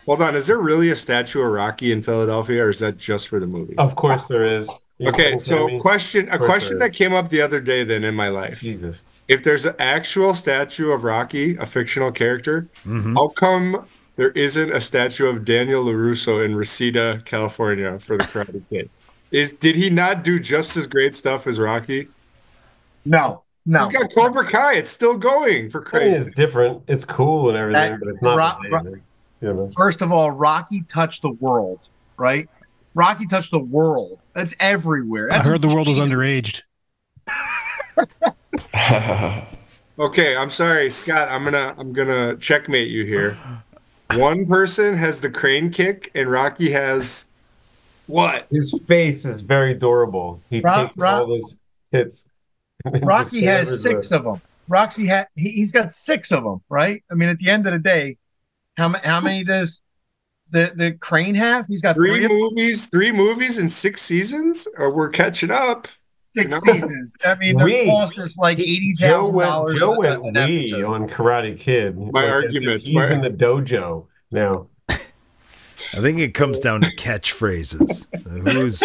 Hold 0.07 0.23
on. 0.23 0.35
Is 0.37 0.47
there 0.47 0.59
really 0.59 0.91
a 0.91 0.97
statue 0.97 1.41
of 1.43 1.51
Rocky 1.53 1.93
in 1.93 2.01
Philadelphia, 2.03 2.65
or 2.65 2.71
is 2.71 2.79
that 2.79 2.97
just 2.97 3.29
for 3.29 3.39
the 3.41 3.47
movie? 3.47 3.75
Of 3.77 3.95
course 3.97 4.27
there 4.27 4.45
is. 4.47 4.71
You 4.99 5.11
Okay, 5.11 5.39
so 5.39 5.67
Sammy? 5.69 5.79
question 5.81 6.29
a 6.31 6.39
question 6.39 6.79
that 6.81 6.93
came 6.93 7.13
up 7.13 7.29
the 7.29 7.41
other 7.41 7.61
day 7.61 7.85
then 7.85 8.03
in 8.05 8.15
my 8.15 8.29
life. 8.29 8.61
Jesus. 8.61 9.03
If 9.29 9.45
there's 9.45 9.65
an 9.67 9.75
actual 9.79 10.35
statue 10.35 10.91
of 10.91 11.05
Rocky, 11.05 11.57
a 11.57 11.67
fictional 11.67 12.11
character, 12.11 12.69
Mm-hmm. 12.87 13.15
how 13.17 13.29
come 13.29 13.87
there 14.17 14.31
isn't 14.31 14.73
a 14.73 14.81
statue 14.81 15.27
of 15.27 15.45
Daniel 15.45 15.85
LaRusso 15.85 16.45
in 16.45 16.57
Reseda, 16.57 17.23
California 17.25 17.99
for 18.01 18.17
the 18.17 18.25
Karate 18.25 18.63
Kid? 18.71 18.91
Is 19.31 19.53
did 19.53 19.77
he 19.77 19.91
not 19.91 20.25
do 20.25 20.41
just 20.41 20.77
as 20.77 20.87
great 20.87 21.15
stuff 21.15 21.47
as 21.47 21.61
Rocky? 21.61 22.09
No, 23.05 23.43
no. 23.69 23.79
He's 23.81 23.89
got 23.89 24.13
Cobra 24.15 24.47
Kai. 24.47 24.75
It's 24.77 24.91
still 24.91 25.17
going 25.17 25.69
for 25.71 25.85
I 25.95 26.01
mean, 26.05 26.13
it's 26.15 26.35
different. 26.35 26.83
It's 26.89 27.05
cool 27.05 27.49
and 27.51 27.59
everything, 27.59 27.93
That- 27.93 28.01
but 28.01 28.09
it's 28.09 28.23
not 28.23 28.37
Ro- 28.37 28.63
the 28.63 28.91
Ro- 28.91 28.97
You 29.41 29.55
know. 29.55 29.71
First 29.77 30.03
of 30.03 30.11
all, 30.11 30.31
Rocky 30.33 30.83
touched 30.89 31.23
the 31.23 31.31
world, 31.33 31.89
right? 32.17 32.49
Rocky 32.95 33.27
touched 33.27 33.51
the 33.53 33.61
world. 33.61 34.19
That's 34.35 34.55
everywhere. 34.59 35.31
I 35.31 35.37
That's 35.37 35.47
heard 35.47 35.63
the 35.63 35.69
world 35.69 35.87
was 35.87 35.99
cheating. 35.99 36.13
underaged. 36.13 36.63
Okay, 40.01 40.37
I'm 40.37 40.51
sorry, 40.51 40.91
Scott. 40.91 41.29
I'm 41.29 41.43
gonna 41.43 41.75
I'm 41.77 41.93
gonna 41.93 42.37
checkmate 42.37 42.87
you 42.89 43.05
here. 43.05 43.37
One 44.15 44.47
person 44.47 44.97
has 44.97 45.19
the 45.21 45.29
crane 45.29 45.71
kick, 45.71 46.13
and 46.15 46.31
Rocky 46.31 46.71
has 46.71 47.29
what? 48.07 48.47
His 48.51 48.73
face 48.87 49.25
is 49.25 49.41
very 49.41 49.75
durable. 49.75 50.41
He 50.51 50.61
Ro- 50.61 50.85
takes 50.85 50.97
Ro- 50.97 51.11
all 51.11 51.27
those 51.27 51.57
hits. 51.91 52.25
And 52.85 52.95
just 52.95 53.05
Rocky 53.05 53.43
has 53.45 53.69
delivers 53.69 53.83
six 53.83 54.13
of 54.13 54.25
them. 54.25 54.41
Roxy 54.69 55.07
had 55.07 55.29
he, 55.35 55.51
he's 55.51 55.73
got 55.73 55.91
six 55.93 56.31
of 56.33 56.45
them, 56.45 56.61
right? 56.69 57.03
I 57.11 57.15
mean, 57.15 57.29
at 57.29 57.39
the 57.39 57.51
end 57.51 57.67
of 57.67 57.73
the 57.73 57.79
day, 57.79 58.19
how 58.77 58.89
ma- 58.89 59.01
how 59.03 59.21
many 59.21 59.45
does 59.45 59.83
the 60.51 60.73
the 60.75 60.93
crane 60.93 61.35
have? 61.35 61.67
He's 61.67 61.81
got 61.83 61.95
three, 61.97 62.11
Three 62.17 62.25
of 62.25 62.31
them, 62.31 62.39
movies, 62.39 62.87
three 62.87 63.13
movies 63.13 63.59
in 63.59 63.69
six 63.69 64.03
seasons, 64.03 64.69
or 64.77 64.93
we're 64.93 65.09
catching 65.09 65.51
up. 65.51 65.89
six 66.37 66.37
you 66.37 66.45
know? 66.73 66.79
seasons. 66.79 67.17
I 67.25 67.35
mean, 67.37 67.57
they're 67.57 67.65
We- 67.65 67.87
cost 67.87 68.19
us 68.19 68.37
like 68.37 68.59
eighty 68.59 68.95
Joe 68.95 69.23
thousand 69.23 69.35
went, 69.37 69.49
dollars 69.51 69.79
Joe 69.79 69.99
went 69.99 70.37
an 70.37 70.47
we 70.47 70.83
on 70.85 71.09
Karate 71.09 71.59
Kid. 71.59 71.97
My 71.99 72.25
Like, 72.25 72.33
argument, 72.33 72.83
He's 72.83 72.95
my- 72.95 73.11
in 73.11 73.23
the 73.23 73.31
dojo 73.31 74.07
now. 74.31 74.67
I 74.91 76.01
think 76.03 76.19
it 76.19 76.35
comes 76.35 76.61
down 76.61 76.83
to 76.83 76.95
catchphrases. 76.97 78.05
Uh, 78.15 78.51
who's 78.53 78.83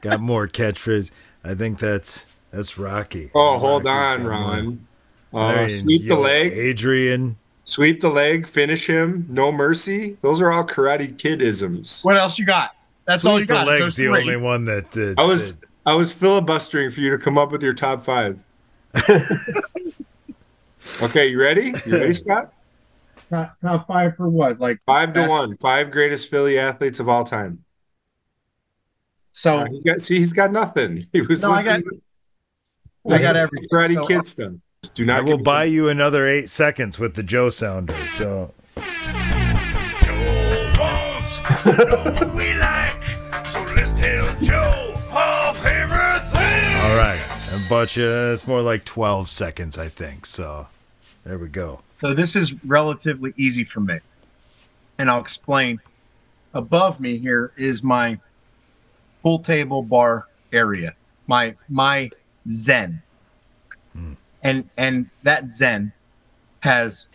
got 0.00 0.20
more 0.20 0.46
catchphrases? 0.46 1.10
I 1.42 1.54
think 1.54 1.80
that's 1.80 2.26
that's 2.54 2.78
Rocky. 2.78 3.30
Oh, 3.34 3.58
hold 3.58 3.84
Rocky's 3.84 4.20
on. 4.20 4.26
Ron. 4.26 4.86
I 5.34 5.36
Uh, 5.64 5.66
mean, 5.66 5.80
sweep 5.82 6.08
the 6.08 6.16
leg, 6.16 6.52
Adrian. 6.52 7.36
sweep 7.64 8.00
the 8.00 8.08
leg, 8.08 8.46
finish 8.46 8.86
him, 8.88 9.26
no 9.28 9.50
mercy. 9.50 10.16
Those 10.22 10.40
are 10.40 10.52
all 10.52 10.64
Karate 10.64 11.16
Kid 11.18 11.42
isms. 11.42 12.00
What 12.02 12.16
else 12.16 12.38
you 12.38 12.46
got? 12.46 12.70
That's 13.04 13.24
all 13.26 13.34
you 13.38 13.40
Sweep 13.40 13.48
the 13.48 13.54
got. 13.54 13.66
leg's 13.66 13.80
Those 13.80 13.96
the 13.96 14.08
only 14.08 14.36
one 14.36 14.64
that. 14.66 14.90
that 14.92 15.16
I 15.18 15.24
was 15.24 15.56
that- 15.56 15.68
I 15.86 15.94
was 15.94 16.12
filibustering 16.14 16.88
for 16.90 17.00
you 17.00 17.10
to 17.10 17.18
come 17.18 17.36
up 17.36 17.52
with 17.52 17.62
your 17.62 17.74
top 17.74 18.00
five. 18.00 18.42
okay, 21.02 21.26
you 21.28 21.38
ready? 21.40 21.74
You 21.86 21.92
ready, 21.98 22.12
Scott? 22.14 22.52
top, 23.30 23.58
top 23.60 23.86
five 23.86 24.16
for 24.16 24.28
what? 24.28 24.60
Like 24.60 24.78
Five 24.86 25.12
to 25.14 25.26
one. 25.26 25.56
Five 25.58 25.90
greatest 25.90 26.30
Philly 26.30 26.58
athletes 26.58 27.00
of 27.00 27.08
all 27.08 27.24
time. 27.24 27.64
so. 29.32 29.58
Uh, 29.58 29.66
he 29.66 29.82
got, 29.82 30.00
see, 30.00 30.16
he's 30.18 30.32
got 30.32 30.52
nothing. 30.52 31.06
He 31.12 31.20
was 31.22 31.42
No, 31.42 31.50
I 31.52 31.62
got- 31.64 31.78
listening- 31.80 32.00
I 33.06 33.10
got 33.10 33.12
listening 33.12 33.34
to 33.34 33.40
everything. 33.40 33.68
Karate 33.70 33.94
So, 33.94 34.02
uh, 34.02 34.06
Kid 34.06 34.26
stuff. 34.26 34.52
Do 34.94 35.10
I 35.10 35.20
will 35.20 35.36
give 35.36 35.44
buy 35.44 35.64
you 35.64 35.88
another 35.88 36.26
eight 36.26 36.48
seconds 36.48 36.98
with 36.98 37.14
the 37.14 37.22
Joe 37.22 37.50
sounder. 37.50 37.94
So 38.16 38.52
Joe 38.76 38.82
wants 40.78 41.38
to 41.38 41.72
what 42.04 42.34
we 42.34 42.54
like, 42.54 43.02
so 43.46 43.62
let's 43.74 43.92
tell 43.98 44.40
Joe 44.40 44.94
our 45.10 45.54
favorite 45.54 46.22
thing. 46.32 46.76
all 46.82 46.96
right, 46.96 47.20
I 47.52 47.66
bought 47.68 47.96
you. 47.96 48.10
It's 48.10 48.46
more 48.46 48.62
like 48.62 48.84
twelve 48.84 49.28
seconds, 49.30 49.78
I 49.78 49.88
think. 49.88 50.26
So 50.26 50.66
there 51.24 51.38
we 51.38 51.48
go. 51.48 51.80
So 52.00 52.14
this 52.14 52.36
is 52.36 52.54
relatively 52.64 53.32
easy 53.36 53.64
for 53.64 53.80
me. 53.80 53.98
And 54.98 55.10
I'll 55.10 55.20
explain. 55.20 55.80
Above 56.52 57.00
me 57.00 57.18
here 57.18 57.52
is 57.56 57.82
my 57.82 58.18
pool 59.22 59.40
table 59.40 59.82
bar 59.82 60.28
area. 60.52 60.94
My 61.26 61.56
my 61.68 62.10
zen. 62.48 63.02
And 64.42 64.68
and 64.76 65.08
that 65.22 65.48
zen 65.48 65.92
has 66.60 67.08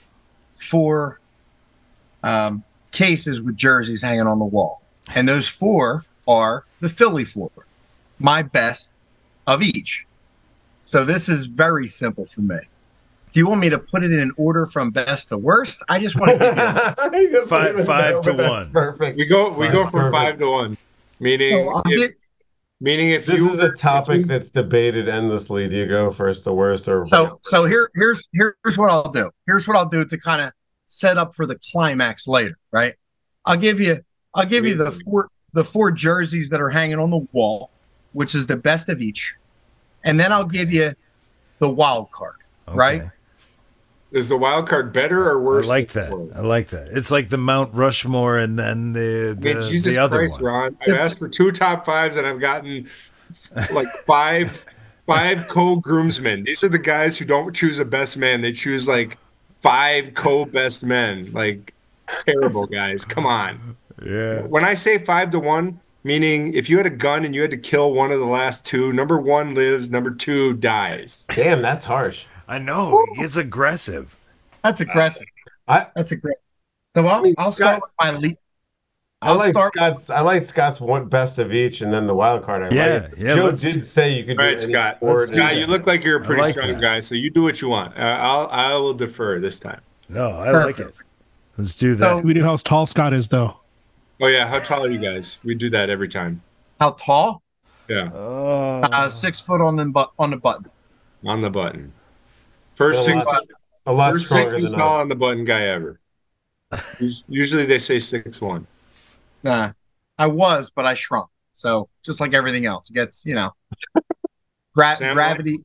four 0.53 1.19
um, 2.23 2.63
cases 2.91 3.39
with 3.41 3.55
jerseys 3.55 4.01
hanging 4.01 4.25
on 4.25 4.39
the 4.39 4.45
wall. 4.45 4.81
And 5.15 5.27
those 5.29 5.47
four 5.47 6.05
are 6.27 6.65
the 6.79 6.89
Philly 6.89 7.25
four. 7.25 7.51
My 8.17 8.41
best 8.41 9.03
of 9.45 9.61
each. 9.61 10.07
So 10.85 11.03
this 11.03 11.29
is 11.29 11.45
very 11.45 11.87
simple 11.87 12.25
for 12.25 12.41
me. 12.41 12.57
Do 13.31 13.39
you 13.39 13.47
want 13.47 13.61
me 13.61 13.69
to 13.69 13.77
put 13.77 14.03
it 14.03 14.11
in 14.11 14.31
order 14.37 14.65
from 14.65 14.89
best 14.89 15.29
to 15.29 15.37
worst? 15.37 15.83
I 15.87 15.99
just 15.99 16.15
want 16.15 16.31
to 16.31 16.37
give 16.39 17.31
you. 17.31 17.41
Five- 17.45 17.85
five 17.85 18.21
to 18.21 18.33
one. 18.33 18.71
Perfect. 18.71 19.17
We 19.17 19.25
go 19.25 19.51
we 19.51 19.67
go 19.67 19.83
from 19.83 19.91
Perfect. 20.11 20.13
five 20.15 20.39
to 20.39 20.49
one. 20.49 20.77
Meaning 21.19 21.51
So 21.65 21.69
I'll 21.75 21.83
if, 21.85 21.99
get- 21.99 22.17
meaning 22.81 23.09
if 23.09 23.25
This 23.25 23.39
you 23.39 23.51
is 23.53 23.59
a 23.59 23.71
topic 23.71 24.19
you- 24.19 24.25
that's 24.25 24.49
debated 24.49 25.09
endlessly. 25.09 25.67
Do 25.67 25.75
you 25.75 25.87
go 25.87 26.11
first 26.11 26.43
to 26.45 26.53
worst 26.53 26.87
or 26.87 27.05
so 27.07 27.39
so 27.43 27.65
here 27.65 27.89
here's 27.95 28.27
here's 28.33 28.77
what 28.77 28.89
I'll 28.91 29.11
do. 29.11 29.31
Here's 29.47 29.67
what 29.67 29.77
I'll 29.77 29.89
do 29.89 30.05
to 30.05 30.17
kind 30.17 30.41
of 30.41 30.51
set 30.87 31.17
up 31.17 31.35
for 31.35 31.45
the 31.45 31.57
climax 31.71 32.27
later, 32.27 32.57
right? 32.71 32.95
I'll 33.45 33.57
give 33.57 33.79
you 33.79 33.99
I'll 34.33 34.45
give 34.45 34.65
you 34.65 34.75
the 34.75 34.91
four 34.91 35.29
the 35.53 35.63
four 35.63 35.91
jerseys 35.91 36.49
that 36.49 36.61
are 36.61 36.69
hanging 36.69 36.99
on 36.99 37.09
the 37.09 37.25
wall, 37.31 37.71
which 38.13 38.35
is 38.35 38.47
the 38.47 38.57
best 38.57 38.87
of 38.89 39.01
each, 39.01 39.35
and 40.03 40.19
then 40.19 40.31
I'll 40.31 40.43
give 40.45 40.71
you 40.71 40.93
the 41.57 41.69
wild 41.69 42.11
card, 42.11 42.35
right? 42.67 43.01
Okay. 44.11 44.17
is 44.17 44.29
the 44.29 44.37
wild 44.37 44.67
card 44.67 44.91
better 44.93 45.27
or 45.29 45.39
worse? 45.41 45.65
I 45.65 45.69
like 45.69 45.91
that. 45.93 46.11
I 46.35 46.41
like 46.41 46.69
that. 46.69 46.87
It's 46.89 47.11
like 47.11 47.29
the 47.29 47.37
Mount 47.37 47.73
Rushmore 47.73 48.37
and 48.37 48.57
then 48.57 48.93
the 48.93 49.35
I 49.39 49.43
mean, 49.43 49.59
the, 49.61 49.69
Jesus 49.69 49.93
the 49.93 49.99
other 50.01 50.19
Christ, 50.27 50.33
one. 50.33 50.43
Ron! 50.43 50.77
I've 50.81 50.87
It's- 50.89 51.01
asked 51.03 51.19
for 51.19 51.29
two 51.29 51.51
top 51.51 51.85
fives 51.85 52.15
and 52.17 52.25
I've 52.27 52.39
gotten 52.39 52.89
like 53.73 53.87
five 54.07 54.65
five 55.05 55.47
co-groomsmen. 55.47 56.43
These 56.43 56.63
are 56.63 56.69
the 56.69 56.79
guys 56.79 57.17
who 57.17 57.25
don't 57.25 57.55
choose 57.55 57.79
a 57.79 57.85
best 57.85 58.17
man; 58.17 58.41
they 58.41 58.51
choose 58.51 58.87
like 58.87 59.17
five 59.59 60.13
co-best 60.13 60.83
men. 60.85 61.31
Like 61.33 61.73
terrible 62.25 62.65
guys. 62.67 63.05
Come 63.05 63.25
on. 63.25 63.75
Yeah. 64.05 64.41
When 64.41 64.63
I 64.65 64.73
say 64.75 64.97
five 64.97 65.29
to 65.31 65.39
one, 65.39 65.79
meaning 66.03 66.53
if 66.53 66.69
you 66.69 66.77
had 66.77 66.85
a 66.85 66.89
gun 66.91 67.25
and 67.25 67.35
you 67.35 67.41
had 67.41 67.51
to 67.51 67.57
kill 67.57 67.93
one 67.93 68.11
of 68.11 68.19
the 68.19 68.25
last 68.25 68.65
two, 68.65 68.93
number 68.93 69.19
one 69.19 69.53
lives, 69.55 69.91
number 69.91 70.11
two 70.11 70.53
dies. 70.53 71.25
Damn, 71.29 71.61
that's 71.61 71.83
harsh. 71.85 72.23
I 72.49 72.57
know. 72.59 73.05
He's 73.15 73.37
aggressive. 73.37 74.15
That's 74.63 74.81
aggressive. 74.81 75.27
I 75.67 75.87
That's 75.95 76.11
aggressive. 76.11 76.41
So 76.95 77.07
I'll, 77.07 77.21
mean, 77.21 77.35
I'll 77.37 77.51
Scott- 77.51 77.77
start 77.77 77.81
with 77.83 77.91
my 78.01 78.17
least. 78.17 78.37
I 79.21 79.29
I'll 79.29 79.35
like 79.37 79.51
start- 79.51 79.73
Scott's. 79.75 80.09
I 80.09 80.21
like 80.21 80.43
Scott's 80.43 80.81
one 80.81 81.07
best 81.07 81.37
of 81.37 81.53
each, 81.53 81.81
and 81.81 81.93
then 81.93 82.07
the 82.07 82.15
wild 82.15 82.43
card. 82.43 82.63
I 82.63 82.69
Yeah, 82.75 82.85
like. 83.09 83.17
yeah, 83.17 83.35
Joe 83.35 83.51
did 83.51 83.73
do- 83.75 83.81
say 83.81 84.13
you 84.17 84.23
could 84.25 84.39
All 84.39 84.45
do 84.45 84.49
right, 84.51 84.59
Scott. 84.59 84.95
sport. 84.97 85.27
Scott, 85.29 85.55
you 85.57 85.67
look 85.67 85.85
like 85.85 86.03
you're 86.03 86.21
a 86.21 86.25
pretty 86.25 86.41
like 86.41 86.53
strong 86.55 86.71
that. 86.73 86.81
guy, 86.81 86.99
so 87.01 87.15
you 87.15 87.29
do 87.29 87.43
what 87.43 87.61
you 87.61 87.69
want. 87.69 87.95
Uh, 87.97 88.17
I'll 88.19 88.47
I 88.49 88.73
will 88.75 88.93
defer 88.95 89.39
this 89.39 89.59
time. 89.59 89.81
No, 90.09 90.31
I 90.31 90.51
like 90.63 90.79
it. 90.79 90.93
Let's 91.57 91.75
do 91.75 91.93
that. 91.95 92.23
We 92.23 92.33
knew 92.33 92.43
how 92.43 92.55
tall 92.57 92.87
Scott 92.87 93.13
is, 93.13 93.27
though. 93.27 93.59
Oh 94.21 94.27
yeah, 94.27 94.47
how 94.47 94.59
tall 94.59 94.85
are 94.85 94.89
you 94.89 94.97
guys? 94.99 95.37
We 95.43 95.53
do 95.53 95.69
that 95.69 95.89
every 95.89 96.07
time. 96.07 96.41
How 96.79 96.91
tall? 96.91 97.43
Yeah, 97.89 98.09
oh, 98.13 98.81
Uh, 98.83 99.09
six 99.09 99.39
foot 99.41 99.61
on 99.61 99.75
the 99.75 99.85
but 99.85 100.11
on 100.17 100.29
the 100.31 100.37
button. 100.37 100.65
on 101.25 101.41
the 101.41 101.49
button. 101.49 101.91
First 102.79 103.01
A 103.01 103.03
six, 103.03 103.25
lot, 103.25 103.43
a 103.87 103.91
lot 103.91 104.13
first 104.13 104.29
six 104.29 104.51
stronger 104.51 104.63
feet 104.63 104.71
than 104.71 104.79
tall 104.79 104.95
on 105.01 105.09
the 105.09 105.15
button 105.15 105.43
guy 105.43 105.63
ever. 105.63 105.99
Usually 107.27 107.65
they 107.65 107.77
say 107.77 107.99
six 107.99 108.39
one. 108.39 108.65
Nah, 109.43 109.73
I 110.17 110.27
was, 110.27 110.71
but 110.71 110.85
I 110.85 110.93
shrunk. 110.93 111.27
So 111.51 111.89
just 112.05 112.21
like 112.21 112.33
everything 112.33 112.65
else, 112.65 112.89
it 112.89 112.93
gets 112.93 113.25
you 113.25 113.35
know, 113.35 113.51
gra- 114.73 114.95
Sam, 114.95 115.13
gravity. 115.13 115.57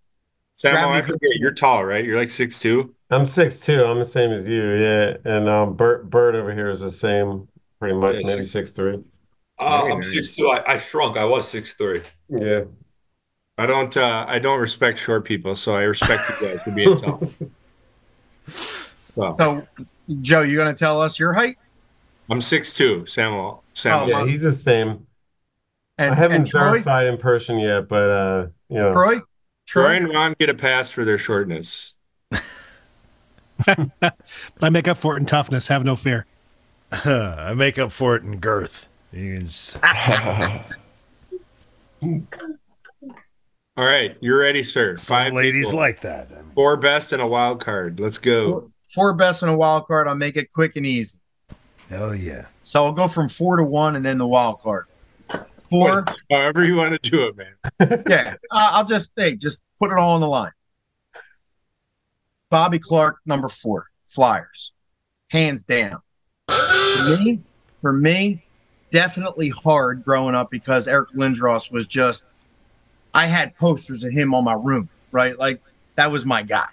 Sam, 0.55 0.77
I 0.88 1.03
forget 1.03 1.31
you're 1.37 1.55
tall, 1.55 1.85
right? 1.85 2.05
You're 2.05 2.16
like 2.16 2.31
six 2.31 2.59
two. 2.59 2.92
I'm 3.11 3.29
six 3.29 3.61
two. 3.61 3.85
I'm 3.85 4.00
the 4.00 4.05
same 4.05 4.33
as 4.33 4.44
you. 4.44 4.72
Yeah, 4.72 5.16
and 5.24 5.48
um, 5.48 5.74
Bert 5.74 6.11
Bert 6.11 6.35
over 6.35 6.53
here 6.53 6.68
is 6.68 6.81
the 6.81 6.90
same, 6.90 7.46
pretty 7.79 7.94
much, 7.94 8.16
Yeah, 8.16 8.22
maybe 8.27 8.38
six- 8.44 8.50
six 8.50 8.70
three. 8.72 8.98
Uh, 9.61 9.85
I'm 9.92 10.03
six 10.03 10.35
two. 10.35 10.48
I, 10.50 10.72
I 10.72 10.77
shrunk. 10.79 11.16
I 11.16 11.24
was 11.24 11.46
six 11.46 11.74
three. 11.74 12.03
Yeah. 12.29 12.62
I 13.56 13.66
don't 13.66 13.96
uh, 13.96 14.24
I 14.28 14.38
don't 14.38 14.60
respect 14.60 14.98
short 14.98 15.24
people, 15.24 15.54
so 15.54 15.74
I 15.74 15.82
respect 15.82 16.22
you 16.40 16.48
guys 16.48 16.60
for 16.62 16.70
being 16.72 16.96
tall. 16.96 17.22
So 19.14 19.36
So, 19.38 19.66
Joe, 20.22 20.42
you 20.42 20.58
gonna 20.58 20.74
tell 20.74 21.00
us 21.00 21.18
your 21.20 21.32
height? 21.32 21.56
I'm 22.28 22.40
six 22.40 22.74
two, 22.74 23.06
Samuel. 23.06 23.62
Samuel. 23.74 24.08
Yeah, 24.08 24.26
he's 24.26 24.42
the 24.42 24.52
same. 24.52 25.06
And, 25.98 26.12
I 26.12 26.16
haven't 26.16 26.36
and 26.38 26.46
Troy, 26.46 26.60
verified 26.72 27.06
in 27.06 27.16
person 27.16 27.60
yet, 27.60 27.88
but 27.88 28.10
uh, 28.10 28.46
you 28.68 28.78
know, 28.78 28.92
Troy, 28.92 29.20
Troy 29.66 29.96
and 29.96 30.08
Ron 30.08 30.34
get 30.40 30.50
a 30.50 30.54
pass 30.54 30.90
for 30.90 31.04
their 31.04 31.18
shortness. 31.18 31.94
But 32.30 32.42
I 34.60 34.68
make 34.68 34.88
up 34.88 34.98
for 34.98 35.16
it 35.16 35.20
in 35.20 35.26
toughness. 35.26 35.68
Have 35.68 35.84
no 35.84 35.94
fear. 35.94 36.26
I 36.92 37.54
make 37.54 37.78
up 37.78 37.92
for 37.92 38.16
it 38.16 38.24
in 38.24 38.38
girth. 38.40 38.88
You 39.12 39.36
can 39.36 39.46
s- 39.46 39.76
All 43.76 43.84
right, 43.84 44.16
you're 44.20 44.38
ready, 44.38 44.62
sir. 44.62 44.96
some 44.96 45.16
Five 45.16 45.32
ladies 45.32 45.66
people. 45.66 45.80
like 45.80 46.00
that. 46.02 46.28
four 46.54 46.76
best 46.76 47.12
and 47.12 47.20
a 47.20 47.26
wild 47.26 47.60
card. 47.64 47.98
Let's 47.98 48.18
go. 48.18 48.70
four 48.94 49.12
best 49.14 49.42
and 49.42 49.50
a 49.50 49.56
wild 49.56 49.87
card. 49.87 50.06
I'll 50.06 50.14
make 50.14 50.37
it 50.37 50.52
quick 50.52 50.76
and 50.76 50.87
easy. 50.87 51.18
Hell 51.88 52.14
yeah. 52.14 52.46
So 52.62 52.84
I'll 52.84 52.92
go 52.92 53.08
from 53.08 53.28
four 53.28 53.56
to 53.56 53.64
one, 53.64 53.96
and 53.96 54.04
then 54.04 54.16
the 54.18 54.26
wild 54.26 54.60
card. 54.60 54.87
Four, 55.70 56.04
However 56.30 56.64
you 56.64 56.76
want 56.76 57.02
to 57.02 57.10
do 57.10 57.26
it, 57.26 57.37
man. 57.37 58.04
yeah. 58.08 58.34
Uh, 58.50 58.70
I'll 58.72 58.84
just 58.84 59.12
hey, 59.16 59.34
just 59.34 59.66
put 59.78 59.90
it 59.90 59.98
all 59.98 60.14
on 60.14 60.20
the 60.20 60.28
line. 60.28 60.52
Bobby 62.50 62.78
Clarke, 62.78 63.16
number 63.26 63.48
four, 63.48 63.87
Flyers, 64.06 64.72
hands 65.28 65.64
down. 65.64 65.98
For 66.46 67.16
me, 67.18 67.40
for 67.72 67.92
me, 67.92 68.44
definitely 68.92 69.48
hard 69.48 70.04
growing 70.04 70.37
up 70.37 70.48
because 70.52 70.87
Eric 70.87 71.08
Lindros 71.16 71.72
was 71.72 71.88
just. 71.88 72.22
I 73.14 73.27
had 73.27 73.55
posters 73.55 74.03
of 74.03 74.12
him 74.12 74.35
on 74.35 74.44
my 74.44 74.55
room, 74.55 74.88
right? 75.12 75.38
Like 75.38 75.62
that 75.94 76.11
was 76.11 76.27
my 76.27 76.42
guy. 76.42 76.66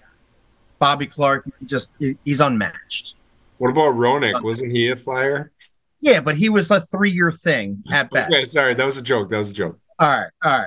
Bobby 0.78 1.06
Clarke, 1.06 1.48
just 1.64 1.90
he's 2.24 2.40
unmatched. 2.40 3.14
What 3.58 3.70
about 3.70 3.94
Roenick? 3.94 4.42
Wasn't 4.42 4.72
he 4.72 4.88
a 4.90 4.96
flyer? 4.96 5.52
Yeah, 6.00 6.20
but 6.20 6.36
he 6.36 6.48
was 6.48 6.72
a 6.72 6.80
three-year 6.80 7.30
thing 7.30 7.84
at 7.92 8.10
best. 8.10 8.32
Okay, 8.32 8.44
sorry, 8.46 8.74
that 8.74 8.84
was 8.84 8.96
a 8.96 9.02
joke. 9.02 9.30
That 9.30 9.38
was 9.38 9.50
a 9.50 9.54
joke. 9.54 9.78
All 10.00 10.08
right, 10.08 10.30
all 10.42 10.64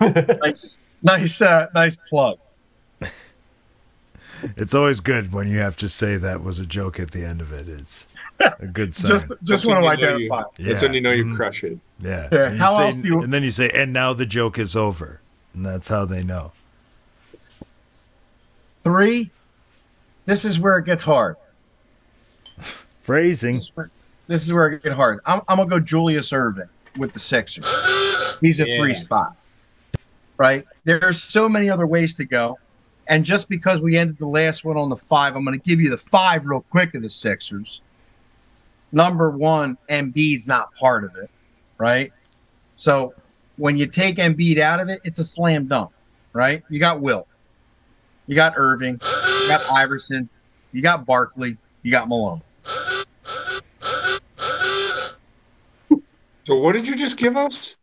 right. 0.00 0.38
nice, 0.40 0.78
nice, 1.02 1.42
uh, 1.42 1.66
nice 1.74 1.98
plug. 2.08 2.38
It's 4.56 4.74
always 4.74 5.00
good 5.00 5.32
when 5.32 5.48
you 5.48 5.58
have 5.58 5.76
to 5.78 5.88
say 5.88 6.16
that 6.16 6.42
was 6.42 6.58
a 6.60 6.66
joke 6.66 6.98
at 7.00 7.10
the 7.10 7.24
end 7.24 7.40
of 7.40 7.52
it. 7.52 7.68
It's 7.68 8.06
a 8.60 8.66
good 8.66 8.94
sign. 8.96 9.10
Just, 9.10 9.26
just 9.44 9.66
want 9.66 9.80
to 9.80 9.84
when 9.84 9.98
you 9.98 10.06
know 10.06 10.16
you- 10.16 10.32
identify. 10.32 10.42
That's 10.58 10.82
Yeah. 10.82 10.82
when 10.86 10.94
you 10.94 11.00
know 11.00 11.12
you 11.12 11.34
crush 11.34 11.64
it. 11.64 11.78
Mm-hmm. 12.00 12.06
yeah. 12.06 12.28
Yeah, 12.32 12.50
And, 12.50 12.58
how 12.58 12.76
say- 12.76 12.84
else 12.86 12.96
do 12.98 13.08
you- 13.08 13.22
and 13.22 13.32
then 13.32 13.42
you 13.42 13.50
say, 13.50 13.70
and 13.70 13.92
now 13.92 14.12
the 14.12 14.26
joke 14.26 14.58
is 14.58 14.74
over. 14.76 15.20
And 15.54 15.64
that's 15.66 15.88
how 15.88 16.04
they 16.04 16.22
know. 16.22 16.52
Three. 18.84 19.30
This 20.26 20.44
is 20.44 20.60
where 20.60 20.78
it 20.78 20.84
gets 20.84 21.02
hard. 21.02 21.36
Phrasing. 23.02 23.54
This 23.56 23.64
is 23.64 23.70
where, 23.76 23.90
this 24.26 24.42
is 24.44 24.52
where 24.52 24.66
it 24.68 24.82
gets 24.82 24.94
hard. 24.94 25.20
I'm, 25.26 25.40
I'm 25.48 25.56
gonna 25.58 25.70
go 25.70 25.80
Julius 25.80 26.30
Erving 26.32 26.68
with 26.96 27.12
the 27.12 27.18
Sixers. 27.18 27.64
He's 28.40 28.60
a 28.60 28.64
three 28.76 28.94
spot. 28.94 29.36
Right. 30.36 30.64
There's 30.84 31.20
so 31.20 31.48
many 31.48 31.68
other 31.70 31.86
ways 31.86 32.14
to 32.14 32.24
go, 32.24 32.58
and 33.08 33.24
just 33.24 33.48
because 33.48 33.80
we 33.80 33.96
ended 33.96 34.18
the 34.18 34.26
last 34.26 34.64
one 34.64 34.76
on 34.76 34.90
the 34.90 34.96
five, 34.96 35.34
I'm 35.34 35.44
gonna 35.44 35.56
give 35.56 35.80
you 35.80 35.90
the 35.90 35.96
five 35.96 36.46
real 36.46 36.60
quick 36.60 36.94
of 36.94 37.02
the 37.02 37.08
Sixers. 37.08 37.80
Number 38.92 39.30
one, 39.30 39.76
Embiid's 39.90 40.46
not 40.46 40.74
part 40.74 41.04
of 41.04 41.10
it, 41.16 41.30
right? 41.78 42.12
So 42.76 43.14
when 43.56 43.76
you 43.76 43.86
take 43.86 44.16
Embiid 44.16 44.58
out 44.58 44.80
of 44.80 44.88
it, 44.88 45.00
it's 45.04 45.18
a 45.18 45.24
slam 45.24 45.66
dunk, 45.66 45.90
right? 46.32 46.62
You 46.68 46.78
got 46.78 47.00
Will, 47.00 47.26
you 48.26 48.34
got 48.34 48.54
Erving, 48.56 49.02
you 49.02 49.48
got 49.48 49.64
Iverson, 49.70 50.28
you 50.72 50.82
got 50.82 51.06
Barkley, 51.06 51.56
you 51.82 51.90
got 51.90 52.08
Malone. 52.08 52.42
So 56.44 56.56
what 56.56 56.72
did 56.72 56.86
you 56.86 56.96
just 56.96 57.16
give 57.16 57.36
us? 57.36 57.77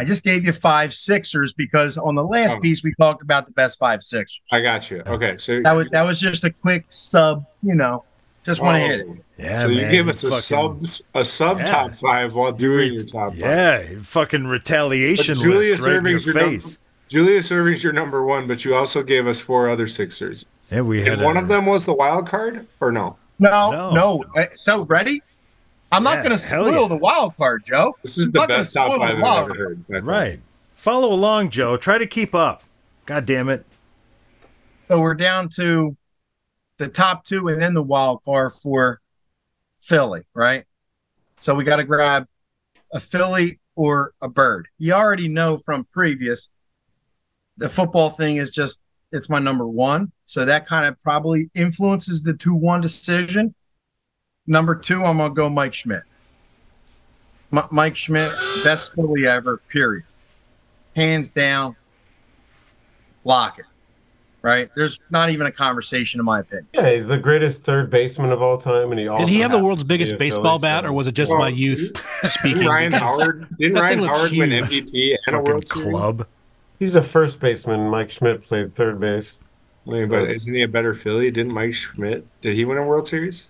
I 0.00 0.04
just 0.04 0.22
gave 0.24 0.46
you 0.46 0.52
five 0.52 0.94
Sixers 0.94 1.52
because 1.52 1.98
on 1.98 2.14
the 2.14 2.24
last 2.24 2.56
Oh. 2.56 2.60
piece 2.60 2.82
we 2.82 2.94
talked 2.98 3.20
about 3.22 3.44
the 3.44 3.52
best 3.52 3.78
five 3.78 4.02
Sixers. 4.02 4.40
I 4.50 4.60
got 4.60 4.90
you. 4.90 5.02
Okay, 5.06 5.36
so 5.36 5.60
That 5.62 5.72
was 5.72 5.88
that 5.92 6.02
was 6.06 6.18
just 6.18 6.42
a 6.42 6.50
quick 6.50 6.86
sub, 6.88 7.44
you 7.62 7.74
know. 7.74 8.02
Just 8.42 8.62
want 8.62 8.76
to 8.76 8.80
hit 8.80 9.00
it. 9.00 9.06
Oh, 9.10 9.16
Yeah, 9.36 9.60
so 9.60 9.66
you 9.68 9.82
man. 9.82 9.90
gave 9.90 10.08
us 10.08 10.24
a 10.24 10.30
fucking- 10.30 10.86
sub 10.86 11.06
a 11.14 11.22
sub 11.24 11.58
Yeah. 11.58 11.64
top 11.66 11.94
five 11.94 12.34
while 12.34 12.50
doing 12.52 12.94
your 12.94 13.04
top 13.04 13.32
five. 13.32 13.38
Yeah, 13.38 13.82
fucking 14.00 14.46
retaliation 14.46 15.34
But 15.34 15.42
Julius 15.42 15.70
list 15.72 15.82
right 15.84 15.92
Irving's 15.96 16.26
in 16.26 16.32
your 16.32 16.42
your 16.42 16.50
num- 16.50 16.60
face. 16.60 16.78
Julius 17.10 17.50
Erving's 17.52 17.84
your 17.84 17.92
number 17.92 18.24
one, 18.24 18.46
but 18.46 18.64
you 18.64 18.74
also 18.74 19.02
gave 19.02 19.26
us 19.26 19.40
four 19.42 19.68
other 19.68 19.86
Sixers. 19.86 20.46
Yeah, 20.72 20.80
we 20.80 21.02
had 21.02 21.14
And 21.14 21.22
one 21.24 21.36
a- 21.36 21.42
of 21.42 21.48
them 21.48 21.66
was 21.66 21.84
the 21.84 21.92
wild 21.92 22.26
card, 22.26 22.66
or 22.80 22.90
no? 22.90 23.16
No, 23.38 23.70
No. 23.70 23.90
no. 23.90 24.24
Uh, 24.34 24.46
So 24.54 24.82
ready? 24.84 25.20
I'm 25.92 26.04
Yeah, 26.04 26.14
not 26.14 26.22
going 26.22 26.30
to 26.32 26.38
spoil 26.38 26.82
yeah. 26.82 26.88
the 26.88 26.96
wild 26.96 27.36
card, 27.36 27.64
Joe. 27.64 27.96
This 28.02 28.18
is 28.18 28.26
I'm 28.26 28.32
the 28.32 28.38
not 28.40 28.48
gonna 28.48 28.60
best 28.60 28.74
top 28.74 28.92
spoil 28.92 28.98
five 28.98 29.16
I've 29.16 29.18
wild 29.18 29.50
ever 29.50 29.54
heard. 29.54 29.86
by 29.88 30.00
far. 30.00 30.00
Right. 30.00 30.40
Follow 30.74 31.12
along, 31.12 31.50
Joe. 31.50 31.76
Try 31.76 31.98
to 31.98 32.06
keep 32.06 32.34
up. 32.34 32.62
God 33.06 33.26
damn 33.26 33.48
it. 33.48 33.66
So 34.88 35.00
we're 35.00 35.14
down 35.14 35.48
to 35.56 35.96
the 36.78 36.88
top 36.88 37.24
two 37.24 37.48
and 37.48 37.60
then 37.60 37.74
the 37.74 37.82
wild 37.82 38.22
card 38.24 38.52
for 38.52 39.00
Philly, 39.80 40.22
right? 40.34 40.64
So 41.38 41.54
we 41.54 41.64
got 41.64 41.76
to 41.76 41.84
grab 41.84 42.26
a 42.92 43.00
Philly 43.00 43.60
or 43.76 44.12
a 44.20 44.28
bird. 44.28 44.68
You 44.78 44.94
already 44.94 45.28
know 45.28 45.58
from 45.58 45.84
previous, 45.84 46.50
the 47.56 47.68
football 47.68 48.10
thing 48.10 48.36
is 48.36 48.50
just, 48.50 48.82
it's 49.12 49.28
my 49.28 49.38
number 49.38 49.66
one. 49.66 50.12
So 50.26 50.44
that 50.44 50.66
kind 50.66 50.86
of 50.86 51.00
probably 51.02 51.50
influences 51.54 52.22
the 52.22 52.34
2 52.34 52.54
1 52.54 52.80
decision. 52.80 53.54
Number 54.46 54.74
two, 54.74 55.04
I'm 55.04 55.18
going 55.18 55.30
to 55.30 55.34
go 55.34 55.48
Mike 55.48 55.74
Schmidt. 55.74 56.02
M- 57.52 57.66
Mike 57.70 57.96
Schmidt, 57.96 58.32
best 58.64 58.94
Philly 58.94 59.26
ever, 59.26 59.58
period. 59.68 60.04
Hands 60.96 61.30
down, 61.30 61.76
lock 63.24 63.58
it 63.58 63.64
right? 64.42 64.70
There's 64.74 64.98
not 65.10 65.28
even 65.28 65.46
a 65.46 65.52
conversation, 65.52 66.18
in 66.18 66.24
my 66.24 66.40
opinion. 66.40 66.66
Yeah, 66.72 66.90
he's 66.94 67.06
the 67.06 67.18
greatest 67.18 67.62
third 67.62 67.90
baseman 67.90 68.32
of 68.32 68.40
all 68.40 68.56
time, 68.56 68.90
and 68.90 68.98
he 68.98 69.06
also 69.06 69.26
Did 69.26 69.30
he 69.30 69.40
have 69.40 69.50
the 69.52 69.58
world's 69.58 69.84
biggest 69.84 70.16
baseball 70.16 70.58
Phillies 70.58 70.62
bat, 70.62 70.84
fan. 70.84 70.90
or 70.90 70.94
was 70.94 71.06
it 71.06 71.12
just 71.12 71.32
Well, 71.32 71.42
my 71.42 71.48
youth 71.50 71.94
speaking? 72.26 72.60
Didn't 72.60 72.68
Ryan 72.68 72.92
Howard 72.92 73.46
didn't 73.58 73.74
that 73.74 73.80
Ryan 73.82 73.98
thing 73.98 74.00
looked 74.08 74.16
Howard 74.16 74.32
win. 74.32 74.50
MVP 74.50 75.14
and 75.26 75.36
a 75.36 75.40
World 75.42 75.68
Series? 75.68 75.88
club. 75.90 76.26
He's 76.78 76.94
a 76.94 77.02
first 77.02 77.38
baseman. 77.38 77.90
Mike 77.90 78.10
Schmidt 78.10 78.42
played 78.42 78.74
third 78.74 78.98
base. 78.98 79.36
Wait, 79.84 80.08
but 80.08 80.30
isn't 80.30 80.54
he 80.54 80.62
a 80.62 80.68
better 80.68 80.94
Philly? 80.94 81.30
Didn't 81.30 81.52
Mike 81.52 81.74
Schmidt? 81.74 82.26
Did 82.40 82.54
he 82.54 82.64
win 82.64 82.78
a 82.78 82.82
World 82.82 83.08
Series? 83.08 83.48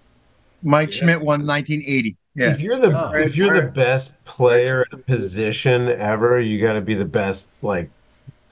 Mike 0.63 0.93
Schmidt 0.93 1.19
won 1.21 1.47
1980. 1.47 2.17
Yeah. 2.35 2.53
If 2.53 2.61
you're 2.61 2.79
the 2.79 2.93
Oh, 2.97 3.13
if 3.15 3.37
you're 3.37 3.55
the 3.55 3.69
best 3.69 4.13
player 4.25 4.83
at 4.83 4.93
a 4.99 5.03
position 5.03 5.89
ever, 5.89 6.41
you 6.41 6.61
got 6.61 6.75
to 6.75 6.81
be 6.81 6.95
the 6.95 7.05
best 7.05 7.49
like 7.63 7.91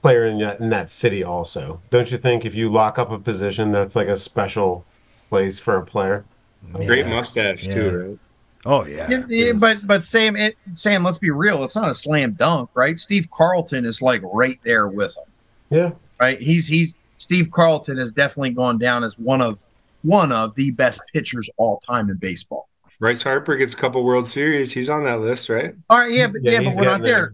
player 0.01 0.25
in 0.27 0.39
that 0.39 0.59
in 0.59 0.69
that 0.69 0.91
city. 0.91 1.23
Also, 1.23 1.79
don't 1.89 2.11
you 2.11 2.17
think? 2.17 2.45
If 2.45 2.55
you 2.55 2.69
lock 2.71 2.99
up 2.99 3.11
a 3.11 3.19
position, 3.19 3.71
that's 3.71 3.95
like 3.95 4.07
a 4.07 4.17
special 4.17 4.85
place 5.29 5.59
for 5.59 5.77
a 5.77 5.85
player. 5.85 6.25
Great 6.73 7.07
mustache 7.07 7.67
Yeah. 7.67 7.73
too, 7.73 7.97
right? 7.97 8.19
Oh 8.65 8.85
yeah. 8.85 9.07
Yeah, 9.09 9.23
yeah, 9.29 9.53
but 9.53 9.77
but 9.85 10.05
Sam, 10.05 10.35
it, 10.35 10.57
Sam, 10.73 11.03
let's 11.03 11.17
be 11.17 11.29
real. 11.31 11.63
It's 11.63 11.75
not 11.75 11.89
a 11.89 11.93
slam 11.93 12.33
dunk, 12.33 12.69
right? 12.73 12.99
Steve 12.99 13.29
Carlton 13.31 13.85
is 13.85 14.01
like 14.01 14.21
right 14.33 14.59
there 14.63 14.89
with 14.89 15.15
him, 15.15 15.23
Yeah, 15.69 15.91
right? 16.19 16.39
He's 16.41 16.67
he's 16.67 16.95
Steve 17.17 17.51
Carlton 17.51 17.97
has 17.97 18.11
definitely 18.11 18.51
gone 18.51 18.77
down 18.77 19.03
as 19.05 19.17
one 19.17 19.41
of 19.41 19.65
one 20.03 20.31
of 20.31 20.55
the 20.55 20.71
best 20.71 21.01
pitchers 21.13 21.49
all 21.57 21.79
time 21.79 22.09
in 22.09 22.17
baseball. 22.17 22.67
Bryce 22.99 23.21
Harper 23.21 23.55
gets 23.55 23.73
a 23.73 23.77
couple 23.77 24.03
World 24.03 24.27
Series. 24.27 24.73
He's 24.73 24.89
on 24.89 25.03
that 25.05 25.21
list, 25.21 25.47
right? 25.49 25.73
All 25.89 25.99
right, 25.99 26.11
yeah, 26.11 26.27
but 26.27 26.41
Yeah, 26.43 26.59
yeah, 26.59 26.69
but 26.69 26.75
we're 26.75 26.83
not 26.85 27.01
there. 27.01 27.33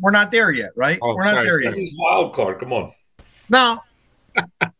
We're 0.00 0.10
not 0.12 0.30
there 0.30 0.50
yet, 0.50 0.70
right? 0.76 0.98
Oh, 1.02 1.14
we're 1.14 1.24
not 1.24 1.30
sorry, 1.34 1.44
there 1.44 1.52
sorry. 1.54 1.64
yet. 1.64 1.70
This 1.74 1.88
is 1.88 1.94
wild 1.98 2.32
card. 2.32 2.58
Come 2.60 2.72
on. 2.72 2.92
No, 3.48 3.80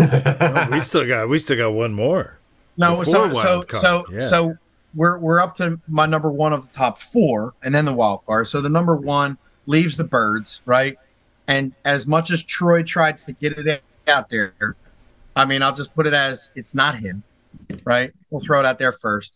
Oh, 0.00 0.68
we 0.70 0.80
still 0.80 1.06
got 1.06 1.28
we 1.28 1.38
still 1.38 1.56
got 1.58 1.70
one 1.70 1.92
more. 1.92 2.38
no. 2.76 2.96
Before 2.96 3.04
So, 3.04 3.28
so, 3.28 3.34
wild 3.34 3.68
card, 3.68 3.82
so, 3.82 4.04
yeah. 4.10 4.20
so 4.26 4.56
we're 4.94 5.18
we're 5.18 5.40
up 5.40 5.54
to 5.56 5.78
my 5.88 6.06
number 6.06 6.30
one 6.30 6.52
of 6.54 6.66
the 6.66 6.74
top 6.74 6.98
four, 6.98 7.52
and 7.62 7.74
then 7.74 7.84
the 7.84 7.92
wild 7.92 8.24
card. 8.24 8.48
So 8.48 8.60
the 8.62 8.68
number 8.70 8.96
one 8.96 9.36
leaves 9.66 9.96
the 9.96 10.04
birds, 10.04 10.60
right? 10.64 10.96
And 11.48 11.72
as 11.84 12.06
much 12.06 12.30
as 12.30 12.42
Troy 12.42 12.82
tried 12.82 13.18
to 13.26 13.32
get 13.32 13.58
it 13.58 13.82
out 14.08 14.30
there, 14.30 14.54
I 15.36 15.44
mean, 15.44 15.62
I'll 15.62 15.74
just 15.74 15.94
put 15.94 16.06
it 16.06 16.14
as 16.14 16.50
it's 16.54 16.74
not 16.74 16.96
him, 16.96 17.22
right? 17.84 18.12
We'll 18.30 18.40
throw 18.40 18.60
it 18.60 18.66
out 18.66 18.78
there 18.78 18.92
first. 18.92 19.34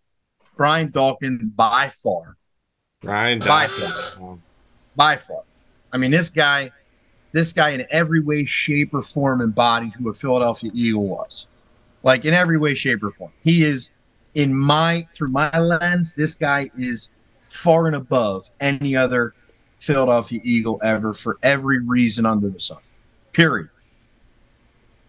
Brian 0.56 0.90
Dawkins 0.90 1.48
by 1.48 1.88
far, 1.88 2.36
by 3.38 3.66
Dawkins. 3.66 4.10
far, 4.16 4.38
by 4.96 5.16
far. 5.16 5.42
I 5.92 5.98
mean, 5.98 6.10
this 6.10 6.30
guy, 6.30 6.70
this 7.32 7.52
guy 7.52 7.70
in 7.70 7.84
every 7.90 8.20
way, 8.20 8.44
shape, 8.44 8.94
or 8.94 9.02
form 9.02 9.40
embodied 9.40 9.92
who 9.94 10.08
a 10.08 10.14
Philadelphia 10.14 10.70
Eagle 10.74 11.06
was. 11.06 11.46
Like 12.02 12.24
in 12.24 12.34
every 12.34 12.58
way, 12.58 12.74
shape, 12.74 13.02
or 13.02 13.10
form. 13.10 13.32
He 13.42 13.64
is 13.64 13.90
in 14.34 14.54
my 14.54 15.06
through 15.12 15.30
my 15.30 15.56
lens, 15.58 16.14
this 16.14 16.34
guy 16.34 16.70
is 16.76 17.10
far 17.48 17.86
and 17.86 17.96
above 17.96 18.50
any 18.60 18.94
other 18.96 19.34
Philadelphia 19.80 20.40
Eagle 20.44 20.80
ever 20.82 21.14
for 21.14 21.38
every 21.42 21.84
reason 21.84 22.26
under 22.26 22.48
the 22.48 22.60
sun. 22.60 22.78
Period. 23.32 23.70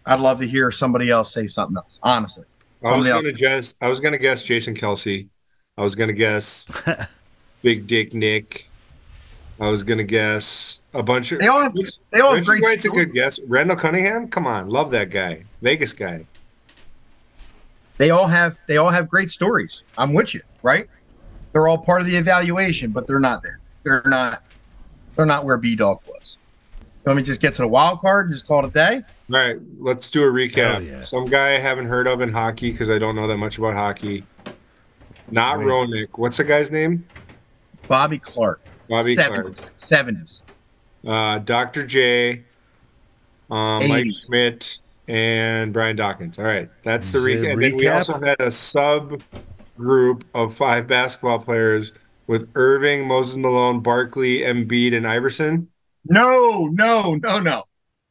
I'd 0.06 0.20
love 0.20 0.38
to 0.40 0.46
hear 0.46 0.70
somebody 0.70 1.10
else 1.10 1.32
say 1.32 1.46
something 1.46 1.76
else, 1.76 2.00
honestly. 2.02 2.44
I 2.82 2.96
was 2.96 3.06
gonna 3.06 3.32
guess. 3.32 3.74
I 3.80 3.88
was 3.88 4.00
gonna 4.00 4.18
guess 4.18 4.42
Jason 4.42 4.74
Kelce. 4.74 5.28
I 5.76 5.82
was 5.82 5.94
gonna 5.94 6.12
guess 6.12 6.66
Big 7.62 7.86
Dick 7.86 8.14
Nick. 8.14 8.68
I 9.60 9.68
was 9.68 9.84
gonna 9.84 10.04
guess 10.04 10.80
a 10.94 11.02
bunch 11.02 11.32
of. 11.32 11.40
They 11.40 11.48
all 11.48 11.60
have, 11.60 11.74
they 12.10 12.20
all 12.20 12.34
have 12.34 12.46
White's 12.46 12.86
a 12.86 12.88
good 12.88 13.12
guess. 13.12 13.38
Randall 13.46 13.76
Cunningham, 13.76 14.28
come 14.28 14.46
on, 14.46 14.70
love 14.70 14.90
that 14.92 15.10
guy, 15.10 15.44
Vegas 15.60 15.92
guy. 15.92 16.24
they 17.98 18.10
all 18.10 18.26
have 18.26 18.58
they 18.66 18.78
all 18.78 18.90
have 18.90 19.08
great 19.08 19.30
stories. 19.30 19.82
I'm 19.98 20.14
with 20.14 20.32
you, 20.32 20.40
right? 20.62 20.88
They're 21.52 21.68
all 21.68 21.78
part 21.78 22.00
of 22.00 22.06
the 22.06 22.16
evaluation, 22.16 22.92
but 22.92 23.06
they're 23.06 23.20
not 23.20 23.42
there. 23.42 23.60
They're 23.82 24.02
not 24.06 24.42
they're 25.16 25.26
not 25.26 25.44
where 25.44 25.58
B 25.58 25.76
Dog 25.76 26.00
was. 26.06 26.19
Let 27.10 27.16
me 27.16 27.24
just 27.24 27.40
get 27.40 27.54
to 27.54 27.62
the 27.62 27.66
wild 27.66 27.98
card 27.98 28.26
and 28.26 28.34
just 28.34 28.46
call 28.46 28.64
it 28.64 28.68
a 28.68 28.70
day. 28.70 29.02
All 29.32 29.36
right, 29.36 29.56
let's 29.80 30.08
do 30.10 30.22
a 30.22 30.26
recap. 30.26 30.88
Yeah. 30.88 31.04
Some 31.04 31.26
guy 31.26 31.56
I 31.56 31.58
haven't 31.58 31.86
heard 31.86 32.06
of 32.06 32.20
in 32.20 32.30
hockey 32.30 32.70
because 32.70 32.88
I 32.88 33.00
don't 33.00 33.16
know 33.16 33.26
that 33.26 33.36
much 33.36 33.58
about 33.58 33.74
hockey. 33.74 34.24
Not 35.28 35.58
Wait. 35.58 35.66
Roenick. 35.66 36.08
What's 36.12 36.36
the 36.36 36.44
guy's 36.44 36.70
name? 36.70 37.04
Bobby 37.88 38.20
Clarke, 38.20 38.60
Bobby 38.88 39.16
Clarke. 39.16 39.56
seventies, 39.56 39.72
seventies. 39.76 40.42
Uh, 41.04 41.38
Dr. 41.38 41.84
J, 41.84 42.44
um, 43.50 43.88
Mike 43.88 44.06
Schmidt, 44.14 44.78
and 45.08 45.72
Brian 45.72 45.96
Dawkins. 45.96 46.38
All 46.38 46.44
right, 46.44 46.70
that's 46.84 47.10
the 47.10 47.18
Is 47.18 47.24
it 47.24 47.28
recap. 47.28 47.52
And 47.54 47.62
then 47.64 47.74
we 47.74 47.88
also 47.88 48.20
had 48.20 48.40
a 48.40 48.52
sub 48.52 49.20
group 49.76 50.24
of 50.32 50.54
five 50.54 50.86
basketball 50.86 51.40
players 51.40 51.90
with 52.28 52.52
Erving, 52.52 53.04
Moses 53.04 53.36
Malone, 53.36 53.80
Barkley, 53.80 54.42
Embiid, 54.42 54.96
and 54.96 55.08
Iverson. 55.08 55.66
No, 56.06 56.66
no, 56.66 57.14
no, 57.14 57.40
no, 57.40 57.64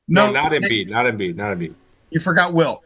No, 0.08 0.32
not 0.32 0.52
Embiid, 0.52 0.89
not 0.89 1.06
Embiid, 1.06 1.36
not 1.36 1.58
Embiid. 1.58 1.73
You 2.12 2.19
forgot 2.19 2.54
Will. 2.54 2.84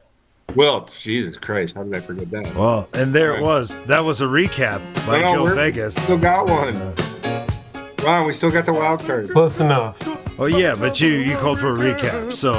Wilt, 0.55 0.97
Jesus 0.99 1.37
Christ, 1.37 1.75
how 1.75 1.83
did 1.83 1.95
I 1.95 1.99
forget 1.99 2.29
that? 2.31 2.55
Well, 2.55 2.87
and 2.93 3.13
there 3.13 3.35
it 3.35 3.41
was. 3.41 3.77
That 3.85 4.01
was 4.01 4.21
a 4.21 4.25
recap 4.25 4.81
by 5.07 5.21
No, 5.21 5.33
no, 5.33 5.47
Joe 5.47 5.55
Vegas. 5.55 5.95
Still 5.95 6.17
got 6.17 6.47
one. 6.47 6.93
Ron, 8.03 8.27
we 8.27 8.33
still 8.33 8.51
got 8.51 8.65
the 8.65 8.73
wild 8.73 8.99
card. 9.01 9.29
Close 9.31 9.59
enough. 9.59 9.97
Oh 10.37 10.45
yeah, 10.45 10.75
but 10.75 10.99
you 10.99 11.09
you 11.09 11.37
called 11.37 11.59
for 11.59 11.73
a 11.75 11.77
recap, 11.77 12.33
so 12.33 12.53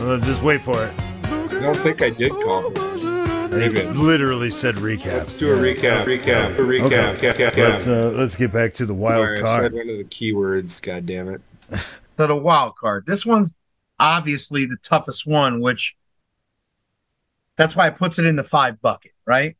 uh, 0.00 0.18
just 0.20 0.42
wait 0.42 0.60
for 0.60 0.84
it. 0.84 0.92
I 1.24 1.60
don't 1.60 1.76
think 1.78 2.00
I 2.00 2.10
did 2.10 2.30
call 2.30 2.70
for 2.70 2.72
it. 2.76 2.92
He 3.52 3.82
literally 3.82 4.50
said 4.50 4.76
recap. 4.76 5.12
Let's 5.12 5.32
do 5.34 5.52
a 5.52 5.56
recap. 5.56 6.04
Recap. 6.04 6.54
A 6.54 6.62
recap. 6.62 6.82
Okay. 6.84 7.32
Recap. 7.32 7.50
recap. 7.50 7.56
Let's 7.56 7.86
uh, 7.86 8.12
let's 8.14 8.34
get 8.34 8.50
back 8.50 8.72
to 8.74 8.86
the 8.86 8.94
wild 8.94 9.26
Sorry, 9.26 9.42
I 9.42 9.44
said 9.44 9.44
card. 9.44 9.72
one 9.74 9.90
of 9.90 9.98
the 9.98 10.04
keywords. 10.04 10.80
God 10.80 11.04
damn 11.04 11.28
it. 11.28 11.42
So 12.16 12.26
the 12.26 12.36
wild 12.36 12.76
card. 12.76 13.04
This 13.06 13.24
one's 13.24 13.54
obviously 13.98 14.66
the 14.66 14.76
toughest 14.82 15.26
one, 15.26 15.60
which 15.60 15.96
that's 17.56 17.76
why 17.76 17.86
it 17.88 17.96
puts 17.96 18.18
it 18.18 18.26
in 18.26 18.36
the 18.36 18.42
five 18.42 18.80
bucket, 18.80 19.12
right? 19.26 19.56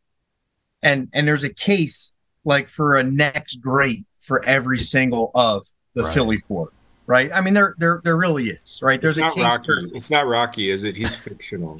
And 0.82 1.08
and 1.12 1.26
there's 1.26 1.44
a 1.44 1.52
case 1.52 2.14
like 2.44 2.68
for 2.68 2.96
a 2.96 3.02
next 3.02 3.56
great 3.56 4.04
for 4.18 4.44
every 4.44 4.78
single 4.78 5.30
of 5.34 5.66
the 5.94 6.02
Right. 6.04 6.14
Philly 6.14 6.38
four, 6.38 6.70
right? 7.06 7.30
I 7.32 7.40
mean, 7.40 7.54
there 7.54 7.74
there 7.78 8.00
there 8.04 8.16
really 8.16 8.50
is, 8.50 8.80
right? 8.82 9.00
There's 9.00 9.18
it's 9.18 9.18
a 9.18 9.28
not 9.28 9.34
case. 9.34 9.44
Rocky. 9.44 9.66
For, 9.90 9.96
It's 9.96 10.10
not 10.10 10.26
Rocky, 10.26 10.70
is 10.70 10.84
it? 10.84 10.96
He's 10.96 11.14
fictional. 11.14 11.78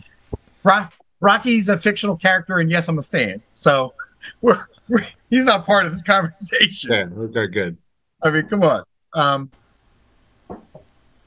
Ro- 0.65 0.89
Rocky's 1.21 1.69
a 1.69 1.77
fictional 1.77 2.17
character, 2.17 2.59
and 2.59 2.71
yes, 2.71 2.89
I'm 2.89 2.99
a 2.99 3.03
fan. 3.03 3.43
So 3.55 3.95
we're, 4.41 4.67
we're 4.89 5.05
he's 5.31 5.45
not 5.45 5.65
part 5.65 5.87
of 5.87 5.93
this 5.93 6.03
conversation. 6.03 6.91
Yeah, 6.93 7.07
they're 7.33 7.49
good. 7.49 7.77
I 8.23 8.31
mean, 8.31 8.47
come 8.49 8.63
on. 8.63 8.85
Um, 9.15 9.51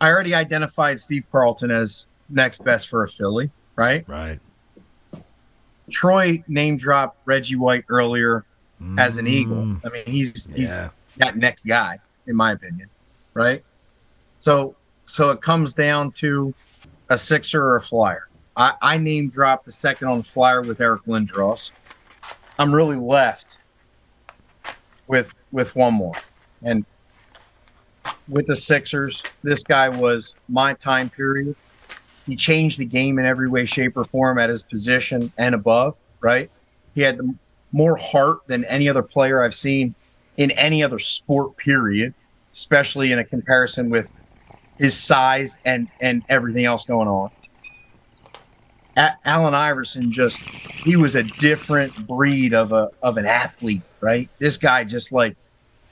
I 0.01 0.10
already 0.10 0.34
identified 0.36 0.99
Steve 0.99 1.25
Carlton 1.31 1.71
as 1.71 2.05
next 2.29 2.63
best 2.63 2.89
for 2.89 3.03
a 3.03 3.08
Philly, 3.08 3.49
right? 3.75 4.08
Right. 4.08 4.39
Troy 5.89 6.43
name 6.47 6.77
dropped 6.77 7.19
Reggie 7.25 7.55
White 7.55 7.86
earlier 7.89 8.43
as 8.97 9.17
an 9.17 9.25
Eagle. 9.27 9.58
Mm, 9.58 9.86
I 9.86 9.89
mean, 9.89 10.05
he's 10.05 10.47
he's 10.53 10.69
Yeah. 10.69 10.89
that 11.17 11.38
next 11.38 11.65
guy, 11.65 11.97
in 12.27 12.36
my 12.36 12.51
opinion, 12.51 12.89
right? 13.34 13.63
So 14.39 14.75
so 15.05 15.29
it 15.29 15.41
comes 15.41 15.73
down 15.73 16.12
to 16.13 16.53
a 17.10 17.17
Sixer 17.17 17.63
or 17.63 17.75
a 17.77 17.81
Flyer. 17.81 18.27
I, 18.58 18.73
I 18.81 18.97
name 18.97 19.29
dropped 19.29 19.65
the 19.65 19.71
second 19.71 20.08
on 20.08 20.19
the 20.19 20.23
Flyer 20.23 20.62
with 20.62 20.81
Eric 20.81 21.03
Lindros. 21.05 21.71
I'm 22.58 22.73
really 22.73 22.97
left 22.97 23.60
with 25.08 25.39
with 25.51 25.75
one 25.75 25.93
more, 25.93 26.13
and 26.63 26.86
with 28.27 28.47
the 28.47 28.55
Sixers, 28.55 29.23
this 29.43 29.63
guy 29.63 29.89
was 29.89 30.35
my 30.47 30.73
time 30.73 31.09
period. 31.09 31.55
He 32.25 32.35
changed 32.35 32.79
the 32.79 32.85
game 32.85 33.19
in 33.19 33.25
every 33.25 33.47
way, 33.47 33.65
shape, 33.65 33.97
or 33.97 34.03
form 34.03 34.39
at 34.39 34.49
his 34.49 34.63
position 34.63 35.31
and 35.38 35.53
above. 35.53 35.99
Right? 36.21 36.49
He 36.95 37.01
had 37.01 37.19
more 37.71 37.97
heart 37.97 38.39
than 38.47 38.65
any 38.65 38.89
other 38.89 39.03
player 39.03 39.43
I've 39.43 39.55
seen 39.55 39.93
in 40.38 40.51
any 40.51 40.83
other 40.83 40.99
sport. 40.99 41.55
Period. 41.57 42.13
Especially 42.53 43.11
in 43.11 43.19
a 43.19 43.23
comparison 43.23 43.89
with 43.89 44.11
his 44.77 44.97
size 44.97 45.57
and 45.65 45.88
and 46.01 46.23
everything 46.29 46.65
else 46.65 46.85
going 46.85 47.07
on. 47.07 47.29
A- 48.97 49.15
Allen 49.25 49.53
Iverson 49.53 50.09
just 50.09 50.39
he 50.39 50.95
was 50.95 51.15
a 51.15 51.23
different 51.23 52.07
breed 52.07 52.53
of 52.53 52.71
a 52.71 52.89
of 53.03 53.17
an 53.17 53.25
athlete, 53.25 53.81
right? 53.99 54.29
This 54.39 54.57
guy 54.57 54.83
just 54.83 55.11
like 55.11 55.35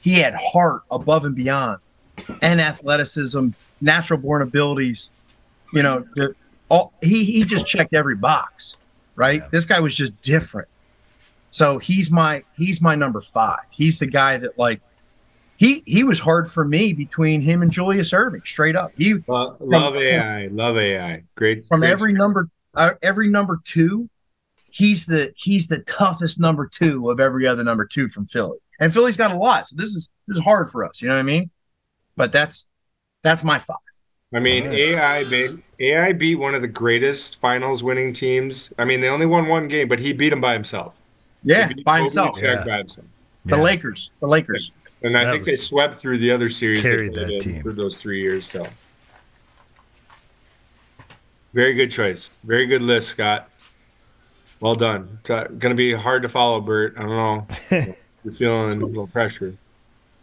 he 0.02 0.16
had 0.16 0.34
heart 0.36 0.84
above 0.90 1.26
and 1.26 1.36
beyond 1.36 1.80
and 2.42 2.62
athleticism, 2.62 3.50
natural 3.82 4.20
born 4.20 4.42
abilities, 4.42 5.10
you 5.74 5.84
know, 5.84 6.06
the, 6.16 6.36
all 6.70 6.94
he 7.02 7.24
he 7.24 7.44
just 7.44 7.66
checked 7.66 7.94
every 7.94 8.16
box, 8.16 8.78
right? 9.16 9.42
Yeah. 9.42 9.48
This 9.52 9.66
guy 9.66 9.80
was 9.80 9.96
just 9.96 10.20
different. 10.22 10.68
So 11.52 11.78
he's 11.78 12.10
my 12.10 12.44
he's 12.58 12.82
my 12.82 12.96
number 12.96 13.22
5. 13.22 13.60
He's 13.72 14.00
the 14.00 14.08
guy 14.08 14.38
that 14.38 14.58
like 14.58 14.82
he 15.58 15.84
he 15.86 16.04
was 16.04 16.20
hard 16.20 16.50
for 16.50 16.66
me 16.66 16.94
between 16.94 17.42
him 17.42 17.62
and 17.62 17.72
Julius 17.72 18.12
Erving, 18.12 18.46
straight 18.46 18.76
up. 18.76 18.92
He 18.98 19.16
Lo- 19.28 19.56
love 19.60 19.96
AI. 19.96 20.48
Love 20.48 20.78
AI. 20.78 21.24
Great. 21.36 21.64
from 21.66 21.82
great 21.82 21.92
every 21.92 22.14
number 22.14 22.50
uh, 22.76 22.92
every 23.02 23.30
number 23.30 23.60
two 23.64 24.10
he's 24.74 25.06
the 25.06 25.32
he's 25.38 25.68
the 25.68 25.80
toughest 25.80 26.40
number 26.40 26.68
two 26.68 27.12
of 27.12 27.20
every 27.20 27.46
other 27.46 27.64
number 27.64 27.86
two 27.86 28.08
from 28.08 28.26
philly 28.26 28.58
and 28.80 28.92
philly's 28.92 29.16
got 29.16 29.32
a 29.32 29.36
lot 29.36 29.68
so 29.68 29.76
this 29.78 29.90
is 29.90 30.10
this 30.28 30.38
is 30.38 30.44
hard 30.44 30.70
for 30.70 30.84
us 30.84 31.02
you 31.02 31.08
know 31.08 31.14
what 31.14 31.20
i 31.20 31.24
mean 31.24 31.50
but 32.16 32.32
that's 32.32 32.70
that's 33.24 33.44
my 33.44 33.60
five 33.60 33.78
I 34.36 34.40
mean, 34.40 34.64
Alright. 34.64 34.80
AI 34.80 35.24
beat 35.26 35.52
AI 35.80 36.12
beat 36.14 36.36
one 36.36 36.56
of 36.56 36.62
the 36.64 36.68
greatest 36.68 37.36
finals 37.40 37.84
winning 37.84 38.14
teams. 38.14 38.74
I 38.80 38.86
mean, 38.86 39.00
they 39.02 39.08
only 39.10 39.28
won 39.28 39.48
one 39.48 39.68
game, 39.68 39.88
but 39.88 40.00
he 40.00 40.12
beat 40.12 40.30
them 40.30 40.42
by 40.42 40.54
himself. 40.54 40.96
yeah 41.44 41.70
by 41.86 42.00
himself 42.00 42.38
Yeah. 42.42 42.64
by 42.66 42.78
himself. 42.78 43.08
the 43.46 43.58
Yeah. 43.58 43.62
lakers 43.64 44.12
the 44.22 44.28
lakers 44.28 44.72
And 45.04 45.18
I 45.18 45.26
That 45.26 45.34
think 45.34 45.46
they 45.46 45.58
swept 45.58 45.96
through 45.96 46.18
the 46.20 46.32
other 46.32 46.50
series 46.50 46.82
they 46.82 46.90
carried 46.90 47.14
played 47.14 47.28
that 47.28 47.34
in 47.34 47.40
team. 47.40 47.62
for 47.62 47.74
those 47.74 47.98
three 48.02 48.22
years. 48.22 48.46
So, 48.50 48.66
very 51.54 51.74
good 51.76 51.92
choice. 51.92 52.40
Very 52.44 52.66
good 52.66 52.82
list, 52.82 53.10
Scott. 53.10 53.50
Well 54.60 54.76
done. 54.76 55.18
It's 55.22 55.30
uh, 55.30 55.48
gonna 55.60 55.76
be 55.76 55.94
hard 55.94 56.24
to 56.24 56.30
follow, 56.30 56.62
Bert. 56.62 56.96
I 56.98 57.02
don't 57.02 57.10
know. 57.10 57.48
You're 58.24 58.34
feeling 58.34 58.82
a 58.82 58.86
little 58.86 59.08
pressure. 59.08 59.58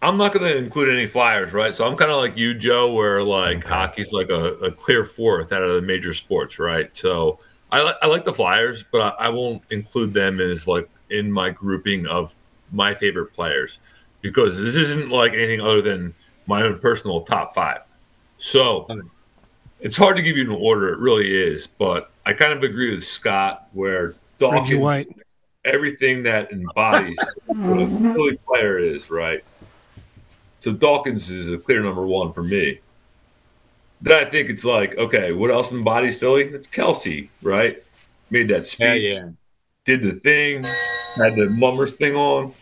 I'm 0.02 0.16
not 0.16 0.32
going 0.32 0.50
to 0.50 0.56
include 0.56 0.92
any 0.92 1.06
Flyers, 1.06 1.52
right? 1.52 1.74
So 1.74 1.86
I'm 1.86 1.96
kind 1.96 2.10
of 2.10 2.16
like 2.18 2.36
you, 2.36 2.54
Joe, 2.54 2.92
where 2.92 3.22
like 3.22 3.64
hockey's 3.64 4.12
like 4.12 4.30
a, 4.30 4.54
a 4.54 4.72
clear 4.72 5.04
fourth 5.04 5.52
out 5.52 5.62
of 5.62 5.74
the 5.74 5.82
major 5.82 6.14
sports, 6.14 6.58
right? 6.58 6.94
So 6.96 7.38
I, 7.70 7.82
li- 7.82 7.94
I 8.00 8.06
like 8.06 8.24
the 8.24 8.32
Flyers, 8.32 8.82
but 8.90 9.14
I, 9.20 9.26
I 9.26 9.28
won't 9.28 9.62
include 9.70 10.14
them 10.14 10.40
as 10.40 10.66
like 10.66 10.88
in 11.10 11.30
my 11.30 11.50
grouping 11.50 12.06
of 12.06 12.34
my 12.72 12.94
favorite 12.94 13.32
players 13.32 13.78
because 14.22 14.58
this 14.58 14.76
isn't 14.76 15.10
like 15.10 15.32
anything 15.34 15.60
other 15.60 15.82
than 15.82 16.14
my 16.46 16.62
own 16.62 16.78
personal 16.78 17.20
top 17.22 17.54
five. 17.54 17.82
So 18.38 18.86
it's 19.80 19.96
hard 19.96 20.16
to 20.16 20.22
give 20.22 20.36
you 20.36 20.44
an 20.44 20.58
order. 20.58 20.88
It 20.94 20.98
really 20.98 21.30
is, 21.30 21.66
but 21.66 22.10
I 22.24 22.32
kind 22.32 22.52
of 22.52 22.62
agree 22.62 22.94
with 22.94 23.04
Scott 23.04 23.68
where 23.72 24.08
Reggie 24.08 24.16
Dawkins, 24.38 24.80
White. 24.80 25.06
everything 25.64 26.22
that 26.22 26.52
embodies 26.52 27.18
what 27.46 27.80
a 27.80 27.86
Philly 28.14 28.38
player 28.46 28.78
is, 28.78 29.10
right? 29.10 29.44
So 30.60 30.72
Dawkins 30.72 31.30
is 31.30 31.50
a 31.52 31.58
clear 31.58 31.82
number 31.82 32.06
one 32.06 32.32
for 32.32 32.42
me. 32.42 32.80
Then 34.02 34.26
I 34.26 34.30
think 34.30 34.48
it's 34.48 34.64
like, 34.64 34.96
okay, 34.96 35.32
what 35.32 35.50
else 35.50 35.72
embodies 35.72 36.18
Philly? 36.18 36.44
It's 36.44 36.68
Kelce, 36.68 37.28
right? 37.42 37.82
Made 38.30 38.48
that 38.48 38.66
speech, 38.66 38.80
Yeah, 38.88 38.94
yeah. 38.94 39.28
did 39.84 40.02
the 40.02 40.12
thing, 40.12 40.64
had 41.16 41.34
the 41.34 41.50
mummers 41.50 41.94
thing 41.94 42.14
on. 42.14 42.54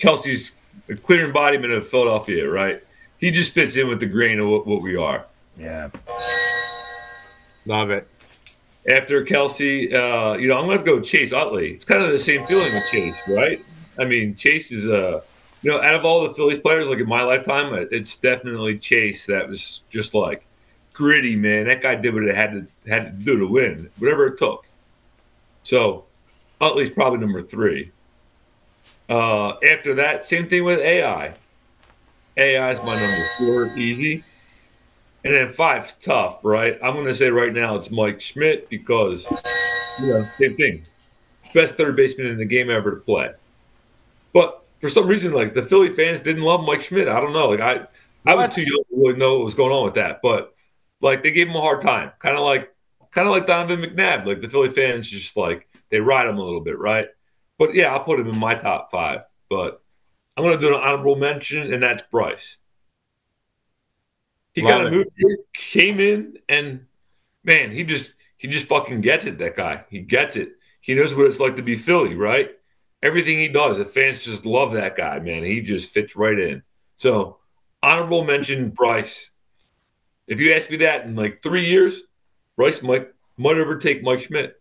Kelce's 0.00 0.52
a 0.88 0.96
clear 0.96 1.24
embodiment 1.26 1.72
of 1.72 1.86
Philadelphia, 1.86 2.48
right? 2.48 2.82
He 3.18 3.30
just 3.30 3.52
fits 3.52 3.76
in 3.76 3.88
with 3.88 4.00
the 4.00 4.06
grain 4.06 4.40
of 4.40 4.48
what, 4.48 4.66
what 4.66 4.82
we 4.82 4.96
are. 4.96 5.26
Yeah. 5.58 5.90
Love 7.64 7.90
it. 7.90 8.08
After 8.90 9.24
Kelce, 9.24 9.92
uh, 9.92 10.38
you 10.38 10.46
know, 10.48 10.58
I'm 10.58 10.66
going 10.66 10.78
to 10.78 10.84
go 10.84 11.00
Chase 11.00 11.32
Utley. 11.32 11.72
It's 11.72 11.84
kind 11.84 12.02
of 12.02 12.12
the 12.12 12.18
same 12.18 12.46
feeling 12.46 12.72
with 12.72 12.84
Chase, 12.90 13.20
right? 13.26 13.64
I 13.98 14.04
mean, 14.04 14.36
Chase 14.36 14.70
is 14.70 14.86
uh, 14.86 15.22
you 15.66 15.72
know, 15.72 15.82
out 15.82 15.96
of 15.96 16.04
all 16.04 16.22
the 16.22 16.32
Phillies 16.32 16.60
players, 16.60 16.88
like 16.88 17.00
in 17.00 17.08
my 17.08 17.24
lifetime, 17.24 17.74
it's 17.90 18.16
definitely 18.18 18.78
Chase 18.78 19.26
that 19.26 19.48
was 19.48 19.82
just 19.90 20.14
like 20.14 20.46
gritty, 20.92 21.34
man. 21.34 21.66
That 21.66 21.82
guy 21.82 21.96
did 21.96 22.14
what 22.14 22.22
it 22.22 22.36
had 22.36 22.52
to 22.52 22.88
had 22.88 23.18
to 23.18 23.24
do 23.24 23.36
to 23.36 23.48
win, 23.48 23.90
whatever 23.98 24.28
it 24.28 24.38
took. 24.38 24.64
So, 25.64 26.04
Utley's 26.60 26.90
probably 26.90 27.18
number 27.18 27.42
three. 27.42 27.90
Uh, 29.08 29.54
after 29.68 29.96
that, 29.96 30.24
same 30.24 30.48
thing 30.48 30.62
with 30.62 30.78
AI. 30.78 31.34
AI 32.36 32.70
is 32.70 32.78
my 32.84 32.94
number 33.00 33.26
four, 33.36 33.76
easy. 33.76 34.22
And 35.24 35.34
then 35.34 35.50
five's 35.50 35.94
tough, 35.94 36.44
right? 36.44 36.78
I'm 36.80 36.94
going 36.94 37.06
to 37.06 37.14
say 37.14 37.28
right 37.30 37.52
now 37.52 37.74
it's 37.74 37.90
Mike 37.90 38.20
Schmidt 38.20 38.70
because, 38.70 39.26
you 40.00 40.06
know, 40.06 40.28
same 40.38 40.56
thing. 40.56 40.84
Best 41.52 41.74
third 41.74 41.96
baseman 41.96 42.28
in 42.28 42.38
the 42.38 42.44
game 42.44 42.70
ever 42.70 42.92
to 42.92 43.00
play. 43.00 43.32
But 44.32 44.62
for 44.80 44.88
some 44.88 45.06
reason, 45.06 45.32
like 45.32 45.54
the 45.54 45.62
Philly 45.62 45.88
fans 45.88 46.20
didn't 46.20 46.42
love 46.42 46.64
Mike 46.64 46.82
Schmidt. 46.82 47.08
I 47.08 47.20
don't 47.20 47.32
know. 47.32 47.48
Like 47.50 47.60
I, 47.60 47.86
I 48.30 48.34
was 48.34 48.54
too 48.54 48.62
young 48.62 48.84
to 48.90 48.96
really 48.96 49.18
know 49.18 49.36
what 49.36 49.44
was 49.44 49.54
going 49.54 49.72
on 49.72 49.84
with 49.84 49.94
that. 49.94 50.20
But 50.22 50.54
like 51.00 51.22
they 51.22 51.30
gave 51.30 51.48
him 51.48 51.56
a 51.56 51.60
hard 51.60 51.80
time, 51.80 52.12
kind 52.18 52.36
of 52.36 52.44
like, 52.44 52.74
kind 53.10 53.26
of 53.26 53.32
like 53.32 53.46
Donovan 53.46 53.80
McNabb. 53.80 54.26
Like 54.26 54.40
the 54.40 54.48
Philly 54.48 54.70
fans 54.70 55.08
just 55.08 55.36
like 55.36 55.68
they 55.90 56.00
ride 56.00 56.28
him 56.28 56.38
a 56.38 56.44
little 56.44 56.60
bit, 56.60 56.78
right? 56.78 57.08
But 57.58 57.74
yeah, 57.74 57.92
I'll 57.92 58.04
put 58.04 58.20
him 58.20 58.28
in 58.28 58.38
my 58.38 58.54
top 58.54 58.90
five. 58.90 59.22
But 59.48 59.82
I'm 60.36 60.44
going 60.44 60.58
to 60.58 60.60
do 60.60 60.74
an 60.74 60.80
honorable 60.82 61.16
mention, 61.16 61.72
and 61.72 61.82
that's 61.82 62.02
Bryce. 62.10 62.58
He 64.52 64.62
Love 64.62 64.72
kind 64.72 64.86
of 64.86 64.92
moved 64.92 65.10
here, 65.16 65.38
came 65.52 66.00
in, 66.00 66.38
and 66.48 66.86
man, 67.44 67.70
he 67.70 67.84
just 67.84 68.14
he 68.36 68.48
just 68.48 68.68
fucking 68.68 69.02
gets 69.02 69.24
it. 69.26 69.38
That 69.38 69.56
guy, 69.56 69.84
he 69.90 70.00
gets 70.00 70.36
it. 70.36 70.52
He 70.80 70.94
knows 70.94 71.14
what 71.14 71.26
it's 71.26 71.40
like 71.40 71.56
to 71.56 71.62
be 71.62 71.74
Philly, 71.74 72.14
right? 72.14 72.50
Everything 73.02 73.38
he 73.38 73.48
does, 73.48 73.78
the 73.78 73.84
fans 73.84 74.24
just 74.24 74.46
love 74.46 74.72
that 74.72 74.96
guy, 74.96 75.18
man. 75.18 75.44
He 75.44 75.60
just 75.60 75.90
fits 75.90 76.16
right 76.16 76.38
in. 76.38 76.62
So, 76.96 77.38
honorable 77.82 78.24
mention, 78.24 78.70
Bryce. 78.70 79.30
If 80.26 80.40
you 80.40 80.54
ask 80.54 80.70
me 80.70 80.78
that 80.78 81.04
in 81.04 81.14
like 81.14 81.42
three 81.42 81.66
years, 81.66 82.02
Bryce 82.56 82.82
might 82.82 83.08
might 83.36 83.56
overtake 83.56 84.02
Mike 84.02 84.22
Schmidt. 84.22 84.60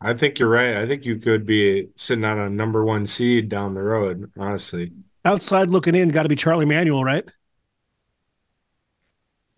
I 0.00 0.14
think 0.14 0.38
you're 0.38 0.48
right. 0.48 0.78
I 0.78 0.86
think 0.86 1.04
you 1.04 1.16
could 1.16 1.44
be 1.44 1.88
sitting 1.96 2.24
on 2.24 2.38
a 2.38 2.48
number 2.48 2.84
one 2.84 3.04
seed 3.04 3.50
down 3.50 3.74
the 3.74 3.82
road, 3.82 4.32
honestly. 4.38 4.92
Outside 5.26 5.68
looking 5.68 5.94
in, 5.94 6.08
got 6.08 6.22
to 6.22 6.30
be 6.30 6.36
Charlie 6.36 6.64
Manuel, 6.64 7.04
right? 7.04 7.24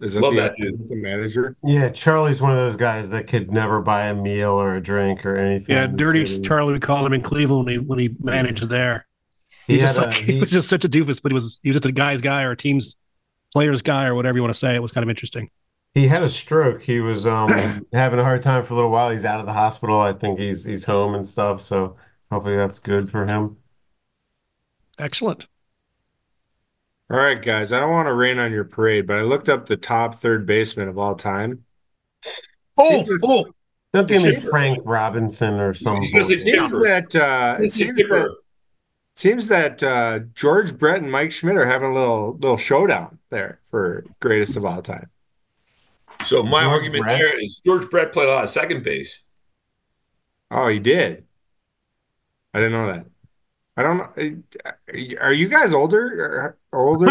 Is 0.02 0.14
that 0.14 0.20
Love 0.22 0.34
the, 0.34 0.40
that 0.42 0.56
dude. 0.56 0.88
the 0.88 0.96
manager? 0.96 1.56
Yeah, 1.62 1.88
Charlie's 1.90 2.40
one 2.40 2.50
of 2.50 2.56
those 2.58 2.74
guys 2.76 3.08
that 3.10 3.28
could 3.28 3.52
never 3.52 3.80
buy 3.80 4.06
a 4.06 4.14
meal 4.14 4.50
or 4.50 4.74
a 4.74 4.82
drink 4.82 5.24
or 5.24 5.36
anything. 5.36 5.74
Yeah, 5.76 5.86
dirty 5.86 6.26
city. 6.26 6.42
Charlie. 6.42 6.72
We 6.72 6.80
called 6.80 7.06
him 7.06 7.12
in 7.12 7.22
Cleveland 7.22 7.66
when 7.66 7.72
he, 7.72 7.78
when 7.78 7.98
he 8.00 8.10
managed 8.20 8.68
there. 8.68 9.06
He, 9.66 9.74
He 9.74 9.78
just 9.78 9.96
had 9.96 10.06
a- 10.06 10.10
like, 10.10 10.16
he, 10.18 10.32
he- 10.34 10.40
was 10.40 10.50
just 10.50 10.68
such 10.68 10.84
a 10.84 10.88
doofus, 10.88 11.22
but 11.22 11.30
he 11.30 11.34
was 11.34 11.60
he 11.62 11.68
was 11.68 11.76
just 11.76 11.84
a 11.86 11.92
guy's 11.92 12.20
guy 12.20 12.42
or 12.42 12.50
a 12.50 12.56
team's 12.56 12.96
player's 13.52 13.80
guy 13.80 14.06
or 14.06 14.14
whatever 14.16 14.36
you 14.38 14.42
want 14.42 14.52
to 14.52 14.58
say. 14.58 14.74
It 14.74 14.82
was 14.82 14.90
kind 14.90 15.04
of 15.04 15.08
interesting. 15.10 15.50
He 15.94 16.08
had 16.08 16.22
a 16.24 16.28
stroke. 16.28 16.82
He 16.82 16.98
was 17.00 17.24
um 17.26 17.48
having 17.92 18.18
a 18.18 18.24
hard 18.24 18.42
time 18.42 18.64
for 18.64 18.72
a 18.72 18.76
little 18.76 18.90
while. 18.90 19.10
He's 19.10 19.24
out 19.24 19.38
of 19.38 19.46
the 19.46 19.52
hospital. 19.52 20.00
I 20.00 20.14
think 20.14 20.40
he's 20.40 20.64
he's 20.64 20.82
home 20.84 21.14
and 21.14 21.28
stuff. 21.28 21.62
So 21.62 21.96
hopefully 22.30 22.56
that's 22.56 22.80
good 22.80 23.08
for 23.08 23.24
him. 23.24 23.56
Excellent. 24.98 25.46
All 27.12 27.18
right, 27.18 27.40
guys. 27.42 27.72
I 27.74 27.78
don't 27.80 27.90
want 27.90 28.08
to 28.08 28.14
rain 28.14 28.38
on 28.38 28.52
your 28.52 28.64
parade, 28.64 29.06
but 29.06 29.18
I 29.18 29.20
looked 29.22 29.50
up 29.50 29.66
the 29.66 29.76
top 29.76 30.14
third 30.14 30.46
baseman 30.46 30.88
of 30.88 30.96
all 30.98 31.14
time. 31.14 31.64
Oh, 32.78 33.04
like- 33.06 33.20
oh, 33.22 33.46
Don't 33.92 34.08
give 34.08 34.22
me 34.22 34.34
Chipper. 34.34 34.48
Frank 34.48 34.78
Robinson 34.86 35.60
or 35.60 35.74
something. 35.74 36.10
gonna 36.10 36.24
seems 36.24 36.72
that 36.72 37.14
uh, 37.14 37.58
it 37.62 37.70
seems 37.70 37.96
that 37.98 38.34
seems 39.14 39.48
that 39.48 39.82
uh, 39.82 40.20
George 40.34 40.78
Brett 40.78 41.02
and 41.02 41.12
Mike 41.12 41.32
Schmidt 41.32 41.56
are 41.56 41.66
having 41.66 41.90
a 41.90 41.92
little 41.92 42.32
little 42.38 42.56
showdown 42.56 43.18
there 43.28 43.60
for 43.64 44.06
greatest 44.20 44.56
of 44.56 44.64
all 44.64 44.80
time. 44.80 45.10
So 46.24 46.42
my 46.42 46.62
George 46.62 46.72
argument 46.72 47.04
Brett? 47.04 47.18
there 47.18 47.38
is 47.38 47.60
George 47.66 47.90
Brett 47.90 48.10
played 48.12 48.30
a 48.30 48.32
lot 48.32 48.44
of 48.44 48.48
second 48.48 48.84
base. 48.84 49.18
Oh, 50.50 50.68
he 50.68 50.78
did. 50.78 51.26
I 52.54 52.58
didn't 52.60 52.72
know 52.72 52.86
that. 52.86 53.06
I 53.76 53.82
don't 53.82 53.96
know. 53.96 54.08
Eh, 54.18 54.32
eh, 54.92 55.14
are 55.20 55.32
you 55.32 55.48
guys 55.48 55.72
older? 55.72 56.56
Or 56.72 56.86
older? 56.86 57.06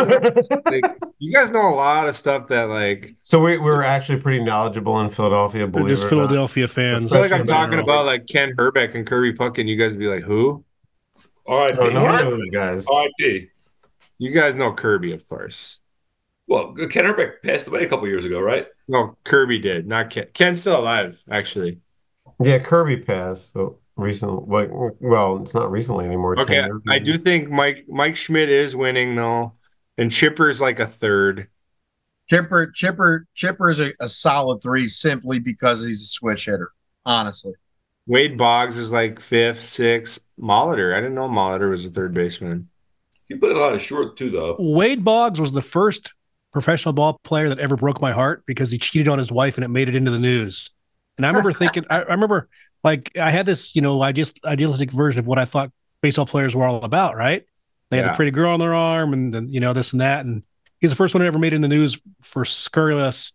like, 0.65 0.83
you 1.19 1.33
guys 1.33 1.51
know 1.51 1.67
a 1.67 1.73
lot 1.73 2.07
of 2.07 2.15
stuff 2.15 2.47
that 2.49 2.69
like. 2.69 3.15
so 3.23 3.41
we 3.41 3.57
we're 3.57 3.81
actually 3.81 4.19
pretty 4.19 4.43
knowledgeable 4.43 4.99
in 5.01 5.09
Philadelphia. 5.09 5.61
They're 5.61 5.67
Believe 5.67 5.89
just 5.89 6.03
it 6.03 6.07
or 6.07 6.09
Philadelphia 6.09 6.67
fans. 6.67 7.11
I 7.11 7.15
feel 7.15 7.21
like 7.21 7.31
I'm 7.31 7.47
talking 7.47 7.71
general. 7.71 7.83
about 7.83 8.05
like 8.05 8.27
Ken 8.27 8.55
Hrbek 8.55 8.93
and 8.93 9.07
Kirby 9.07 9.33
Puck, 9.33 9.57
and 9.57 9.67
you 9.67 9.75
guys 9.75 9.91
would 9.91 9.99
be 9.99 10.07
like, 10.07 10.23
"Who?" 10.23 10.63
All 11.47 11.59
right, 11.65 11.75
not. 11.75 11.91
Oh, 11.91 12.33
oh 12.33 12.35
no, 12.35 12.43
I 12.43 12.49
guys. 12.49 12.85
Oh, 12.87 12.95
R.I.P. 12.95 13.49
You 14.19 14.31
guys 14.31 14.53
know 14.53 14.71
Kirby, 14.71 15.13
of 15.13 15.27
course. 15.27 15.79
Well, 16.47 16.75
Ken 16.75 17.05
Hrbek 17.05 17.41
passed 17.43 17.67
away 17.67 17.83
a 17.83 17.89
couple 17.89 18.07
years 18.07 18.25
ago, 18.25 18.39
right? 18.39 18.67
No, 18.87 19.17
Kirby 19.23 19.57
did, 19.57 19.87
not 19.87 20.11
Ken. 20.11 20.27
Ken's 20.33 20.61
still 20.61 20.79
alive, 20.79 21.19
actually. 21.29 21.79
Yeah, 22.39 22.59
Kirby 22.59 22.97
passed. 22.97 23.51
So 23.51 23.79
recent. 23.95 24.47
Like, 24.47 24.69
well, 24.71 25.41
it's 25.41 25.53
not 25.53 25.71
recently 25.71 26.05
anymore. 26.05 26.39
Okay, 26.39 26.55
years 26.55 26.81
I 26.87 26.99
do 26.99 27.17
think 27.17 27.49
Mike 27.49 27.85
Mike 27.87 28.15
Schmidt 28.15 28.49
is 28.49 28.75
winning 28.75 29.15
though, 29.15 29.53
and 29.97 30.11
Chipper's 30.11 30.61
like 30.61 30.79
a 30.79 30.87
third. 30.87 31.47
Chipper, 32.29 32.71
Chipper, 32.73 33.27
Chipper 33.35 33.69
is 33.69 33.79
a, 33.79 33.91
a 33.99 34.07
solid 34.07 34.61
three 34.61 34.87
simply 34.87 35.39
because 35.39 35.85
he's 35.85 36.01
a 36.01 36.05
switch 36.05 36.45
hitter. 36.45 36.71
Honestly, 37.05 37.53
Wade 38.07 38.37
Boggs 38.37 38.77
is 38.77 38.91
like 38.91 39.19
fifth, 39.19 39.61
sixth. 39.61 40.25
Molitor, 40.39 40.93
I 40.95 40.99
didn't 40.99 41.15
know 41.15 41.27
Molitor 41.27 41.69
was 41.69 41.85
a 41.85 41.89
third 41.89 42.13
baseman. 42.13 42.69
He 43.27 43.35
played 43.35 43.55
a 43.55 43.59
lot 43.59 43.73
of 43.73 43.81
short 43.81 44.17
too, 44.17 44.29
though. 44.29 44.55
Wade 44.59 45.03
Boggs 45.03 45.39
was 45.39 45.51
the 45.51 45.61
first 45.61 46.13
professional 46.51 46.93
ball 46.93 47.19
player 47.23 47.49
that 47.49 47.59
ever 47.59 47.77
broke 47.77 48.01
my 48.01 48.11
heart 48.11 48.43
because 48.45 48.71
he 48.71 48.77
cheated 48.77 49.07
on 49.07 49.17
his 49.17 49.31
wife 49.31 49.57
and 49.57 49.63
it 49.63 49.69
made 49.69 49.87
it 49.87 49.95
into 49.95 50.11
the 50.11 50.19
news. 50.19 50.69
And 51.17 51.25
I 51.25 51.29
remember 51.29 51.53
thinking, 51.57 51.85
I, 51.89 52.01
I 52.01 52.11
remember 52.11 52.49
like 52.83 53.11
I 53.17 53.29
had 53.31 53.45
this, 53.45 53.75
you 53.75 53.81
know, 53.81 54.01
ideas, 54.03 54.33
idealistic 54.45 54.91
version 54.91 55.19
of 55.19 55.27
what 55.27 55.37
I 55.39 55.45
thought 55.45 55.71
baseball 56.01 56.25
players 56.25 56.55
were 56.55 56.65
all 56.65 56.83
about, 56.83 57.15
right? 57.15 57.43
They 57.89 57.97
had 57.97 58.05
Yeah. 58.07 58.11
the 58.11 58.15
pretty 58.15 58.31
girl 58.31 58.51
on 58.51 58.59
their 58.59 58.73
arm 58.73 59.13
and 59.13 59.33
then, 59.33 59.49
you 59.49 59.59
know, 59.59 59.73
this 59.73 59.91
and 59.91 60.01
that. 60.01 60.25
And 60.25 60.45
he's 60.79 60.89
the 60.89 60.95
first 60.95 61.13
one 61.13 61.21
who 61.21 61.27
ever 61.27 61.37
made 61.39 61.53
it 61.53 61.57
in 61.57 61.61
the 61.61 61.67
news 61.67 61.99
for 62.21 62.45
scurrilous 62.45 63.33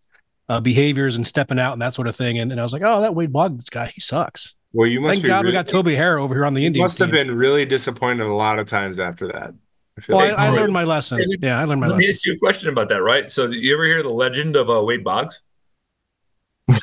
uh, 0.48 0.60
behaviors 0.60 1.16
and 1.16 1.26
stepping 1.26 1.58
out 1.58 1.72
and 1.74 1.82
that 1.82 1.94
sort 1.94 2.08
of 2.08 2.16
thing. 2.16 2.38
And, 2.38 2.50
and 2.52 2.60
I 2.60 2.64
was 2.64 2.72
like, 2.72 2.82
oh, 2.84 3.00
that 3.02 3.14
Wade 3.14 3.32
Boggs 3.32 3.68
guy, 3.68 3.86
he 3.86 4.00
sucks. 4.00 4.54
Well, 4.72 4.88
you 4.88 5.00
must 5.00 5.14
Thank 5.14 5.22
be 5.22 5.28
God 5.28 5.44
we 5.46 5.52
got 5.52 5.68
Toby 5.68 5.94
Harrah 5.94 6.20
over 6.20 6.34
here 6.34 6.44
on 6.44 6.54
the 6.54 6.66
Indians. 6.66 6.82
must 6.84 6.98
have 6.98 7.08
team. 7.08 7.14
been 7.28 7.34
really 7.36 7.64
disappointed 7.64 8.26
a 8.26 8.34
lot 8.34 8.58
of 8.58 8.66
times 8.66 8.98
after 8.98 9.26
that. 9.28 9.54
I 9.98 10.02
Well, 10.08 10.18
like 10.28 10.38
I, 10.38 10.46
I 10.46 10.50
learned 10.50 10.72
my 10.72 10.84
lesson. 10.84 11.18
Yeah, 11.40 11.58
I 11.58 11.64
learned 11.64 11.80
my 11.80 11.86
Let 11.86 11.96
me 11.96 12.04
lesson. 12.06 12.16
ask 12.16 12.26
you 12.26 12.32
a 12.34 12.38
question 12.38 12.68
about 12.68 12.88
that, 12.90 13.02
right? 13.02 13.30
So, 13.30 13.46
you 13.46 13.72
ever 13.74 13.84
hear 13.86 14.02
the 14.02 14.10
legend 14.10 14.54
of 14.56 14.68
uh, 14.68 14.82
Wade 14.84 15.02
Boggs? 15.04 15.40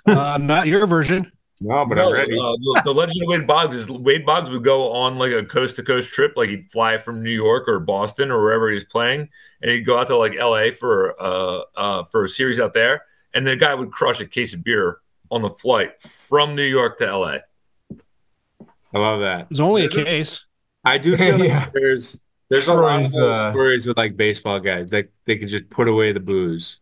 Uh, 0.08 0.38
not 0.42 0.66
your 0.68 0.88
version. 0.88 1.32
No, 1.64 1.86
but 1.86 1.96
no, 1.96 2.08
I'm 2.10 2.14
ready. 2.14 2.38
Uh, 2.38 2.52
the, 2.52 2.82
the 2.86 2.94
legend 2.94 3.24
of 3.24 3.30
Wade 3.30 3.48
Boggs 3.48 3.76
is 3.76 3.88
Wade 3.88 4.26
Boggs 4.26 4.50
would 4.50 4.64
go 4.64 4.92
on 4.92 5.18
like 5.18 5.32
a 5.32 5.44
coast 5.44 5.78
to 5.78 5.84
coast 5.84 6.12
trip, 6.12 6.34
like 6.36 6.50
he'd 6.50 6.70
fly 6.72 6.98
from 6.98 7.24
New 7.24 7.32
York 7.32 7.68
or 7.68 7.80
Boston 7.80 8.32
or 8.32 8.42
wherever 8.42 8.70
he's 8.70 8.86
playing, 8.86 9.30
and 9.62 9.72
he'd 9.72 9.82
go 9.86 9.98
out 9.98 10.08
to 10.08 10.18
like 10.18 10.36
L.A. 10.36 10.72
for 10.72 11.16
uh, 11.22 11.62
uh 11.76 12.04
for 12.04 12.26
a 12.26 12.30
series 12.30 12.60
out 12.60 12.74
there, 12.74 13.04
and 13.34 13.48
the 13.48 13.56
guy 13.56 13.74
would 13.74 13.92
crush 13.92 14.20
a 14.20 14.26
case 14.26 14.54
of 14.54 14.64
beer 14.64 15.00
on 15.32 15.42
the 15.42 15.50
flight 15.50 16.02
from 16.02 16.56
New 16.56 16.64
York 16.64 16.98
to 17.00 17.08
L.A. 17.08 17.44
I 18.94 19.00
love 19.00 19.22
that. 19.22 19.48
It's 19.50 19.60
only 19.60 19.86
a 19.86 19.90
case. 19.90 20.46
I 20.84 20.98
do 20.98 21.18
feel 21.18 21.38
like 21.38 21.48
Yeah. 21.48 21.70
there's 21.74 22.20
there's 22.50 22.68
a 22.68 22.74
lot 22.74 23.06
of 23.06 23.14
uh, 23.16 23.52
stories 23.52 23.88
with 23.88 23.98
like 23.98 24.16
baseball 24.16 24.60
guys 24.60 24.92
that 24.92 25.10
they 25.26 25.38
can 25.38 25.48
just 25.48 25.70
put 25.70 25.88
away 25.88 26.12
the 26.12 26.20
booze 26.20 26.80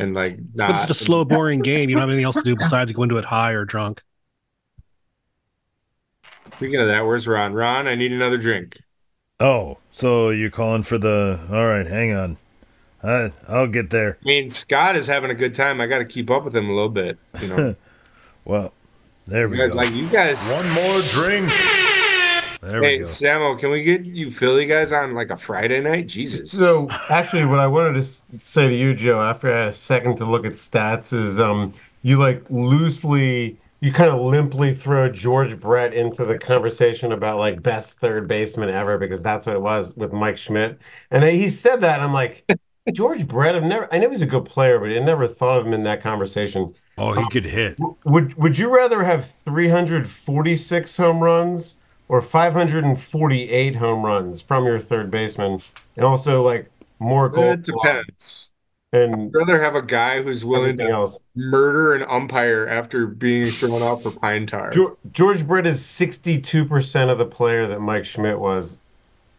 and 0.00 0.14
like 0.14 0.32
It's 0.54 0.62
'cause 0.62 0.70
not. 0.74 0.90
it's 0.90 1.00
a 1.00 1.04
slow, 1.04 1.24
boring 1.26 1.60
game. 1.60 1.88
You 1.88 1.94
don't 1.96 2.00
have 2.02 2.08
anything 2.10 2.24
else 2.24 2.36
to 2.36 2.42
do 2.42 2.56
besides 2.56 2.90
go 2.92 3.02
into 3.02 3.16
it 3.18 3.24
high 3.24 3.52
or 3.52 3.64
drunk. 3.64 4.02
Speaking 6.56 6.80
of 6.80 6.88
that, 6.88 7.06
where's 7.06 7.26
Ron? 7.26 7.54
Ron, 7.54 7.86
I 7.88 7.94
need 7.94 8.12
another 8.12 8.36
drink. 8.36 8.80
Oh, 9.38 9.78
so 9.90 10.30
you're 10.30 10.50
calling 10.50 10.82
for 10.82 10.98
the? 10.98 11.40
All 11.50 11.66
right, 11.66 11.86
hang 11.86 12.12
on. 12.12 12.36
I 13.02 13.32
I'll 13.48 13.66
get 13.66 13.88
there. 13.90 14.18
I 14.22 14.26
mean, 14.26 14.50
Scott 14.50 14.94
is 14.96 15.06
having 15.06 15.30
a 15.30 15.34
good 15.34 15.54
time. 15.54 15.80
I 15.80 15.86
got 15.86 15.98
to 16.00 16.04
keep 16.04 16.30
up 16.30 16.44
with 16.44 16.54
him 16.54 16.68
a 16.68 16.72
little 16.74 16.90
bit. 16.90 17.18
You 17.40 17.48
know, 17.48 17.76
Well, 18.44 18.74
there 19.26 19.42
You 19.44 19.48
we 19.48 19.56
guys- 19.56 19.70
go. 19.70 19.76
like 19.76 19.92
you 19.92 20.08
guys. 20.08 20.52
One 20.52 20.68
more 20.70 21.00
drink. 21.02 21.50
There 22.62 22.80
we 22.80 22.86
Hey, 22.86 22.98
go. 22.98 23.04
Samo, 23.04 23.58
can 23.58 23.70
we 23.70 23.82
get 23.82 24.04
you 24.04 24.30
Philly 24.30 24.66
guys 24.66 24.92
on 24.92 25.14
like 25.14 25.30
a 25.30 25.36
Friday 25.36 25.80
night? 25.80 26.06
Jesus. 26.06 26.52
So 26.52 26.88
actually, 27.08 27.46
what 27.46 27.58
I 27.58 27.66
wanted 27.66 28.02
to 28.02 28.38
say 28.38 28.68
to 28.68 28.74
you, 28.74 28.94
Joe, 28.94 29.20
after 29.20 29.52
I 29.52 29.60
had 29.60 29.68
a 29.68 29.72
second 29.72 30.16
to 30.16 30.26
look 30.26 30.44
at 30.44 30.52
stats, 30.52 31.12
is 31.12 31.38
um, 31.38 31.72
you 32.02 32.18
like 32.18 32.44
loosely, 32.50 33.56
you 33.80 33.92
kind 33.92 34.10
of 34.10 34.20
limply 34.20 34.74
throw 34.74 35.08
George 35.10 35.58
Brett 35.58 35.94
into 35.94 36.26
the 36.26 36.38
conversation 36.38 37.12
about 37.12 37.38
like 37.38 37.62
best 37.62 37.98
third 37.98 38.28
baseman 38.28 38.68
ever 38.68 38.98
because 38.98 39.22
that's 39.22 39.46
what 39.46 39.56
it 39.56 39.62
was 39.62 39.96
with 39.96 40.12
Mike 40.12 40.36
Schmidt, 40.36 40.78
and 41.10 41.24
he 41.24 41.48
said 41.48 41.80
that 41.80 42.00
I'm 42.00 42.12
like. 42.12 42.44
George 42.94 43.28
Brett, 43.28 43.54
I've 43.54 43.62
never, 43.62 43.92
I 43.92 43.98
know 43.98 44.10
he's 44.10 44.22
a 44.22 44.26
good 44.26 44.46
player, 44.46 44.80
but 44.80 44.88
I 44.88 44.98
never 44.98 45.28
thought 45.28 45.58
of 45.58 45.66
him 45.66 45.74
in 45.74 45.84
that 45.84 46.02
conversation. 46.02 46.74
Oh, 46.98 47.12
he 47.12 47.28
could 47.28 47.44
hit. 47.44 47.78
Would 48.04 48.34
Would 48.34 48.58
you 48.58 48.74
rather 48.74 49.04
have 49.04 49.30
346 49.44 50.96
home 50.96 51.20
runs 51.20 51.76
or 52.10 52.20
548 52.20 53.76
home 53.76 54.04
runs 54.04 54.40
from 54.40 54.64
your 54.66 54.80
third 54.80 55.10
baseman, 55.10 55.60
and 55.96 56.04
also 56.04 56.42
like 56.42 56.70
more 56.98 57.28
goals. 57.28 57.54
It 57.58 57.62
depends. 57.62 58.52
and 58.92 59.14
I'd 59.14 59.34
rather 59.38 59.60
have 59.62 59.76
a 59.76 59.82
guy 59.82 60.22
who's 60.22 60.44
willing 60.44 60.76
to 60.78 60.90
else? 60.90 61.18
murder 61.36 61.94
an 61.94 62.02
umpire 62.02 62.66
after 62.66 63.06
being 63.06 63.50
thrown 63.50 63.82
out 63.82 64.02
for 64.02 64.10
pine 64.10 64.46
tar. 64.46 64.72
George, 65.12 65.46
Brett 65.46 65.66
is 65.66 65.84
62 65.84 66.64
percent 66.64 67.10
of 67.10 67.18
the 67.18 67.26
player 67.26 67.66
that 67.68 67.80
Mike 67.80 68.04
Schmidt 68.04 68.38
was. 68.38 68.76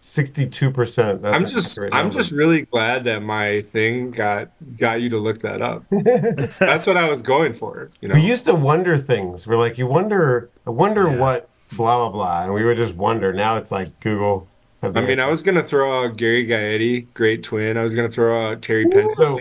62 0.04 0.72
percent. 0.72 1.24
I'm 1.26 1.46
just 1.46 1.78
I'm 1.92 2.10
just 2.10 2.32
really 2.32 2.64
glad 2.64 3.04
that 3.04 3.22
my 3.22 3.62
thing 3.62 4.12
got 4.12 4.50
got 4.78 5.02
you 5.02 5.10
to 5.10 5.18
look 5.18 5.42
that 5.42 5.62
up. 5.62 5.84
That's 5.92 6.88
what 6.88 6.98
I 6.98 7.08
was 7.10 7.22
going 7.22 7.54
for. 7.54 7.92
You 8.02 8.08
know, 8.08 8.16
We 8.16 8.22
used 8.22 8.46
to 8.46 8.56
wonder 8.56 8.98
things. 8.98 9.46
We're 9.46 9.58
like, 9.58 9.78
you 9.78 9.86
wonder, 9.86 10.50
I 10.66 10.72
wonder 10.72 11.08
Yeah. 11.08 11.18
what 11.18 11.50
blah 11.76 11.98
blah 11.98 12.10
blah, 12.10 12.44
and 12.44 12.54
we 12.54 12.64
would 12.64 12.78
just 12.78 12.96
wonder. 12.96 13.34
Now 13.34 13.58
it's 13.58 13.72
like 13.72 14.00
Google. 14.00 14.48
I 14.84 14.90
mean, 15.02 15.20
I 15.20 15.28
was 15.28 15.42
gonna 15.42 15.64
throw 15.64 16.04
out 16.04 16.18
Gary 16.18 16.46
Gaetti, 16.46 17.08
great 17.14 17.44
twin. 17.44 17.78
I 17.78 17.84
was 17.84 17.94
gonna 17.94 18.10
throw 18.10 18.50
out 18.50 18.62
Terry 18.62 18.86
Pendleton, 18.86 19.14
So 19.16 19.40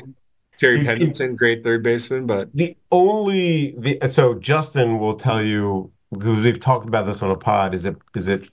Terry 0.58 0.84
Pendleton, 0.84 1.34
great 1.34 1.64
third 1.64 1.82
baseman. 1.82 2.26
But 2.26 2.50
The 2.54 2.76
only 2.92 3.74
the 3.78 3.98
so 4.08 4.34
Justin 4.34 4.98
will 4.98 5.16
tell 5.16 5.42
you 5.42 5.90
because 6.12 6.44
we've 6.44 6.60
talked 6.60 6.86
about 6.86 7.06
this 7.06 7.22
on 7.22 7.30
a 7.30 7.36
pod. 7.36 7.74
Is 7.74 7.84
it 7.84 7.96
is 8.14 8.28
it 8.28 8.48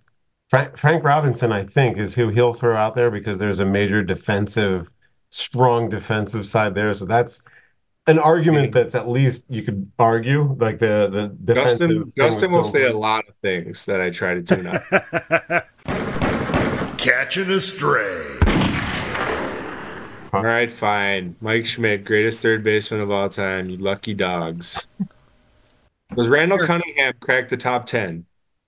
Frank, 0.49 0.77
Frank 0.77 1.03
Robinson? 1.03 1.51
I 1.51 1.65
think 1.65 1.97
is 1.97 2.15
who 2.15 2.29
he'll 2.29 2.53
throw 2.53 2.77
out 2.77 2.95
there 2.95 3.11
because 3.11 3.37
there's 3.37 3.59
a 3.59 3.65
major 3.65 4.01
defensive, 4.01 4.89
strong 5.29 5.89
defensive 5.89 6.45
side 6.45 6.73
there. 6.73 6.93
So 6.93 7.05
that's 7.05 7.41
an 8.07 8.19
argument 8.19 8.71
that's 8.71 8.95
at 8.95 9.07
least 9.09 9.43
you 9.49 9.61
could 9.61 9.91
argue 9.99 10.55
like 10.59 10.79
the 10.79 11.09
the 11.11 11.53
defensive. 11.53 11.89
Justin 11.89 12.13
Justin 12.15 12.51
will 12.51 12.63
say 12.63 12.87
a 12.87 12.97
lot 12.97 13.27
of 13.27 13.35
things 13.41 13.85
that 13.85 14.01
I 14.01 14.09
try 14.09 14.33
to 14.33 14.41
tune 14.41 14.67
out. 14.67 14.81
Catching 16.97 17.51
a 17.51 17.59
stray. 17.59 18.37
All 20.33 20.43
right, 20.43 20.71
fine. 20.71 21.35
Mike 21.41 21.65
Schmidt, 21.65 22.05
greatest 22.05 22.41
third 22.41 22.63
baseman 22.63 23.01
of 23.01 23.11
all 23.11 23.29
time. 23.29 23.69
You 23.69 23.77
lucky 23.77 24.13
dogs. 24.13 24.87
Does 26.15 26.29
Randall 26.29 26.59
Cunningham 26.59 27.13
crack 27.19 27.49
the 27.49 27.57
top 27.57 27.85
ten, 27.85 28.25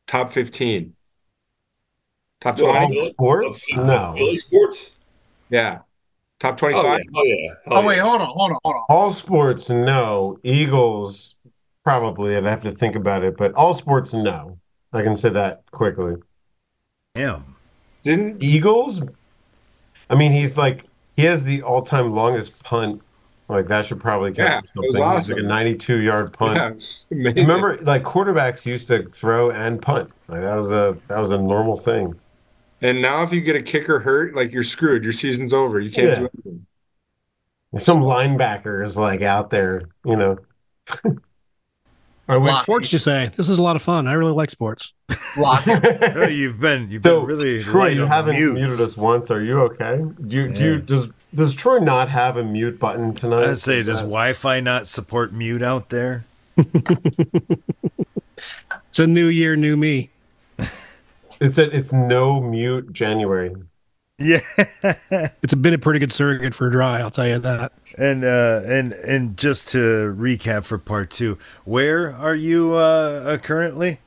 top 0.07 0.29
fifteen, 0.29 0.95
top 2.41 2.57
twenty? 2.57 3.09
Sports? 3.11 3.65
No. 3.75 4.13
Philly 4.15 4.37
sports. 4.37 4.91
Yeah, 5.49 5.79
top 6.39 6.53
Oh 6.53 6.57
twenty-five. 6.57 7.01
Oh, 7.15 7.23
yeah. 7.23 7.35
Oh 7.35 7.45
yeah. 7.45 7.53
Oh 7.67 7.85
wait, 7.85 7.97
yeah. 7.97 8.03
hold 8.03 8.21
on, 8.21 8.27
hold 8.27 8.51
on, 8.51 8.57
hold 8.63 8.75
on. 8.75 8.83
All 8.89 9.09
sports, 9.11 9.69
no. 9.69 10.39
Eagles, 10.43 11.35
probably. 11.83 12.35
I'd 12.35 12.43
have 12.45 12.61
to 12.61 12.71
think 12.71 12.95
about 12.95 13.23
it, 13.23 13.37
but 13.37 13.53
all 13.53 13.73
sports, 13.73 14.13
no. 14.13 14.57
I 14.93 15.03
can 15.03 15.15
say 15.17 15.29
that 15.29 15.63
quickly. 15.71 16.15
Damn. 17.15 17.55
Didn't 18.03 18.41
Eagles? 18.41 19.01
I 20.09 20.15
mean, 20.15 20.31
he's 20.31 20.57
like 20.57 20.85
he 21.15 21.25
has 21.25 21.43
the 21.43 21.61
all-time 21.61 22.11
longest 22.13 22.63
punt. 22.63 23.01
Like 23.49 23.67
that 23.67 23.85
should 23.85 23.99
probably 23.99 24.31
Yeah, 24.35 24.61
count. 24.61 24.65
it 24.75 24.79
was 24.79 24.99
awesome. 24.99 25.35
like 25.35 25.43
a 25.43 25.75
92-yard 25.75 26.33
punt. 26.37 27.07
yeah. 27.11 27.31
Remember, 27.35 27.77
like 27.81 28.03
quarterbacks 28.03 28.65
used 28.65 28.87
to 28.87 29.09
throw 29.09 29.49
and 29.51 29.81
punt. 29.81 30.11
Like 30.27 30.41
that 30.41 30.55
was 30.55 30.71
a 30.71 30.95
that 31.07 31.19
was 31.19 31.31
a 31.31 31.37
normal 31.37 31.75
thing. 31.75 32.13
And 32.81 33.01
now, 33.01 33.23
if 33.23 33.33
you 33.33 33.41
get 33.41 33.55
a 33.55 33.61
kicker 33.61 33.99
hurt, 33.99 34.35
like 34.35 34.51
you're 34.53 34.63
screwed. 34.63 35.03
Your 35.03 35.13
season's 35.13 35.53
over. 35.53 35.79
You 35.79 35.91
can't 35.91 36.07
Yeah. 36.09 36.15
do 36.15 36.29
anything. 36.33 36.65
Some 37.79 38.01
linebackers 38.01 38.95
like 38.95 39.21
out 39.21 39.49
there, 39.49 39.83
you 40.05 40.15
know. 40.15 40.37
I 42.27 42.37
wish- 42.37 42.55
Sports, 42.61 42.93
you 42.93 42.99
say? 42.99 43.31
This 43.35 43.49
is 43.49 43.57
a 43.57 43.61
lot 43.61 43.75
of 43.75 43.81
fun. 43.81 44.07
I 44.07 44.13
really 44.13 44.31
like 44.33 44.49
sports. 44.49 44.93
Block. 45.35 45.63
Oh, 45.67 46.27
you've 46.27 46.59
been 46.59 46.89
you've 46.89 47.03
So, 47.03 47.21
been 47.25 47.37
really 47.37 47.63
Troy, 47.63 47.87
you 47.89 48.05
haven't 48.05 48.35
mutes. 48.35 48.53
muted 48.59 48.79
us 48.81 48.95
once. 48.97 49.29
Are 49.31 49.43
you 49.43 49.59
okay? 49.61 50.01
Do 50.27 50.35
you, 50.35 50.47
do 50.49 50.63
you 50.63 50.77
does 50.79 51.09
does 51.35 51.53
Troy 51.53 51.77
not 51.79 52.09
have 52.09 52.37
a 52.37 52.43
mute 52.43 52.79
button 52.79 53.13
tonight? 53.13 53.47
I'd 53.49 53.57
say, 53.59 53.83
does 53.83 53.99
Uh, 53.99 54.03
Wi-Fi 54.03 54.59
not 54.61 54.87
support 54.87 55.31
mute 55.33 55.61
out 55.61 55.89
there? 55.89 56.25
It's 58.89 58.97
a 58.99 59.05
new 59.07 59.27
year, 59.27 59.55
new 59.55 59.77
me. 59.77 60.09
It's 61.39 61.57
a, 61.57 61.75
it's 61.75 61.91
no 61.93 62.41
mute 62.41 62.91
January. 62.93 63.55
Yeah. 64.17 64.41
It's 65.41 65.53
been 65.53 65.73
a 65.73 65.77
pretty 65.77 65.99
good 65.99 66.11
surrogate 66.11 66.53
for 66.53 66.69
dry. 66.69 66.99
I'll 66.99 67.09
tell 67.11 67.27
you 67.27 67.39
that. 67.39 67.71
and 67.97 68.23
uh, 68.23 68.61
and 68.65 68.93
and 68.93 69.37
just 69.37 69.69
to 69.69 70.13
recap 70.17 70.65
for 70.65 70.77
part 70.77 71.09
two, 71.09 71.37
where 71.65 72.13
are 72.13 72.35
you 72.35 72.73
uh, 72.75 73.23
uh, 73.25 73.37
currently? 73.37 73.99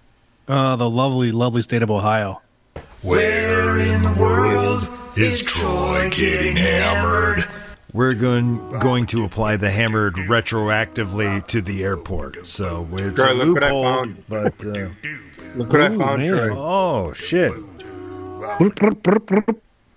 Uh, 0.47 0.77
the 0.77 0.89
lovely, 0.89 1.33
lovely 1.33 1.63
state 1.63 1.83
of 1.83 1.91
Ohio. 1.91 2.43
Where 3.01 3.79
in 3.81 4.03
the 4.03 4.13
world 4.21 4.87
is 5.17 5.43
Troy 5.43 6.11
getting 6.11 6.57
hammered? 6.57 7.47
We're 7.93 8.15
going 8.15 8.57
going 8.81 9.05
to 9.07 9.25
apply 9.25 9.57
the 9.57 9.71
hammered 9.71 10.15
retroactively 10.15 11.47
to 11.49 11.61
the 11.61 11.85
airport. 11.85 12.47
So 12.47 12.89
it's 12.93 13.17
Troy, 13.21 13.33
a 13.33 13.35
look 13.35 13.55
what 13.55 13.65
I 13.65 13.71
loophole, 13.73 13.83
found. 13.83 14.25
but 14.29 14.67
uh, 14.67 14.89
Look 15.57 15.71
what 15.73 15.81
I 15.83 15.89
found, 15.91 16.23
man. 16.23 16.31
Troy. 16.31 16.57
oh 16.57 17.13
shit! 17.13 17.53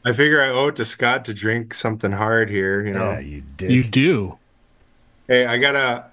I 0.03 0.11
figure 0.13 0.41
I 0.41 0.49
owe 0.49 0.67
it 0.67 0.75
to 0.77 0.85
Scott 0.85 1.23
to 1.25 1.33
drink 1.33 1.73
something 1.73 2.11
hard 2.11 2.49
here. 2.49 2.85
You 2.85 2.93
know. 2.93 3.11
Yeah, 3.11 3.19
you 3.19 3.43
did. 3.57 3.71
You 3.71 3.83
do. 3.83 4.37
Hey, 5.27 5.45
I 5.45 5.57
got 5.57 5.75
a 5.75 6.05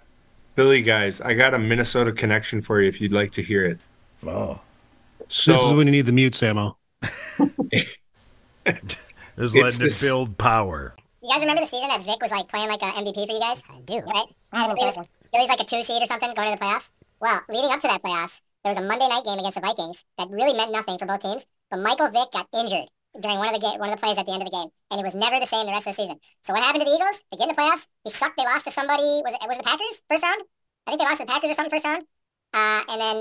Billy 0.54 0.82
guys. 0.82 1.20
I 1.20 1.34
got 1.34 1.52
a 1.54 1.58
Minnesota 1.58 2.12
connection 2.12 2.60
for 2.60 2.80
you 2.80 2.88
if 2.88 3.00
you'd 3.00 3.12
like 3.12 3.32
to 3.32 3.42
hear 3.42 3.64
it. 3.66 3.80
Oh, 4.26 4.60
So 5.28 5.52
this 5.52 5.62
is 5.62 5.72
when 5.74 5.88
you 5.88 5.92
need 5.92 6.06
the 6.06 6.12
mute, 6.12 6.34
Samo. 6.34 6.76
just 7.72 7.96
It's 9.36 9.54
letting 9.56 9.80
this- 9.80 10.02
it 10.02 10.06
build 10.06 10.38
power. 10.38 10.94
You 11.22 11.30
guys 11.30 11.38
remember 11.38 11.62
the 11.62 11.70
season 11.70 11.86
that 11.86 12.02
Vick 12.02 12.18
was 12.20 12.32
like 12.34 12.48
playing 12.48 12.66
like 12.66 12.82
a 12.82 12.90
MVP 12.98 13.14
for 13.14 13.32
you 13.32 13.38
guys? 13.38 13.62
I 13.70 13.78
do. 13.86 14.02
Right? 14.02 14.26
I 14.50 14.66
been 14.66 15.06
Billy's 15.30 15.48
like 15.48 15.60
a 15.60 15.64
two 15.64 15.86
seed 15.86 16.02
or 16.02 16.06
something 16.06 16.34
going 16.34 16.50
to 16.50 16.58
the 16.58 16.64
playoffs. 16.64 16.90
Well, 17.20 17.38
leading 17.48 17.70
up 17.70 17.78
to 17.78 17.86
that 17.86 18.02
playoffs, 18.02 18.42
there 18.64 18.74
was 18.74 18.76
a 18.76 18.82
Monday 18.82 19.06
night 19.06 19.22
game 19.22 19.38
against 19.38 19.54
the 19.54 19.62
Vikings 19.62 20.04
that 20.18 20.26
really 20.34 20.52
meant 20.52 20.72
nothing 20.74 20.98
for 20.98 21.06
both 21.06 21.22
teams. 21.22 21.46
But 21.70 21.78
Michael 21.78 22.10
Vick 22.10 22.34
got 22.34 22.50
injured 22.50 22.90
during 23.22 23.38
one 23.38 23.54
of 23.54 23.54
the 23.54 23.62
ga- 23.62 23.78
one 23.78 23.94
of 23.94 23.94
the 23.94 24.02
plays 24.02 24.18
at 24.18 24.26
the 24.26 24.34
end 24.34 24.42
of 24.42 24.50
the 24.50 24.56
game, 24.58 24.66
and 24.90 24.98
he 24.98 25.06
was 25.06 25.14
never 25.14 25.38
the 25.38 25.46
same 25.46 25.66
the 25.66 25.70
rest 25.70 25.86
of 25.86 25.94
the 25.94 26.02
season. 26.02 26.18
So 26.42 26.58
what 26.58 26.66
happened 26.66 26.82
to 26.82 26.90
the 26.90 26.96
Eagles? 26.98 27.22
They 27.30 27.38
get 27.38 27.46
in 27.46 27.54
the 27.54 27.60
playoffs. 27.62 27.86
He 28.02 28.10
sucked. 28.10 28.34
They 28.34 28.42
lost 28.42 28.66
to 28.66 28.74
somebody. 28.74 29.22
Was 29.22 29.30
it 29.30 29.46
was 29.46 29.54
it 29.54 29.62
the 29.62 29.70
Packers 29.70 30.02
first 30.10 30.26
round? 30.26 30.42
I 30.90 30.90
think 30.90 30.98
they 30.98 31.06
lost 31.06 31.22
to 31.22 31.26
the 31.26 31.30
Packers 31.30 31.50
or 31.50 31.54
something 31.54 31.70
first 31.70 31.86
round. 31.86 32.02
Uh, 32.50 32.82
and 32.90 32.98
then 32.98 33.16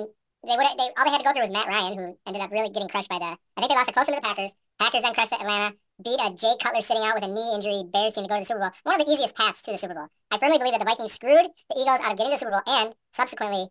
they 0.50 0.58
would 0.58 0.66
they 0.74 0.90
all 0.98 1.06
they 1.06 1.14
had 1.14 1.22
to 1.22 1.28
go 1.30 1.38
through 1.38 1.46
was 1.46 1.54
Matt 1.54 1.70
Ryan, 1.70 1.94
who 1.94 2.06
ended 2.26 2.42
up 2.42 2.50
really 2.50 2.74
getting 2.74 2.90
crushed 2.90 3.14
by 3.14 3.22
the. 3.22 3.30
I 3.30 3.62
think 3.62 3.70
they 3.70 3.78
lost 3.78 3.94
a 3.94 3.94
close 3.94 4.10
one 4.10 4.18
to 4.18 4.22
the 4.22 4.26
Packers. 4.26 4.58
Packers 4.82 5.06
then 5.06 5.14
crushed 5.14 5.38
Atlanta 5.38 5.78
beat 6.04 6.20
a 6.20 6.34
Jay 6.34 6.54
Cutler 6.62 6.82
sitting 6.82 7.04
out 7.04 7.16
with 7.16 7.24
a 7.24 7.28
knee 7.28 7.52
injury 7.56 7.84
Bears 7.92 8.14
team 8.14 8.24
to 8.24 8.30
go 8.30 8.36
to 8.36 8.42
the 8.42 8.46
Super 8.46 8.60
Bowl. 8.60 8.70
One 8.84 9.00
of 9.00 9.06
the 9.08 9.12
easiest 9.14 9.36
paths 9.36 9.62
to 9.64 9.72
the 9.72 9.78
Super 9.78 9.94
Bowl. 9.94 10.08
I 10.32 10.38
firmly 10.38 10.58
believe 10.58 10.74
that 10.74 10.80
the 10.80 10.86
Vikings 10.86 11.14
screwed 11.14 11.46
the 11.70 11.76
Eagles 11.80 12.00
out 12.04 12.12
of 12.12 12.18
getting 12.18 12.32
the 12.32 12.38
Super 12.38 12.52
Bowl 12.52 12.62
and 12.68 12.94
subsequently 13.12 13.66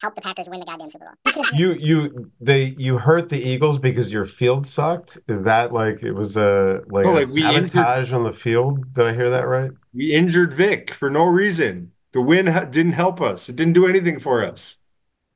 helped 0.00 0.16
the 0.16 0.22
Packers 0.22 0.48
win 0.48 0.60
the 0.60 0.66
goddamn 0.66 0.90
Super 0.90 1.06
Bowl. 1.24 1.44
You 1.54 1.72
you 1.74 2.30
they 2.40 2.74
you 2.78 2.98
hurt 2.98 3.28
the 3.28 3.38
Eagles 3.40 3.78
because 3.78 4.12
your 4.12 4.24
field 4.26 4.66
sucked. 4.66 5.18
Is 5.28 5.42
that 5.42 5.72
like 5.72 6.02
it 6.02 6.12
was 6.12 6.36
a 6.36 6.80
like, 6.88 7.06
Oh, 7.06 7.12
a 7.12 7.24
like 7.24 7.28
we 7.28 7.44
injured- 7.44 7.70
sabotage 7.70 8.12
on 8.12 8.24
the 8.24 8.32
field? 8.32 8.92
Did 8.94 9.06
I 9.06 9.14
hear 9.14 9.30
that 9.30 9.46
right? 9.46 9.70
we 9.92 10.12
injured 10.12 10.52
Vick 10.52 10.92
for 10.92 11.10
no 11.10 11.24
reason. 11.24 11.92
The 12.12 12.20
win 12.20 12.46
ha- 12.48 12.64
didn't 12.64 12.92
help 12.92 13.20
us. 13.20 13.48
It 13.48 13.56
didn't 13.56 13.72
do 13.74 13.86
anything 13.86 14.20
for 14.20 14.44
us. 14.44 14.78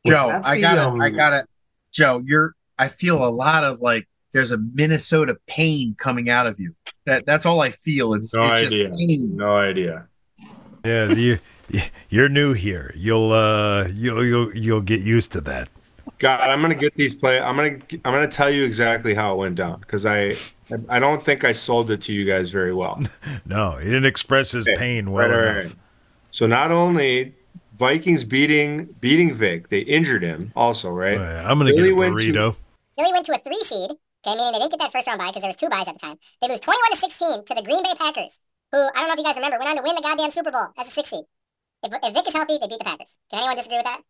Joe, 0.06 0.40
I 0.44 0.60
gotta, 0.60 0.82
um, 0.88 1.00
I 1.00 1.10
gotta, 1.10 1.44
Joe, 1.92 2.22
you're, 2.24 2.54
I 2.78 2.86
feel 2.88 3.24
a 3.24 3.28
lot 3.28 3.64
of 3.64 3.80
like, 3.80 4.08
there's 4.32 4.52
a 4.52 4.58
Minnesota 4.58 5.36
pain 5.46 5.94
coming 5.98 6.28
out 6.30 6.46
of 6.46 6.58
you. 6.60 6.74
That, 7.06 7.24
that's 7.26 7.46
all 7.46 7.60
I 7.60 7.70
feel. 7.70 8.14
It's, 8.14 8.34
No 8.34 8.44
it's 8.52 8.66
idea. 8.66 8.88
just 8.88 8.98
pain. 8.98 9.36
No 9.36 9.56
idea. 9.56 10.06
Yeah, 10.84 11.10
you 11.12 11.38
you're 12.08 12.28
new 12.28 12.52
here. 12.52 12.92
You'll 12.96 13.32
uh 13.32 13.88
you'll 13.88 14.24
you'll 14.24 14.54
you'll 14.56 14.80
get 14.80 15.00
used 15.00 15.32
to 15.32 15.40
that. 15.42 15.68
God, 16.18 16.40
I'm 16.48 16.62
gonna 16.62 16.74
get 16.74 16.94
these 16.94 17.14
play. 17.14 17.40
I'm 17.40 17.56
gonna 17.56 17.78
I'm 18.04 18.12
gonna 18.12 18.28
tell 18.28 18.50
you 18.50 18.64
exactly 18.64 19.14
how 19.14 19.34
it 19.34 19.36
went 19.38 19.56
down 19.56 19.80
because 19.80 20.06
I 20.06 20.36
I 20.88 20.98
don't 20.98 21.22
think 21.22 21.44
I 21.44 21.52
sold 21.52 21.90
it 21.90 22.00
to 22.02 22.12
you 22.12 22.24
guys 22.24 22.50
very 22.50 22.72
well. 22.74 23.00
No, 23.44 23.72
he 23.76 23.84
didn't 23.86 24.06
express 24.06 24.52
his 24.52 24.66
Okay, 24.68 24.76
pain 24.76 25.10
well 25.10 25.28
right, 25.28 25.36
right, 25.36 25.44
enough. 25.56 25.64
right. 25.64 25.74
So 26.30 26.46
not 26.46 26.70
only 26.70 27.34
Vikings 27.78 28.24
beating 28.24 28.84
beating 29.00 29.34
Vick, 29.34 29.68
they 29.68 29.80
injured 29.80 30.22
him 30.22 30.52
also, 30.56 30.90
right? 30.90 31.18
Uh, 31.18 31.42
I'm 31.46 31.58
gonna 31.58 31.70
Philly 31.72 31.88
get 31.88 31.92
a 31.92 31.94
went 31.96 32.18
to- 32.18 32.24
burrito. 32.32 32.56
Philly 32.96 33.12
went 33.12 33.26
to 33.26 33.34
a 33.34 33.38
three 33.38 33.62
seed. 33.64 33.90
Okay, 34.28 34.36
meaning 34.36 34.52
they 34.52 34.58
didn't 34.58 34.72
get 34.72 34.80
that 34.80 34.92
first 34.92 35.06
round 35.08 35.18
bye 35.18 35.28
because 35.32 35.40
there 35.40 35.48
was 35.48 35.56
two 35.56 35.68
buys 35.72 35.88
at 35.88 35.94
the 35.94 36.00
time. 36.04 36.16
They 36.42 36.48
lose 36.48 36.60
21 36.60 36.90
to 36.92 36.96
16 36.96 37.44
to 37.46 37.54
the 37.54 37.62
Green 37.62 37.82
Bay 37.82 37.94
Packers, 37.96 38.38
who 38.72 38.78
I 38.78 38.92
don't 39.00 39.08
know 39.08 39.12
if 39.14 39.18
you 39.18 39.24
guys 39.24 39.36
remember 39.36 39.56
went 39.58 39.70
on 39.70 39.76
to 39.76 39.82
win 39.82 39.94
the 39.96 40.02
goddamn 40.02 40.30
Super 40.30 40.50
Bowl 40.50 40.68
as 40.76 40.86
a 40.88 40.90
six 40.90 41.08
seed. 41.10 41.24
If, 41.82 41.92
if 42.02 42.12
Vick 42.12 42.28
is 42.28 42.34
healthy, 42.34 42.58
they 42.60 42.68
beat 42.68 42.78
the 42.78 42.84
Packers. 42.84 43.16
Can 43.30 43.38
anyone 43.40 43.56
disagree 43.56 43.78
with 43.78 43.86
that? 43.88 44.02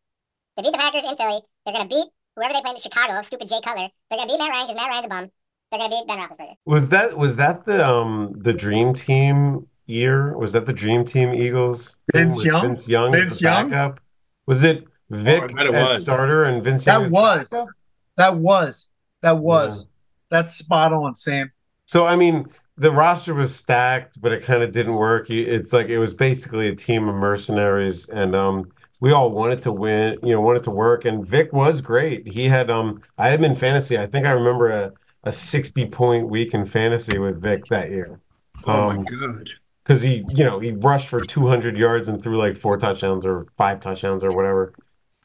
They 0.56 0.62
beat 0.64 0.72
the 0.72 0.78
Packers 0.82 1.04
in 1.06 1.14
Philly. 1.16 1.38
They're 1.64 1.74
gonna 1.74 1.88
beat 1.88 2.08
whoever 2.34 2.52
they 2.54 2.62
play 2.62 2.72
in 2.72 2.78
Chicago. 2.82 3.22
Stupid 3.22 3.46
Jay 3.46 3.60
Cutler. 3.62 3.88
They're 4.10 4.18
gonna 4.18 4.26
beat 4.26 4.38
Matt 4.42 4.50
Ryan 4.50 4.66
because 4.66 4.76
Matt 4.82 4.90
Ryan's 4.90 5.06
a 5.06 5.08
bum. 5.08 5.24
They're 5.70 5.78
gonna 5.78 5.94
beat 5.94 6.06
Ben 6.08 6.18
Roethlisberger. 6.18 6.54
Was 6.66 6.88
that 6.88 7.16
was 7.16 7.36
that 7.36 7.64
the 7.64 7.86
um 7.86 8.34
the 8.38 8.52
dream 8.52 8.94
team 8.94 9.66
year? 9.86 10.36
Was 10.36 10.52
that 10.52 10.66
the 10.66 10.72
dream 10.72 11.04
team 11.04 11.34
Eagles? 11.34 11.94
thing 12.10 12.26
Vince 12.26 12.36
with 12.38 12.46
Young? 12.46 12.62
Vince 12.66 12.88
Young 12.88 13.14
as 13.14 13.20
Vince 13.22 13.38
the 13.38 13.42
Young? 13.44 13.70
backup. 13.70 14.00
Was 14.46 14.64
it 14.64 14.84
Vick 15.10 15.42
Oh, 15.42 15.44
I 15.44 15.52
bet 15.52 15.66
it 15.66 15.74
at 15.74 15.88
was. 15.92 16.00
starter 16.02 16.44
and 16.44 16.64
Vince 16.64 16.86
Young? 16.86 17.04
That 17.04 17.10
was. 17.12 17.50
backup? 17.50 17.68
That 18.16 18.36
was. 18.36 18.88
That 19.22 19.38
was. 19.38 19.87
That's 20.30 20.54
spot 20.54 20.92
on, 20.92 21.14
Sam. 21.14 21.52
So 21.86 22.06
I 22.06 22.16
mean, 22.16 22.46
the 22.76 22.90
roster 22.92 23.34
was 23.34 23.54
stacked, 23.54 24.20
but 24.20 24.32
it 24.32 24.44
kind 24.44 24.62
of 24.62 24.72
didn't 24.72 24.94
work. 24.94 25.30
It's 25.30 25.72
like 25.72 25.88
it 25.88 25.98
was 25.98 26.14
basically 26.14 26.68
a 26.68 26.76
team 26.76 27.08
of 27.08 27.14
mercenaries, 27.14 28.08
and 28.08 28.34
um, 28.36 28.70
we 29.00 29.12
all 29.12 29.30
wanted 29.30 29.62
to 29.62 29.72
win. 29.72 30.18
You 30.22 30.32
know, 30.34 30.40
wanted 30.40 30.64
to 30.64 30.70
work. 30.70 31.04
And 31.04 31.26
Vick 31.26 31.52
was 31.52 31.80
great. 31.80 32.26
He 32.26 32.44
had 32.46 32.70
um, 32.70 33.02
I 33.16 33.28
had 33.28 33.40
him 33.40 33.44
in 33.46 33.56
fantasy. 33.56 33.98
I 33.98 34.06
think 34.06 34.26
I 34.26 34.30
remember 34.32 34.70
a 34.70 34.92
a 35.24 35.32
sixty 35.32 35.86
point 35.86 36.28
week 36.28 36.54
in 36.54 36.64
fantasy 36.66 37.18
with 37.18 37.40
Vick 37.40 37.68
that 37.68 37.90
year. 37.90 38.20
Oh 38.64 38.80
Um, 38.80 38.96
my 38.96 39.02
god. 39.02 39.50
because 39.84 40.02
he, 40.02 40.24
you 40.34 40.44
know, 40.44 40.58
he 40.60 40.72
rushed 40.72 41.08
for 41.08 41.20
200 41.20 41.76
yards 41.76 42.08
and 42.08 42.22
threw 42.22 42.36
like 42.38 42.56
four 42.56 42.76
touchdowns 42.76 43.24
or 43.24 43.46
five 43.56 43.80
touchdowns 43.80 44.22
or 44.24 44.32
whatever. 44.32 44.74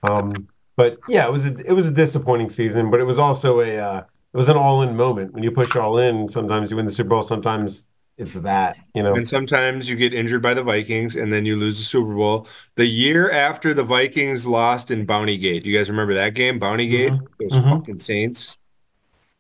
Um, 0.04 0.48
but 0.78 1.00
yeah, 1.08 1.28
it 1.28 1.32
was 1.32 1.46
a, 1.46 1.56
it 1.68 1.74
was 1.74 1.88
a 1.88 1.92
disappointing 1.92 2.50
season, 2.50 2.92
but 2.92 3.00
it 3.00 3.06
was 3.06 3.20
also 3.20 3.62
a 3.62 3.78
uh, 3.78 4.04
it 4.34 4.38
was 4.38 4.50
an 4.50 4.58
all-in 4.58 4.96
moment. 4.96 5.34
When 5.34 5.44
you 5.44 5.52
push 5.52 5.76
all 5.76 5.98
in, 6.00 6.28
sometimes 6.30 6.72
you 6.72 6.78
win 6.78 6.86
the 6.86 6.92
Super 6.92 7.10
Bowl, 7.10 7.24
sometimes 7.24 7.86
it's 8.18 8.34
that, 8.34 8.78
you 8.94 9.04
know. 9.04 9.16
And 9.16 9.28
sometimes 9.28 9.90
you 9.90 9.96
get 9.96 10.14
injured 10.14 10.42
by 10.42 10.54
the 10.54 10.64
Vikings 10.64 11.16
and 11.16 11.32
then 11.32 11.46
you 11.46 11.56
lose 11.56 11.78
the 11.78 11.84
Super 11.84 12.14
Bowl. 12.14 12.48
The 12.76 12.86
year 12.86 13.32
after 13.32 13.74
the 13.74 13.84
Vikings 13.84 14.46
lost 14.46 14.92
in 14.92 15.06
Bountygate, 15.06 15.64
do 15.64 15.70
you 15.70 15.78
guys 15.78 15.90
remember 15.90 16.14
that 16.14 16.34
game? 16.36 16.60
Bountygate? 16.60 17.12
Mhm. 17.12 17.28
Those 17.40 17.60
Mhm. 17.60 17.80
fucking 17.80 17.98
Saints. 18.00 18.58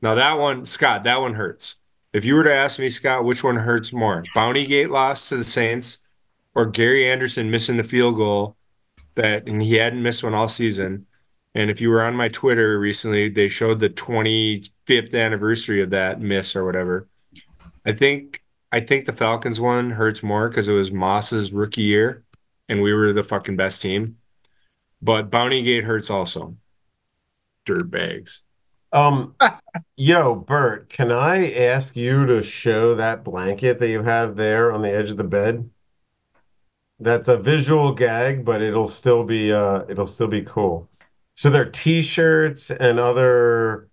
Now 0.02 0.16
that 0.16 0.40
one, 0.40 0.66
Scott, 0.66 1.04
that 1.04 1.22
one 1.22 1.36
hurts. 1.36 1.76
If 2.14 2.26
you 2.26 2.36
were 2.36 2.44
to 2.44 2.54
ask 2.54 2.80
me, 2.80 2.90
Scott, 2.90 3.24
which 3.24 3.44
one 3.44 3.58
hurts 3.58 3.94
more? 3.94 4.24
Bountygate 4.36 4.90
loss 4.90 5.30
to 5.30 5.38
the 5.38 5.44
Saints 5.44 6.00
or 6.54 6.66
Gary 6.66 7.10
Anderson 7.10 7.50
missing 7.50 7.78
the 7.78 7.84
field 7.84 8.16
goal 8.16 8.58
that 9.16 9.48
and 9.48 9.62
he 9.62 9.76
hadn't 9.76 10.04
missed 10.04 10.24
one 10.24 10.34
all 10.34 10.48
season. 10.48 11.06
And 11.56 11.70
if 11.70 11.80
you 11.80 11.90
were 11.90 12.02
on 12.02 12.16
my 12.16 12.28
Twitter 12.28 12.80
recently, 12.80 13.30
they 13.30 13.48
showed 13.48 13.80
the 13.80 13.90
25th 14.88 15.14
anniversary 15.14 15.82
of 15.82 15.90
that 15.92 16.22
miss 16.22 16.56
or 16.56 16.66
whatever. 16.66 17.08
I 17.86 17.92
think 17.92 18.44
I 18.72 18.80
think 18.80 19.06
the 19.06 19.14
Falcons 19.14 19.60
one 19.60 19.92
hurts 19.92 20.24
more 20.24 20.50
because 20.50 20.68
it 20.68 20.74
was 20.74 20.92
Moss's 20.92 21.52
rookie 21.52 21.84
year, 21.84 22.24
and 22.68 22.82
we 22.82 22.94
were 22.94 23.14
the 23.14 23.24
fucking 23.24 23.56
best 23.56 23.82
team. 23.82 24.18
But 25.02 25.30
Bounty 25.30 25.62
Gate 25.62 25.84
hurts 25.84 26.10
also. 26.10 26.56
Dirt 27.66 27.92
bags. 27.92 28.42
Um, 28.92 29.36
yo, 29.96 30.36
Bert, 30.36 30.90
can 30.90 31.12
I 31.12 31.52
ask 31.54 31.96
you 31.96 32.26
to 32.28 32.42
show 32.44 32.96
that 32.96 33.24
blanket 33.24 33.80
that 33.80 33.90
you 33.90 34.02
have 34.04 34.36
there 34.36 34.72
on 34.72 34.82
the 34.82 34.92
edge 34.92 35.10
of 35.10 35.18
the 35.18 35.24
bed? 35.24 35.70
That's 37.00 37.28
a 37.28 37.38
visual 37.38 37.92
gag, 37.94 38.46
but 38.46 38.62
it'll 38.62 38.88
still 38.88 39.24
be 39.24 39.52
uh 39.52 39.84
it'll 39.90 40.08
still 40.08 40.28
be 40.28 40.44
cool. 40.44 40.90
So 41.36 41.50
they're 41.50 41.70
t-shirts 41.70 42.72
and 42.72 43.00
other 43.00 43.90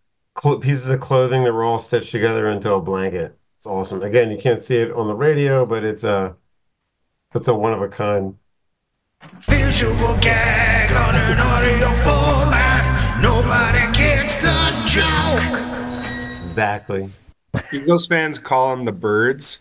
pieces 0.61 0.87
of 0.89 1.01
clothing 1.01 1.45
that 1.45 1.53
were 1.53 1.65
all 1.65 1.79
stitched 1.79 2.11
together 2.11 2.51
into 2.51 2.73
a 2.73 2.81
blanket. 2.81 3.37
It's 3.59 3.67
awesome. 3.67 4.03
Again, 4.03 4.31
you 4.31 4.39
can't 4.39 4.65
see 4.65 4.77
it 4.77 4.91
on 4.93 5.07
the 5.07 5.15
radio, 5.15 5.67
but 5.67 5.85
it's 5.85 6.05
a 6.05 6.35
it's 7.35 7.49
a 7.49 7.55
one 7.55 7.73
of 7.73 7.83
a 7.83 7.89
kind. 7.89 8.37
Visual 9.43 10.17
gag 10.23 10.91
on 10.93 11.15
an 11.15 11.39
audio 11.39 11.89
format. 12.03 13.21
Nobody 13.21 13.93
gets 13.97 14.37
the 14.39 14.83
joke. 14.87 15.61
Exactly. 16.51 17.11
Eagles 17.73 18.07
fans 18.07 18.39
call 18.39 18.75
them 18.75 18.87
the 18.87 18.93
birds. 18.93 19.59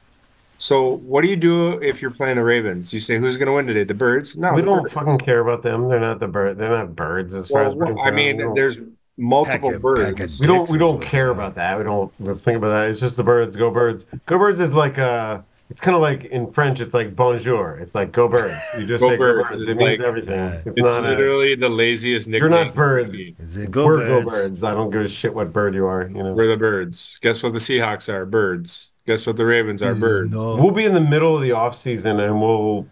So 0.57 0.97
what 0.99 1.21
do 1.21 1.27
you 1.29 1.35
do 1.35 1.81
if 1.81 2.01
you're 2.01 2.11
playing 2.11 2.37
the 2.37 2.43
Ravens? 2.43 2.93
You 2.93 2.99
say 2.99 3.17
who's 3.17 3.37
going 3.37 3.47
to 3.47 3.53
win 3.53 3.67
today? 3.67 3.83
The 3.83 3.93
birds? 3.93 4.35
No, 4.37 4.53
We 4.53 4.61
don't 4.61 4.83
birds. 4.83 4.93
fucking 4.93 5.17
care 5.19 5.39
about 5.39 5.61
them. 5.61 5.87
They're 5.89 5.99
not 5.99 6.19
the 6.19 6.27
bird. 6.27 6.57
They're 6.57 6.69
not 6.69 6.95
birds 6.95 7.33
as 7.33 7.49
far 7.49 7.63
as 7.65 7.75
we're 7.75 7.85
well, 7.93 7.99
I 7.99 8.11
concerned. 8.11 8.15
mean, 8.15 8.53
there's 8.53 8.77
multiple 9.19 9.71
Pack 9.71 9.81
birds. 9.81 10.19
pack 10.37 10.39
We 10.41 10.47
don't 10.47 10.69
we 10.69 10.77
don't 10.77 11.01
care 11.01 11.29
about 11.29 11.55
that. 11.55 11.77
We 11.77 11.83
don't 11.83 12.11
think 12.17 12.57
about 12.57 12.69
that. 12.69 12.89
It's 12.89 12.99
just 12.99 13.15
the 13.17 13.23
birds. 13.23 13.55
Go 13.55 13.69
birds. 13.69 14.05
Go 14.25 14.37
birds 14.39 14.59
is 14.59 14.73
like 14.73 14.97
uh 14.97 15.41
it's 15.69 15.79
kind 15.81 15.93
of 15.93 16.01
like 16.01 16.25
in 16.25 16.51
French. 16.51 16.79
It's 16.79 16.95
like 16.95 17.15
bonjour. 17.15 17.77
It's 17.79 17.93
like 17.93 18.11
go 18.11 18.27
birds. 18.27 18.55
You 18.79 18.87
just 18.87 19.01
Go 19.01 19.09
say 19.09 19.17
birds. 19.17 19.49
go 19.49 19.55
birds. 19.57 19.61
It's 19.61 19.71
It 19.71 19.77
means 19.77 19.99
like- 19.99 20.07
everything. 20.07 20.35
Yeah. 20.35 20.53
It's, 20.65 20.67
It's 20.77 20.81
not. 20.81 21.05
A, 21.05 21.09
literally 21.09 21.53
the 21.55 21.69
laziest 21.69 22.27
nickname. 22.27 22.51
you're 22.51 22.65
not 22.65 22.73
birds. 22.73 23.13
Is 23.37 23.55
it 23.57 23.69
go 23.69 23.85
we're 23.85 24.07
go 24.07 24.21
birds? 24.23 24.29
birds. 24.49 24.63
I 24.63 24.71
don't 24.71 24.89
give 24.89 25.01
a 25.01 25.09
shit 25.09 25.33
what 25.35 25.53
bird 25.53 25.75
you 25.75 25.85
are. 25.85 26.07
You 26.07 26.23
know. 26.23 26.33
We're 26.33 26.47
the 26.47 26.57
birds. 26.57 27.19
Guess 27.21 27.43
what 27.43 27.53
the 27.53 27.59
Seahawks 27.59 28.09
are? 28.11 28.25
Birds. 28.25 28.87
Guess 29.05 29.27
what 29.27 29.37
the 29.37 29.45
Ravens 29.45 29.83
are? 29.83 29.93
Birds. 29.95 30.31
No. 30.31 30.55
We'll 30.55 30.71
be 30.71 30.85
in 30.85 30.93
the 30.95 31.01
middle 31.01 31.35
of 31.35 31.41
the 31.43 31.51
off 31.51 31.77
season 31.77 32.19
and 32.19 32.41
we'll 32.41 32.87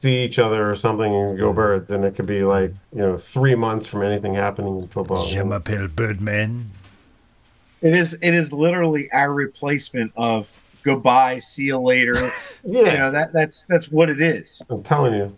see 0.00 0.22
each 0.24 0.38
other 0.38 0.70
or 0.70 0.76
something 0.76 1.12
and 1.14 1.38
go 1.38 1.52
mm. 1.52 1.56
birds. 1.56 1.90
And 1.90 2.04
it 2.04 2.14
could 2.16 2.26
be 2.26 2.42
like 2.42 2.72
you 2.92 2.98
know 3.02 3.18
three 3.18 3.54
months 3.54 3.86
from 3.86 4.02
anything 4.02 4.34
happening 4.34 4.78
in 4.80 4.88
football. 4.88 5.24
Je 5.26 5.42
m'appelle 5.42 5.88
Birdman. 5.88 6.70
It 7.80 7.94
is. 7.94 8.14
It 8.22 8.34
is 8.34 8.52
literally 8.52 9.10
our 9.12 9.32
replacement 9.32 10.12
of 10.16 10.52
goodbye, 10.82 11.38
see 11.38 11.64
you 11.64 11.78
later. 11.80 12.14
You 12.84 12.84
Yeah, 12.84 12.96
know 12.98 13.10
that 13.12 13.32
that's 13.32 13.64
that's 13.64 13.90
what 13.90 14.10
it 14.10 14.20
is. 14.20 14.60
I'm 14.68 14.82
telling 14.82 15.14
you. 15.14 15.36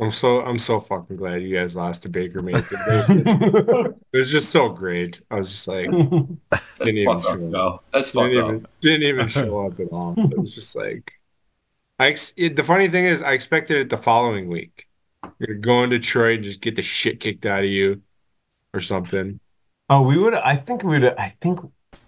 I'm 0.00 0.10
so 0.10 0.42
I'm 0.42 0.58
so 0.58 0.80
fucking 0.80 1.16
glad 1.16 1.42
you 1.42 1.54
guys 1.56 1.76
lost 1.76 2.02
to 2.04 2.08
Baker 2.08 2.40
Mayfield. 2.42 2.80
It 4.12 4.16
was 4.18 4.30
just 4.30 4.50
so 4.50 4.68
great. 4.70 5.20
I 5.30 5.36
was 5.36 5.50
just 5.50 5.68
like 5.68 5.86
didn't 6.82 6.98
even 6.98 7.20
Fuck 7.20 7.26
up, 7.26 7.38
show 7.40 7.56
up. 7.56 7.84
That's 7.92 8.10
Didn't 8.12 8.32
fucked 8.32 8.36
up. 8.36 8.48
even, 8.48 8.66
didn't 8.80 9.02
even 9.02 9.28
show 9.28 9.66
up 9.66 9.80
at 9.80 9.88
all. 9.92 10.14
It 10.30 10.38
was 10.38 10.54
just 10.54 10.76
like 10.76 11.12
I 11.98 12.06
ex- 12.08 12.34
it, 12.36 12.56
the 12.56 12.64
funny 12.64 12.88
thing 12.88 13.04
is 13.04 13.22
I 13.22 13.32
expected 13.32 13.76
it 13.76 13.90
the 13.90 13.96
following 13.98 14.48
week. 14.48 14.88
You're 15.38 15.56
gonna 15.56 15.88
Detroit 15.88 16.36
and 16.36 16.44
just 16.44 16.60
get 16.60 16.74
the 16.76 16.82
shit 16.82 17.20
kicked 17.20 17.46
out 17.46 17.60
of 17.60 17.70
you 17.70 18.02
or 18.74 18.80
something. 18.80 19.38
oh, 19.88 20.02
we 20.02 20.18
would. 20.18 20.34
I 20.34 20.56
think 20.56 20.82
we 20.82 20.98
would. 20.98 21.14
I 21.16 21.34
think 21.40 21.60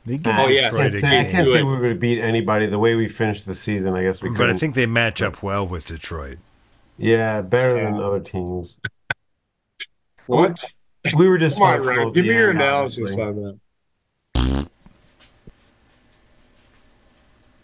They 0.04 0.16
give 0.18 0.34
Oh, 0.36 0.48
yes. 0.48 0.72
Detroit 0.76 0.94
a 0.94 0.98
I 0.98 1.00
can't, 1.00 1.04
I 1.28 1.30
can't 1.30 1.48
say 1.48 1.58
it. 1.60 1.62
we 1.64 1.76
would 1.78 2.00
beat 2.00 2.20
anybody 2.20 2.66
the 2.66 2.78
way 2.78 2.94
we 2.94 3.08
finished 3.08 3.46
the 3.46 3.54
season. 3.54 3.94
I 3.94 4.02
guess 4.02 4.20
we 4.20 4.30
could. 4.30 4.38
But 4.38 4.44
I 4.44 4.46
couldn't. 4.48 4.58
think 4.60 4.74
they 4.74 4.86
match 4.86 5.22
up 5.22 5.42
well 5.42 5.66
with 5.66 5.86
Detroit. 5.86 6.38
yeah, 6.96 7.40
better 7.42 7.74
than 7.74 7.94
other 8.02 8.20
teams. 8.20 8.76
What? 10.26 10.58
We 11.14 11.28
were 11.28 11.36
just 11.36 11.56
Come 11.58 11.64
on, 11.64 11.82
Ryan. 11.82 12.12
Give 12.12 12.24
me 12.24 12.32
your 12.32 12.50
analysis 12.52 13.14
honestly. 13.14 13.22
on 13.22 13.58
that. 14.34 14.68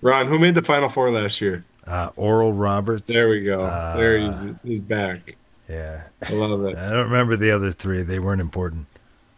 Ron, 0.03 0.27
who 0.27 0.39
made 0.39 0.55
the 0.55 0.61
Final 0.63 0.91
Four 0.91 1.11
last 1.11 1.41
year? 1.41 1.65
Uh, 1.87 2.11
Oral 2.17 2.53
Roberts. 2.53 3.07
There 3.07 3.29
we 3.29 3.43
go. 3.43 3.61
there 3.97 4.19
Uh, 4.19 4.31
he's 4.31 4.55
he's 4.63 4.81
back. 4.81 5.37
Yeah. 5.69 6.03
I 6.29 6.33
love 6.33 6.65
it. 6.65 6.77
I 6.77 6.91
don't 6.91 7.05
remember 7.11 7.37
the 7.37 7.51
other 7.51 7.73
three. 7.73 8.03
They 8.03 8.19
weren't 8.19 8.41
important. 8.41 8.87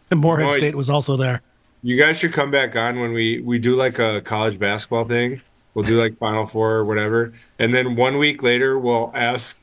And 0.09 0.19
Morehead 0.19 0.51
Boy. 0.51 0.57
State 0.57 0.75
was 0.75 0.89
also 0.89 1.15
there. 1.15 1.41
You 1.83 1.97
guys 1.97 2.17
should 2.17 2.33
come 2.33 2.49
back 2.49 2.75
on 2.75 2.99
when 2.99 3.13
we 3.13 3.41
we 3.41 3.59
do 3.59 3.75
like 3.75 3.99
a 3.99 4.21
college 4.21 4.57
basketball 4.57 5.05
thing. 5.05 5.41
We'll 5.73 5.85
do 5.85 5.99
like 5.99 6.17
Final 6.17 6.45
Four 6.45 6.71
or 6.71 6.85
whatever, 6.85 7.33
and 7.59 7.73
then 7.73 7.95
one 7.95 8.17
week 8.17 8.43
later 8.43 8.77
we'll 8.77 9.11
ask 9.15 9.59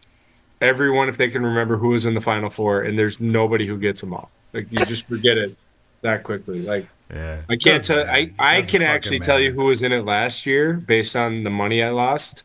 everyone 0.60 1.08
if 1.08 1.16
they 1.16 1.28
can 1.28 1.44
remember 1.44 1.76
who 1.76 1.88
was 1.88 2.04
in 2.04 2.14
the 2.14 2.20
Final 2.20 2.50
Four, 2.50 2.82
and 2.82 2.98
there's 2.98 3.20
nobody 3.20 3.66
who 3.66 3.78
gets 3.78 4.00
them 4.00 4.12
all. 4.12 4.30
Like 4.52 4.66
you 4.70 4.84
just 4.86 5.06
forget 5.06 5.38
it 5.38 5.56
that 6.02 6.22
quickly. 6.22 6.62
Like 6.62 6.88
Yeah. 7.12 7.42
I 7.48 7.56
can't 7.56 7.84
tell. 7.84 8.06
I. 8.06 8.32
I 8.38 8.62
can 8.62 8.80
fucking 8.80 8.82
actually 8.82 9.20
tell 9.20 9.40
you 9.40 9.52
who 9.52 9.64
was 9.64 9.82
in 9.82 9.92
it 9.92 10.04
last 10.04 10.46
year 10.46 10.74
based 10.74 11.16
on 11.16 11.42
the 11.42 11.50
money 11.50 11.82
I 11.82 11.90
lost. 11.90 12.42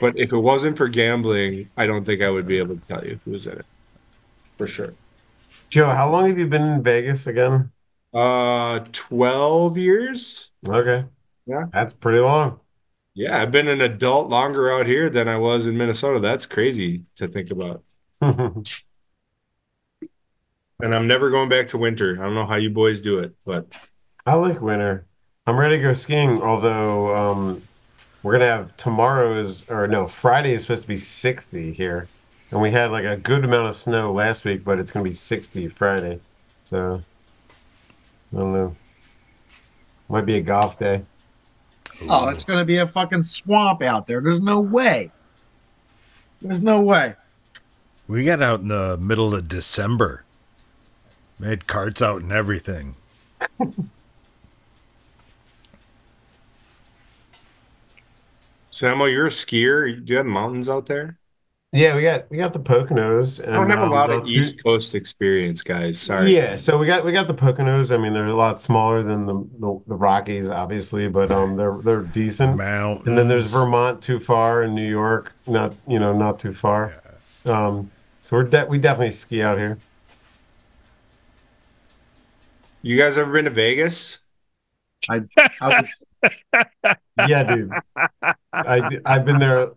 But 0.00 0.18
if 0.18 0.32
it 0.32 0.38
wasn't 0.38 0.76
for 0.76 0.88
gambling, 0.88 1.70
I 1.76 1.86
don't 1.86 2.04
think 2.04 2.22
I 2.22 2.30
would 2.30 2.46
be 2.46 2.58
able 2.58 2.76
to 2.76 2.86
tell 2.86 3.04
you 3.04 3.20
who 3.24 3.32
was 3.32 3.46
in 3.46 3.58
it 3.58 3.66
for 4.56 4.66
sure. 4.66 4.94
Joe, 5.68 5.90
how 5.90 6.10
long 6.10 6.28
have 6.28 6.38
you 6.38 6.46
been 6.46 6.62
in 6.62 6.82
Vegas 6.82 7.26
again? 7.26 7.70
Uh, 8.12 8.80
twelve 8.92 9.76
years. 9.76 10.50
Okay. 10.66 11.04
Yeah. 11.46 11.64
That's 11.72 11.94
pretty 11.94 12.20
long. 12.20 12.60
Yeah, 13.14 13.40
I've 13.40 13.50
been 13.50 13.68
an 13.68 13.80
adult 13.80 14.28
longer 14.28 14.70
out 14.70 14.86
here 14.86 15.08
than 15.08 15.26
I 15.28 15.38
was 15.38 15.64
in 15.66 15.76
Minnesota. 15.76 16.20
That's 16.20 16.44
crazy 16.44 17.04
to 17.16 17.28
think 17.28 17.50
about. 17.50 17.82
and 18.20 18.66
I'm 20.80 21.06
never 21.06 21.30
going 21.30 21.48
back 21.48 21.68
to 21.68 21.78
winter. 21.78 22.18
I 22.20 22.24
don't 22.24 22.34
know 22.34 22.44
how 22.46 22.56
you 22.56 22.68
boys 22.68 23.00
do 23.00 23.18
it, 23.20 23.34
but 23.44 23.74
I 24.26 24.34
like 24.34 24.60
winter. 24.60 25.06
I'm 25.46 25.56
ready 25.56 25.76
to 25.78 25.82
go 25.82 25.94
skiing. 25.94 26.42
Although 26.42 27.16
um, 27.16 27.62
we're 28.26 28.32
gonna 28.32 28.46
have 28.46 28.76
tomorrow's 28.76 29.62
or 29.70 29.86
no 29.86 30.08
Friday 30.08 30.52
is 30.52 30.62
supposed 30.62 30.82
to 30.82 30.88
be 30.88 30.98
60 30.98 31.72
here, 31.72 32.08
and 32.50 32.60
we 32.60 32.72
had 32.72 32.90
like 32.90 33.04
a 33.04 33.16
good 33.16 33.44
amount 33.44 33.68
of 33.68 33.76
snow 33.76 34.12
last 34.12 34.44
week, 34.44 34.64
but 34.64 34.80
it's 34.80 34.90
gonna 34.90 35.04
be 35.04 35.14
60 35.14 35.68
Friday. 35.68 36.18
So 36.64 37.00
I 38.32 38.36
don't 38.36 38.52
know. 38.52 38.74
Might 40.08 40.26
be 40.26 40.38
a 40.38 40.40
golf 40.40 40.76
day. 40.76 41.02
Oh, 42.08 42.26
it's 42.26 42.42
going 42.42 42.58
to 42.58 42.64
be 42.64 42.78
a 42.78 42.86
fucking 42.86 43.22
swamp 43.22 43.80
out 43.82 44.06
there. 44.06 44.20
There's 44.20 44.40
no 44.40 44.60
way. 44.60 45.10
There's 46.42 46.60
no 46.60 46.80
way. 46.80 47.14
We 48.06 48.24
got 48.24 48.42
out 48.42 48.60
in 48.60 48.68
the 48.68 48.98
middle 48.98 49.34
of 49.34 49.48
December. 49.48 50.24
Made 51.38 51.66
carts 51.66 52.02
out 52.02 52.22
and 52.22 52.32
everything. 52.32 52.96
Samo, 58.76 59.10
you're 59.10 59.26
a 59.26 59.30
skier. 59.30 60.04
Do 60.04 60.12
you 60.12 60.18
have 60.18 60.26
mountains 60.26 60.68
out 60.68 60.84
there? 60.84 61.18
Yeah, 61.72 61.96
we 61.96 62.02
got 62.02 62.30
we 62.30 62.36
got 62.36 62.52
the 62.52 62.60
Poconos. 62.60 63.40
And, 63.40 63.52
I 63.52 63.56
don't 63.56 63.70
have 63.70 63.80
a 63.80 63.84
um, 63.84 63.90
lot 63.90 64.10
of 64.10 64.22
well, 64.22 64.30
East 64.30 64.62
Coast 64.62 64.94
experience, 64.94 65.62
guys. 65.62 65.98
Sorry. 65.98 66.34
Yeah, 66.34 66.56
so 66.56 66.76
we 66.76 66.86
got 66.86 67.02
we 67.02 67.10
got 67.10 67.26
the 67.26 67.34
Poconos. 67.34 67.90
I 67.90 67.96
mean, 67.96 68.12
they're 68.12 68.26
a 68.26 68.34
lot 68.34 68.60
smaller 68.60 69.02
than 69.02 69.24
the 69.24 69.34
the, 69.58 69.82
the 69.86 69.94
Rockies, 69.94 70.50
obviously, 70.50 71.08
but 71.08 71.32
um, 71.32 71.56
they're 71.56 71.78
they're 71.82 72.02
decent. 72.02 72.56
Mountains. 72.56 73.08
And 73.08 73.16
then 73.16 73.28
there's 73.28 73.50
Vermont 73.50 74.02
too 74.02 74.20
far, 74.20 74.62
and 74.62 74.74
New 74.74 74.88
York 74.88 75.32
not 75.46 75.74
you 75.88 75.98
know 75.98 76.16
not 76.16 76.38
too 76.38 76.52
far. 76.52 76.94
Um, 77.46 77.90
so 78.20 78.36
we're 78.36 78.44
de- 78.44 78.66
we 78.66 78.78
definitely 78.78 79.12
ski 79.12 79.42
out 79.42 79.56
here. 79.56 79.78
You 82.82 82.98
guys 82.98 83.16
ever 83.16 83.32
been 83.32 83.46
to 83.46 83.50
Vegas? 83.50 84.18
I, 85.10 85.22
I 85.60 85.68
was, 85.68 85.84
Yeah, 87.26 87.44
dude. 87.44 87.72
I 88.52 89.00
I've 89.06 89.24
been 89.24 89.38
there. 89.38 89.70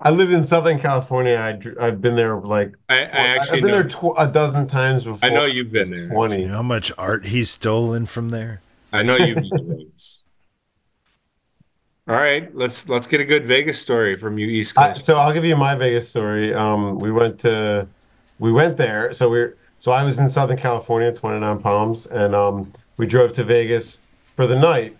I 0.00 0.10
lived 0.10 0.32
in 0.32 0.44
Southern 0.44 0.78
California. 0.78 1.36
I 1.36 1.84
I've 1.84 2.02
been 2.02 2.14
there 2.14 2.36
like 2.36 2.74
I, 2.90 2.96
I 2.96 3.06
actually 3.06 3.58
I've 3.58 3.62
been 3.62 3.70
know, 3.70 3.82
there 3.82 3.88
tw- 3.88 4.18
a 4.18 4.26
dozen 4.26 4.66
times 4.66 5.04
before. 5.04 5.28
I 5.28 5.32
know 5.32 5.46
you've 5.46 5.72
been 5.72 5.94
there. 5.94 6.08
Twenty. 6.08 6.42
You 6.42 6.48
know 6.48 6.56
how 6.56 6.62
much 6.62 6.92
art 6.98 7.26
he's 7.26 7.48
stolen 7.50 8.04
from 8.04 8.28
there? 8.28 8.60
I 8.92 9.02
know 9.02 9.16
you've 9.16 9.36
been. 9.36 9.90
All 12.08 12.16
right, 12.16 12.54
let's 12.54 12.88
let's 12.88 13.06
get 13.06 13.20
a 13.20 13.24
good 13.24 13.46
Vegas 13.46 13.80
story 13.80 14.16
from 14.16 14.36
you 14.36 14.46
East 14.46 14.76
I, 14.76 14.88
Coast. 14.88 15.04
so 15.04 15.16
I'll 15.16 15.32
give 15.32 15.44
you 15.44 15.56
my 15.56 15.74
Vegas 15.74 16.08
story. 16.08 16.52
Um, 16.52 16.98
we 16.98 17.10
went 17.10 17.38
to, 17.40 17.86
we 18.38 18.52
went 18.52 18.76
there. 18.76 19.12
So 19.12 19.30
we're 19.30 19.56
so 19.78 19.92
I 19.92 20.04
was 20.04 20.18
in 20.18 20.28
Southern 20.28 20.58
California, 20.58 21.12
29 21.12 21.58
Palms, 21.60 22.06
and 22.06 22.34
um, 22.34 22.72
we 22.98 23.06
drove 23.06 23.32
to 23.34 23.44
Vegas 23.44 23.98
for 24.36 24.46
the 24.46 24.58
night, 24.58 24.96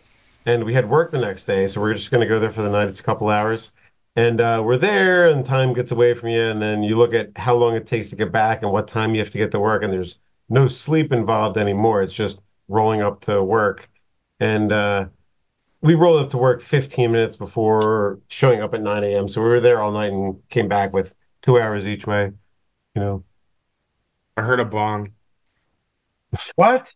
and 0.47 0.65
we 0.65 0.75
had 0.75 0.89
work 0.89 1.11
the 1.11 1.19
next 1.19 1.45
day. 1.45 1.67
So 1.67 1.81
we're 1.81 1.95
just 1.95 2.11
gonna 2.11 2.27
go 2.27 2.41
there 2.41 2.53
for 2.53 2.63
the 2.63 2.71
night. 2.71 2.89
It's 2.89 3.01
a 3.01 3.05
couple 3.05 3.29
hours, 3.29 3.73
and 4.17 4.41
uh, 4.41 4.63
we're 4.65 4.79
there, 4.79 5.29
and 5.29 5.45
time 5.45 5.73
gets 5.73 5.93
away 5.93 6.15
from 6.15 6.31
you, 6.31 6.43
and 6.43 6.61
then 6.61 6.83
you 6.83 6.97
look 6.97 7.15
at 7.15 7.37
how 7.37 7.55
long 7.55 7.75
it 7.75 7.87
takes 7.87 8.11
to 8.11 8.17
get 8.17 8.33
back 8.33 8.63
and 8.63 8.73
what 8.73 8.89
time 8.89 9.15
you 9.15 9.21
have 9.21 9.31
to 9.31 9.39
get 9.39 9.51
to 9.53 9.61
work, 9.61 9.83
and 9.83 9.93
there's 9.93 10.19
no 10.49 10.69
sleep 10.69 11.13
involved 11.13 11.57
anymore. 11.57 12.03
It's 12.03 12.15
just 12.15 12.41
rolling 12.69 13.03
up 13.03 13.21
to 13.23 13.43
work, 13.43 13.89
and 14.41 14.73
uh, 14.73 15.07
we 15.81 15.95
rolled 15.95 16.23
up 16.23 16.31
to 16.31 16.39
work 16.39 16.63
15 16.63 17.11
minutes 17.11 17.37
before 17.37 18.21
showing 18.29 18.63
up 18.63 18.73
at 18.75 18.83
9 18.83 19.05
a.m. 19.05 19.29
So 19.29 19.43
we 19.43 19.49
were 19.49 19.61
there 19.61 19.83
all 19.83 19.91
night 19.91 20.13
and 20.13 20.37
came 20.49 20.69
back 20.69 20.93
with 20.93 21.13
two 21.43 21.61
hours 21.61 21.87
each 21.87 22.07
way. 22.07 22.31
You 22.95 23.03
know, 23.03 23.25
I 24.37 24.43
heard 24.43 24.61
a 24.61 24.65
bong. 24.65 25.13
what? 26.57 26.93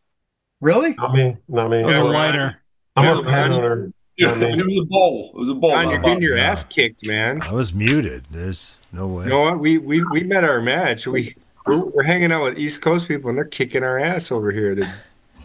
Really? 0.61 0.95
not 0.95 1.13
me, 1.13 1.37
not 1.49 1.71
me. 1.71 1.83
They're 1.83 2.03
Ryan. 2.03 2.13
lighter. 2.13 2.63
I'm 2.97 3.05
Yeah, 3.05 3.19
a 3.19 3.23
pet 3.23 3.51
Ryan. 3.51 3.53
owner. 3.53 3.93
It 4.19 4.27
was 4.67 4.79
a 4.79 4.85
bowl. 4.87 5.31
It 5.35 5.39
was 5.41 5.51
a 5.51 5.55
bowl. 5.55 5.73
John, 5.73 5.91
you're 5.91 5.99
getting 5.99 6.23
your 6.23 6.39
ass 6.39 6.65
kicked, 6.65 7.05
man. 7.05 7.43
I 7.43 7.53
was 7.53 7.75
muted. 7.75 8.25
There's 8.31 8.79
no 8.91 9.07
way. 9.09 9.25
You 9.25 9.29
know 9.31 9.41
what? 9.43 9.59
We 9.61 9.77
we 9.77 10.03
we 10.05 10.23
met 10.23 10.43
our 10.43 10.63
match. 10.63 11.07
We 11.07 11.35
we're, 11.67 11.77
we're 11.85 12.03
hanging 12.03 12.33
out 12.33 12.43
with 12.45 12.59
East 12.59 12.81
Coast 12.81 13.09
people, 13.09 13.29
and 13.29 13.37
they're 13.37 13.45
kicking 13.45 13.83
our 13.85 13.99
ass 13.99 14.33
over 14.33 14.51
here. 14.53 14.75
They're, 14.75 14.95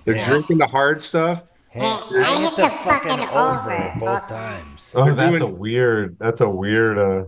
they're 0.06 0.16
Yeah. 0.16 0.26
drinking 0.30 0.60
the 0.60 0.68
hard 0.68 1.02
stuff. 1.02 1.43
Hey, 1.68 1.82
I 1.82 2.39
hit 2.39 2.56
the 2.56 2.70
fucking 2.70 3.20
over 3.20 3.93
both 3.99 4.30
times. 4.30 4.93
Oh, 4.95 5.04
They're 5.04 5.16
that's 5.16 5.30
doing- 5.32 5.41
a 5.41 5.47
weird. 5.47 6.16
That's 6.18 6.39
a 6.39 6.49
weird. 6.49 6.97
Uh, 6.97 7.26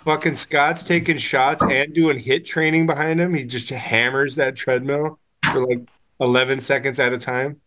Fucking 0.00 0.34
Scott's 0.34 0.82
taking 0.82 1.18
shots 1.18 1.62
and 1.62 1.92
doing 1.94 2.18
HIIT 2.18 2.44
training 2.46 2.86
behind 2.86 3.20
him. 3.20 3.34
He 3.34 3.44
just 3.44 3.68
hammers 3.70 4.34
that 4.36 4.56
treadmill 4.56 5.20
for 5.52 5.64
like 5.64 5.82
11 6.20 6.60
seconds 6.62 6.98
at 6.98 7.12
a 7.12 7.18
time. 7.18 7.60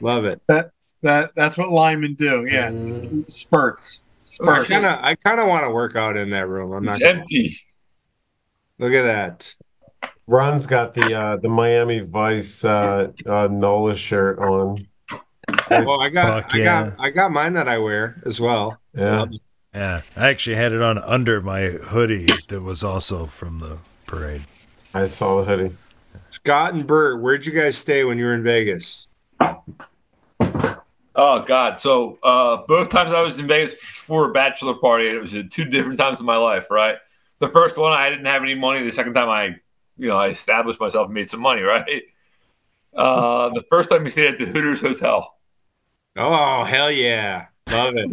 Love 0.00 0.24
it. 0.24 0.40
That 0.48 0.70
that 1.02 1.32
that's 1.34 1.56
what 1.56 1.68
linemen 1.68 2.14
do. 2.14 2.46
Yeah, 2.50 2.70
spurts. 3.28 4.02
I 4.02 4.10
Spurts. 4.22 4.68
kind 4.68 4.84
of 4.84 4.98
I 5.02 5.14
kind 5.14 5.40
of 5.40 5.46
want 5.48 5.64
to 5.64 5.70
work 5.70 5.96
out 5.96 6.16
in 6.16 6.30
that 6.30 6.48
room. 6.48 6.72
I'm 6.72 6.84
not. 6.84 6.94
It's 6.96 7.04
gonna- 7.04 7.20
empty. 7.20 7.58
Look 8.78 8.92
at 8.92 9.02
that. 9.02 9.54
Ron's 10.26 10.66
got 10.66 10.92
the 10.94 11.18
uh, 11.18 11.36
the 11.36 11.48
Miami 11.48 12.00
Vice 12.00 12.64
uh, 12.64 13.10
uh, 13.26 13.48
NOLA 13.50 13.94
shirt 13.94 14.38
on. 14.40 14.86
Well, 15.70 16.00
I 16.00 16.08
got 16.10 16.42
Fuck 16.44 16.54
I 16.54 16.58
yeah. 16.58 16.64
got 16.90 16.94
I 16.98 17.10
got 17.10 17.30
mine 17.32 17.52
that 17.54 17.68
I 17.68 17.78
wear 17.78 18.20
as 18.26 18.40
well. 18.40 18.78
Yeah, 18.94 19.26
Yeah, 19.74 20.00
I 20.16 20.28
actually 20.28 20.56
had 20.56 20.72
it 20.72 20.82
on 20.82 20.98
under 20.98 21.40
my 21.40 21.66
hoodie 21.68 22.26
that 22.48 22.60
was 22.62 22.82
also 22.84 23.26
from 23.26 23.60
the 23.60 23.78
parade. 24.06 24.42
I 24.94 25.06
saw 25.06 25.38
the 25.40 25.44
hoodie. 25.44 25.76
Scott 26.30 26.74
and 26.74 26.86
Bert, 26.86 27.20
where'd 27.22 27.46
you 27.46 27.52
guys 27.52 27.76
stay 27.78 28.02
when 28.04 28.18
you 28.18 28.24
were 28.26 28.34
in 28.34 28.42
Vegas? 28.42 29.08
Oh 31.18 31.40
God! 31.46 31.80
So 31.80 32.18
uh, 32.22 32.58
both 32.68 32.90
times 32.90 33.12
I 33.12 33.22
was 33.22 33.38
in 33.38 33.46
Vegas 33.46 33.74
for 33.74 34.30
a 34.30 34.32
bachelor 34.32 34.74
party, 34.74 35.08
and 35.08 35.16
it 35.16 35.20
was 35.20 35.34
at 35.34 35.50
two 35.50 35.64
different 35.64 35.98
times 35.98 36.20
in 36.20 36.26
my 36.26 36.36
life. 36.36 36.70
Right, 36.70 36.96
the 37.38 37.48
first 37.48 37.78
one 37.78 37.92
I 37.92 38.10
didn't 38.10 38.26
have 38.26 38.42
any 38.42 38.54
money. 38.54 38.82
The 38.84 38.92
second 38.92 39.14
time 39.14 39.28
I, 39.30 39.46
you 39.96 40.08
know, 40.08 40.16
I 40.18 40.28
established 40.28 40.78
myself 40.78 41.06
and 41.06 41.14
made 41.14 41.30
some 41.30 41.40
money. 41.40 41.62
Right. 41.66 42.02
Uh, 42.94 43.50
the 43.50 43.62
first 43.68 43.90
time 43.90 44.04
we 44.04 44.08
stayed 44.08 44.28
at 44.32 44.38
the 44.38 44.46
Hooters 44.46 44.80
Hotel. 44.80 45.34
Oh 46.16 46.64
hell 46.64 46.90
yeah, 46.90 47.46
love 47.70 47.94
it. 47.96 48.08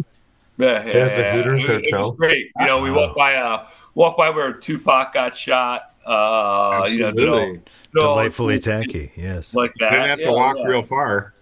Yeah, 0.58 0.84
yeah, 0.86 0.92
There's 0.92 1.12
the 1.12 1.18
yeah. 1.20 1.32
Hooters 1.32 1.62
it, 1.64 1.68
was- 1.68 1.78
it 1.84 1.92
was 1.96 2.04
Hotel. 2.06 2.10
great. 2.16 2.50
You 2.60 2.66
know, 2.66 2.82
we 2.82 2.90
walked 2.90 3.16
by 3.16 3.34
uh 3.36 3.66
walked 3.94 4.18
by 4.18 4.28
where 4.30 4.52
Tupac 4.52 5.14
got 5.14 5.36
shot. 5.36 5.93
Uh, 6.06 6.86
you 6.90 6.98
know, 7.00 7.12
did 7.12 7.28
all- 7.28 7.34
Absolutely. 7.38 7.60
Delightfully 7.94 8.58
cool 8.58 8.72
tacky, 8.72 9.12
yes. 9.16 9.54
like 9.54 9.72
that. 9.78 9.90
Didn't 9.90 10.06
have 10.08 10.18
to 10.20 10.24
Yeah, 10.24 10.32
walk 10.32 10.56
yeah. 10.58 10.66
real 10.66 10.82
far. 10.82 11.32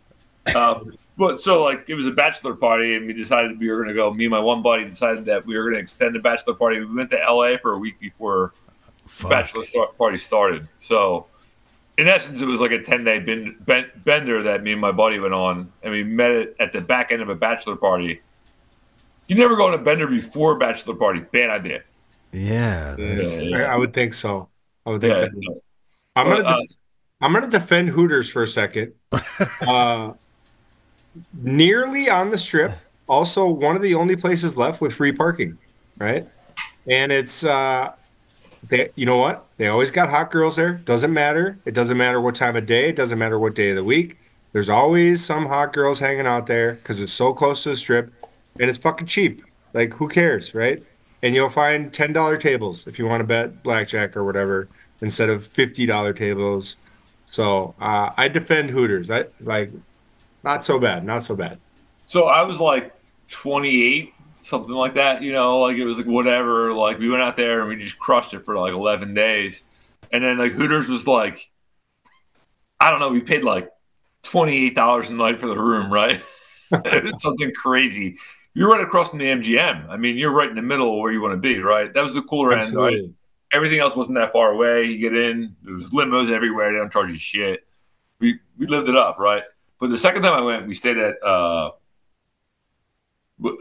Uh, 0.54 0.80
but 1.16 1.40
so 1.40 1.62
like 1.64 1.84
it 1.88 1.94
was 1.94 2.06
a 2.06 2.10
bachelor 2.10 2.54
party, 2.54 2.94
and 2.96 3.06
we 3.06 3.12
decided 3.12 3.58
we 3.58 3.68
were 3.70 3.76
going 3.76 3.88
to 3.88 3.94
go. 3.94 4.12
Me 4.12 4.24
and 4.24 4.30
my 4.30 4.40
one 4.40 4.60
buddy 4.62 4.84
decided 4.84 5.24
that 5.26 5.46
we 5.46 5.56
were 5.56 5.62
going 5.64 5.74
to 5.74 5.80
extend 5.80 6.14
the 6.14 6.18
bachelor 6.18 6.54
party. 6.54 6.80
We 6.80 6.94
went 6.94 7.10
to 7.10 7.16
LA 7.16 7.56
for 7.58 7.72
a 7.74 7.78
week 7.78 7.98
before 8.00 8.52
the 9.22 9.28
bachelor 9.28 9.64
start, 9.64 9.96
party 9.96 10.18
started. 10.18 10.68
So 10.78 11.26
in 11.98 12.08
essence, 12.08 12.42
it 12.42 12.46
was 12.46 12.60
like 12.60 12.72
a 12.72 12.82
ten 12.82 13.04
day 13.04 13.18
ben, 13.18 13.56
ben, 13.60 13.90
bender 14.04 14.42
that 14.42 14.62
me 14.62 14.72
and 14.72 14.80
my 14.80 14.92
buddy 14.92 15.18
went 15.18 15.34
on, 15.34 15.72
and 15.82 15.92
we 15.92 16.02
met 16.04 16.30
it 16.32 16.56
at 16.60 16.72
the 16.72 16.80
back 16.80 17.12
end 17.12 17.22
of 17.22 17.28
a 17.28 17.34
bachelor 17.36 17.76
party. 17.76 18.20
You 19.28 19.36
never 19.36 19.56
go 19.56 19.66
on 19.68 19.74
a 19.74 19.78
bender 19.78 20.06
before 20.06 20.56
a 20.56 20.58
bachelor 20.58 20.94
party. 20.96 21.20
Bad 21.20 21.50
idea. 21.50 21.82
Yeah. 22.32 22.96
that's- 22.98 23.40
Yeah, 23.42 23.58
I, 23.68 23.74
I 23.74 23.76
would 23.76 23.94
think 23.94 24.12
so. 24.14 24.48
I 24.86 24.90
would 24.90 25.00
think. 25.00 25.14
Yeah. 25.14 25.54
I'm 26.16 26.28
gonna 26.28 26.44
Uh, 26.44 26.60
def- 26.60 26.76
I'm 27.20 27.32
gonna 27.32 27.48
defend 27.48 27.88
Hooters 27.90 28.28
for 28.28 28.42
a 28.42 28.48
second. 28.48 28.92
uh, 29.66 30.12
nearly 31.42 32.10
on 32.10 32.30
the 32.30 32.38
strip, 32.38 32.72
also 33.08 33.46
one 33.48 33.76
of 33.76 33.82
the 33.82 33.94
only 33.94 34.16
places 34.16 34.56
left 34.56 34.80
with 34.80 34.92
free 34.92 35.12
parking, 35.12 35.58
right? 35.98 36.26
And 36.88 37.12
it's 37.12 37.44
uh, 37.44 37.92
they. 38.68 38.90
You 38.96 39.06
know 39.06 39.18
what? 39.18 39.46
They 39.56 39.68
always 39.68 39.90
got 39.90 40.10
hot 40.10 40.30
girls 40.30 40.56
there. 40.56 40.74
Doesn't 40.74 41.12
matter. 41.12 41.58
It 41.64 41.74
doesn't 41.74 41.96
matter 41.96 42.20
what 42.20 42.34
time 42.34 42.56
of 42.56 42.66
day. 42.66 42.88
It 42.88 42.96
doesn't 42.96 43.18
matter 43.18 43.38
what 43.38 43.54
day 43.54 43.70
of 43.70 43.76
the 43.76 43.84
week. 43.84 44.18
There's 44.52 44.68
always 44.68 45.24
some 45.24 45.46
hot 45.46 45.72
girls 45.72 46.00
hanging 46.00 46.26
out 46.26 46.46
there 46.46 46.74
because 46.74 47.00
it's 47.00 47.12
so 47.12 47.32
close 47.32 47.62
to 47.62 47.70
the 47.70 47.76
strip, 47.76 48.12
and 48.58 48.68
it's 48.68 48.78
fucking 48.78 49.06
cheap. 49.06 49.42
Like 49.72 49.94
who 49.94 50.08
cares, 50.08 50.54
right? 50.54 50.82
And 51.22 51.34
you'll 51.34 51.50
find 51.50 51.92
ten 51.92 52.12
dollar 52.12 52.36
tables 52.36 52.86
if 52.86 52.98
you 52.98 53.06
want 53.06 53.20
to 53.20 53.26
bet 53.26 53.62
blackjack 53.62 54.16
or 54.16 54.24
whatever 54.24 54.68
instead 55.00 55.28
of 55.30 55.46
fifty 55.46 55.86
dollar 55.86 56.12
tables. 56.12 56.76
So 57.26 57.74
uh, 57.80 58.10
I 58.16 58.28
defend 58.28 58.70
Hooters. 58.70 59.10
I 59.10 59.26
like 59.40 59.70
not 60.42 60.64
so 60.64 60.78
bad, 60.78 61.04
not 61.04 61.22
so 61.22 61.34
bad. 61.34 61.58
So 62.06 62.24
I 62.24 62.42
was 62.42 62.60
like 62.60 62.92
28, 63.28 64.12
something 64.42 64.74
like 64.74 64.94
that. 64.94 65.22
You 65.22 65.32
know, 65.32 65.60
like 65.60 65.76
it 65.76 65.84
was 65.84 65.96
like 65.96 66.06
whatever. 66.06 66.72
Like 66.72 66.98
we 66.98 67.08
went 67.08 67.22
out 67.22 67.36
there 67.36 67.60
and 67.60 67.68
we 67.68 67.76
just 67.76 67.98
crushed 67.98 68.34
it 68.34 68.44
for 68.44 68.58
like 68.58 68.72
11 68.72 69.14
days, 69.14 69.62
and 70.12 70.22
then 70.22 70.38
like 70.38 70.52
Hooters 70.52 70.88
was 70.88 71.06
like, 71.06 71.50
I 72.80 72.90
don't 72.90 73.00
know, 73.00 73.08
we 73.10 73.20
paid 73.20 73.44
like 73.44 73.70
28 74.24 74.74
dollars 74.74 75.08
a 75.08 75.14
night 75.14 75.40
for 75.40 75.46
the 75.46 75.58
room, 75.58 75.92
right? 75.92 76.20
something 77.16 77.52
crazy. 77.54 78.18
You're 78.54 78.70
right 78.70 78.82
across 78.82 79.08
from 79.08 79.18
the 79.18 79.26
MGM. 79.26 79.88
I 79.88 79.96
mean, 79.96 80.16
you're 80.16 80.32
right 80.32 80.48
in 80.48 80.56
the 80.56 80.62
middle 80.62 80.94
of 80.94 81.00
where 81.00 81.10
you 81.10 81.22
want 81.22 81.32
to 81.32 81.38
be, 81.38 81.58
right? 81.60 81.92
That 81.92 82.02
was 82.02 82.12
the 82.12 82.22
cooler 82.22 82.52
end, 82.52 82.74
right? 82.74 82.98
Everything 83.52 83.80
else 83.80 83.96
wasn't 83.96 84.16
that 84.16 84.32
far 84.32 84.50
away. 84.50 84.84
You 84.84 84.98
get 84.98 85.16
in, 85.16 85.56
there's 85.62 85.90
limos 85.90 86.30
everywhere. 86.30 86.72
They 86.72 86.78
don't 86.78 86.92
charge 86.92 87.10
you 87.10 87.18
shit. 87.18 87.66
We 88.20 88.38
we 88.58 88.66
lived 88.66 88.88
it 88.88 88.96
up, 88.96 89.18
right? 89.18 89.42
But 89.80 89.90
the 89.90 89.98
second 89.98 90.22
time 90.22 90.34
I 90.34 90.40
went, 90.42 90.66
we 90.66 90.74
stayed 90.74 90.98
at 90.98 91.16
uh, 91.22 91.70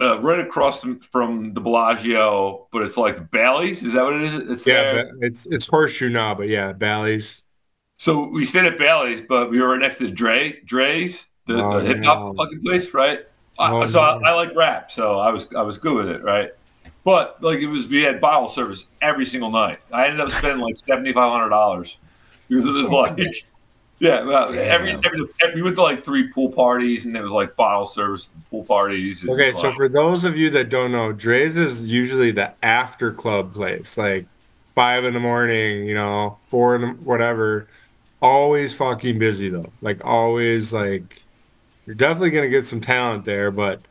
uh 0.02 0.20
right 0.22 0.40
across 0.40 0.82
from, 0.82 1.00
from 1.00 1.54
the 1.54 1.62
Bellagio, 1.62 2.68
but 2.72 2.84
it's 2.84 2.98
like 2.98 3.32
Bally's. 3.32 3.84
Is 3.84 3.94
that 3.94 4.04
what 4.04 4.16
it 4.16 4.24
is? 4.24 4.36
It's 4.36 4.68
Yeah, 4.68 4.82
there. 4.94 5.12
it's 5.22 5.46
it's 5.48 5.68
horseshoe 5.68 6.10
now, 6.10 6.36
but 6.36 6.48
yeah, 6.48 6.74
Bally's. 6.74 7.44
So 7.98 8.28
we 8.28 8.46
stayed 8.46 8.66
at 8.66 8.78
Bally's, 8.78 9.22
but 9.22 9.50
we 9.50 9.62
were 9.62 9.70
right 9.70 9.80
next 9.80 9.98
to 9.98 10.12
Drai 10.12 10.66
Drai's, 10.66 11.28
the, 11.48 11.64
Oh, 11.64 11.80
the 11.80 11.86
hip 11.86 12.04
hop 12.04 12.36
fucking 12.36 12.62
place, 12.62 12.94
right? 12.94 13.22
I- 13.62 13.72
Oh, 13.72 13.86
so. 13.86 14.00
I, 14.00 14.30
I 14.30 14.34
like 14.34 14.56
rap, 14.56 14.92
so 14.92 15.20
I 15.20 15.32
was 15.32 15.48
I 15.56 15.62
was 15.62 15.78
good 15.78 15.94
with 15.94 16.10
it, 16.10 16.24
right? 16.24 16.52
But 17.04 17.42
like 17.42 17.60
it 17.60 17.68
was, 17.68 17.88
we 17.88 18.04
had 18.04 18.22
bottle 18.22 18.50
service 18.50 18.88
every 19.02 19.26
single 19.26 19.50
night. 19.50 19.80
I 19.92 20.06
ended 20.06 20.22
up 20.22 20.32
spending 20.32 20.60
like 20.60 20.78
seventy 20.78 21.14
five 21.14 21.32
hundred 21.32 21.50
dollars 21.50 21.98
because 22.48 22.66
it 22.66 22.72
was 22.72 22.90
oh, 22.90 22.96
like, 22.96 23.18
yeah, 24.00 24.24
well, 24.24 24.50
every, 24.54 24.92
every, 24.92 25.26
every 25.42 25.56
we 25.56 25.62
went 25.64 25.76
to 25.78 25.84
like 25.84 26.04
three 26.04 26.28
pool 26.32 26.52
parties, 26.52 27.06
and 27.06 27.16
it 27.16 27.22
was 27.22 27.32
like 27.32 27.56
bottle 27.56 27.88
service 27.88 28.30
pool 28.50 28.64
parties. 28.64 29.22
and 29.22 29.32
Okay, 29.32 29.52
so 29.52 29.68
like- 29.68 29.78
for 29.78 29.90
those 29.90 30.26
of 30.26 30.38
you 30.38 30.50
that 30.52 30.70
don't 30.70 30.92
know, 30.92 31.14
Drai's 31.14 31.56
is 31.56 31.86
usually 31.86 32.32
the 32.32 32.54
after 32.64 33.12
club 33.12 33.54
place, 33.54 33.98
like 33.98 34.26
five 34.76 35.04
in 35.06 35.14
the 35.14 35.20
morning, 35.20 35.86
you 35.86 35.96
know, 35.96 36.38
four 36.48 36.76
in 36.76 36.82
the 36.82 36.88
whatever. 36.88 37.68
Always 38.22 38.76
fucking 38.76 39.18
busy 39.18 39.50
though. 39.50 39.72
Like 39.82 40.06
always, 40.06 40.72
like 40.72 41.24
you're 41.86 41.96
definitely 41.96 42.32
gonna 42.32 42.50
get 42.50 42.66
some 42.66 42.82
talent 42.82 43.26
there. 43.26 43.52
But 43.52 43.82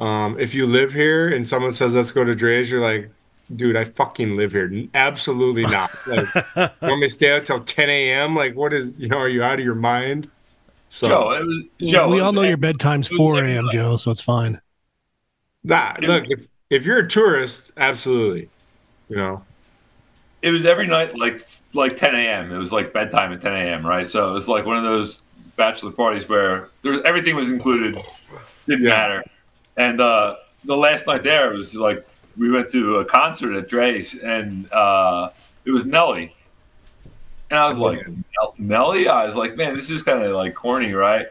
um, 0.00 0.38
if 0.38 0.54
you 0.54 0.66
live 0.66 0.92
here 0.92 1.28
and 1.28 1.46
someone 1.46 1.72
says 1.72 1.94
let's 1.94 2.12
go 2.12 2.24
to 2.24 2.34
Drai's, 2.34 2.70
you're 2.70 2.80
like, 2.80 3.10
dude, 3.54 3.76
I 3.76 3.84
fucking 3.84 4.36
live 4.36 4.52
here. 4.52 4.88
Absolutely 4.94 5.62
not. 5.62 5.90
Like, 6.06 6.26
you 6.56 6.88
want 6.88 7.00
me 7.00 7.08
to 7.08 7.12
stay 7.12 7.36
out 7.36 7.44
till 7.44 7.62
10 7.62 7.90
a.m.? 7.90 8.34
Like, 8.34 8.56
what 8.56 8.72
is 8.72 8.94
you 8.98 9.08
know? 9.08 9.18
Are 9.18 9.28
you 9.28 9.42
out 9.42 9.58
of 9.58 9.64
your 9.64 9.74
mind? 9.74 10.30
So 10.88 11.06
Joe, 11.08 11.30
it 11.32 11.44
was 11.44 11.90
Joe. 11.90 12.08
we 12.08 12.18
it 12.18 12.22
all 12.22 12.32
know 12.32 12.42
your 12.42 12.56
bedtime's 12.56 13.06
4 13.06 13.44
a.m., 13.44 13.68
Joe, 13.70 13.96
so 13.96 14.10
it's 14.10 14.20
fine. 14.20 14.60
nah, 15.62 15.94
look, 16.00 16.24
if 16.28 16.48
if 16.68 16.84
you're 16.84 16.98
a 16.98 17.08
tourist, 17.08 17.70
absolutely, 17.76 18.48
you 19.08 19.16
know. 19.16 19.44
it 20.42 20.50
was 20.50 20.66
every 20.66 20.88
night 20.88 21.16
like 21.16 21.46
like 21.74 21.96
10 21.96 22.16
a.m. 22.16 22.50
It 22.50 22.58
was 22.58 22.72
like 22.72 22.92
bedtime 22.92 23.32
at 23.32 23.40
10 23.40 23.52
a.m. 23.52 23.86
Right, 23.86 24.10
so 24.10 24.30
it 24.30 24.32
was 24.32 24.48
like 24.48 24.66
one 24.66 24.76
of 24.76 24.82
those 24.82 25.20
bachelor 25.60 25.90
parties 25.92 26.26
where 26.28 26.70
there 26.82 26.92
was, 26.92 27.02
everything 27.04 27.36
was 27.36 27.50
included, 27.50 27.94
didn't 28.66 28.84
Yeah. 28.84 28.90
matter. 28.90 29.24
And 29.76 30.00
uh, 30.00 30.36
the 30.64 30.76
last 30.76 31.06
night 31.06 31.22
there 31.22 31.52
was 31.52 31.76
like 31.76 32.06
we 32.36 32.50
went 32.50 32.70
to 32.70 32.96
a 32.96 33.04
concert 33.04 33.54
at 33.56 33.68
Drai's, 33.68 34.14
and 34.18 34.70
uh, 34.72 35.28
it 35.66 35.70
was 35.70 35.84
Nelly. 35.84 36.34
And 37.50 37.58
I 37.58 37.68
was 37.68 37.78
like, 37.78 38.06
Nelly? 38.58 39.08
I 39.08 39.26
was 39.26 39.34
like, 39.34 39.56
man, 39.56 39.74
this 39.74 39.90
is 39.90 40.02
kind 40.02 40.22
of 40.22 40.32
like 40.32 40.54
corny, 40.54 40.92
right? 40.92 41.26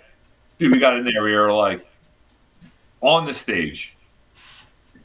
Dude, 0.57 0.71
we 0.71 0.79
got 0.79 0.95
in 0.97 1.05
there. 1.05 1.23
We 1.23 1.33
were 1.35 1.51
like 1.53 1.87
on 3.01 3.25
the 3.25 3.33
stage, 3.33 3.95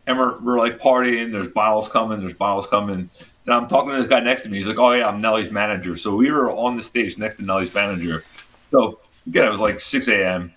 and 0.07 0.19
we're, 0.19 0.39
we're 0.41 0.59
like 0.59 0.79
partying. 0.81 1.33
There's 1.33 1.49
bottles 1.49 1.89
coming. 1.89 2.21
There's 2.21 2.35
bottles 2.35 2.67
coming. 2.67 3.09
And 3.47 3.55
I'm 3.55 3.69
talking 3.69 3.91
to 3.93 3.97
this 3.97 4.09
guy 4.09 4.21
next 4.21 4.43
to 4.43 4.49
me. 4.49 4.59
He's 4.59 4.67
like, 4.67 4.79
"Oh 4.79 4.93
yeah, 4.93 5.09
I'm 5.09 5.21
Nelly's 5.21 5.51
manager." 5.51 5.97
So 5.97 6.15
we 6.17 6.31
were 6.31 6.51
on 6.51 6.77
the 6.77 6.83
stage 6.83 7.17
next 7.19 7.37
to 7.37 7.43
Nelly's 7.45 7.73
manager. 7.75 8.25
So 8.71 8.99
again, 9.27 9.45
it 9.45 9.51
was 9.51 9.61
like 9.61 9.81
6 9.81 10.09
a.m. 10.09 10.53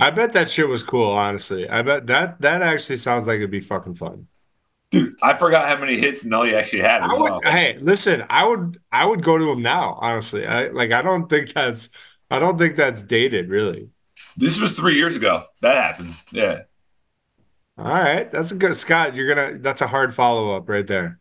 I 0.00 0.10
bet 0.10 0.32
that 0.32 0.50
shit 0.50 0.68
was 0.68 0.82
cool, 0.82 1.10
honestly. 1.10 1.68
I 1.68 1.82
bet 1.82 2.06
that 2.08 2.40
that 2.40 2.62
actually 2.62 2.96
sounds 2.96 3.26
like 3.26 3.36
it'd 3.36 3.50
be 3.50 3.60
fucking 3.60 3.94
fun. 3.94 4.26
Dude, 4.90 5.16
I 5.22 5.36
forgot 5.36 5.68
how 5.68 5.78
many 5.78 5.98
hits 5.98 6.24
Nelly 6.24 6.54
actually 6.54 6.82
had. 6.82 7.02
I 7.02 7.14
would, 7.14 7.44
hey, 7.44 7.78
listen, 7.80 8.24
I 8.28 8.46
would 8.46 8.78
I 8.92 9.04
would 9.04 9.22
go 9.22 9.38
to 9.38 9.50
him 9.50 9.62
now, 9.62 9.98
honestly. 10.00 10.46
I 10.46 10.68
like 10.68 10.92
I 10.92 11.02
don't 11.02 11.28
think 11.28 11.52
that's 11.52 11.88
I 12.30 12.38
don't 12.38 12.58
think 12.58 12.76
that's 12.76 13.02
dated, 13.02 13.48
really. 13.48 13.88
This 14.36 14.60
was 14.60 14.72
three 14.72 14.96
years 14.96 15.14
ago. 15.16 15.44
That 15.62 15.76
happened. 15.76 16.14
Yeah. 16.32 16.62
All 17.78 17.86
right, 17.86 18.30
that's 18.30 18.52
a 18.52 18.56
good 18.56 18.76
Scott. 18.76 19.14
You're 19.14 19.32
gonna 19.32 19.58
that's 19.58 19.80
a 19.80 19.86
hard 19.86 20.14
follow 20.14 20.56
up 20.56 20.68
right 20.68 20.86
there. 20.86 21.18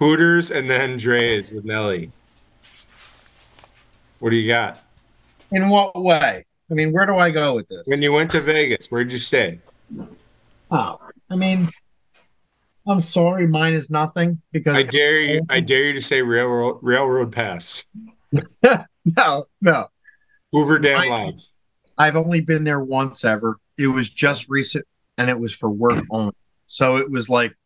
Hooters 0.00 0.50
and 0.50 0.68
then 0.68 0.98
Drai's 0.98 1.50
with 1.50 1.64
Nelly. 1.64 2.10
What 4.18 4.30
do 4.30 4.36
you 4.36 4.48
got? 4.48 4.80
In 5.54 5.68
what 5.68 5.94
way? 5.94 6.44
I 6.68 6.74
mean, 6.74 6.92
where 6.92 7.06
do 7.06 7.16
I 7.16 7.30
go 7.30 7.54
with 7.54 7.68
this? 7.68 7.86
When 7.86 8.02
you 8.02 8.12
went 8.12 8.32
to 8.32 8.40
Vegas, 8.40 8.90
where'd 8.90 9.12
you 9.12 9.18
stay? 9.18 9.60
Oh, 10.68 10.98
I 11.30 11.36
mean, 11.36 11.70
I'm 12.88 13.00
sorry, 13.00 13.46
mine 13.46 13.74
is 13.74 13.88
nothing 13.88 14.42
because 14.50 14.76
I 14.76 14.82
dare 14.82 15.20
you. 15.20 15.42
I 15.48 15.60
dare 15.60 15.84
you 15.84 15.92
to 15.92 16.02
say 16.02 16.22
railroad 16.22 16.80
railroad 16.82 17.30
pass. 17.30 17.86
no, 18.32 19.44
no. 19.60 19.86
Hoover 20.50 20.80
Dam 20.80 21.08
Lodge. 21.08 21.50
I've 21.96 22.16
only 22.16 22.40
been 22.40 22.64
there 22.64 22.80
once 22.80 23.24
ever. 23.24 23.58
It 23.78 23.86
was 23.86 24.10
just 24.10 24.48
recent, 24.48 24.84
and 25.18 25.30
it 25.30 25.38
was 25.38 25.52
for 25.54 25.70
work 25.70 26.04
only. 26.10 26.34
So 26.66 26.96
it 26.96 27.08
was 27.08 27.28
like 27.28 27.56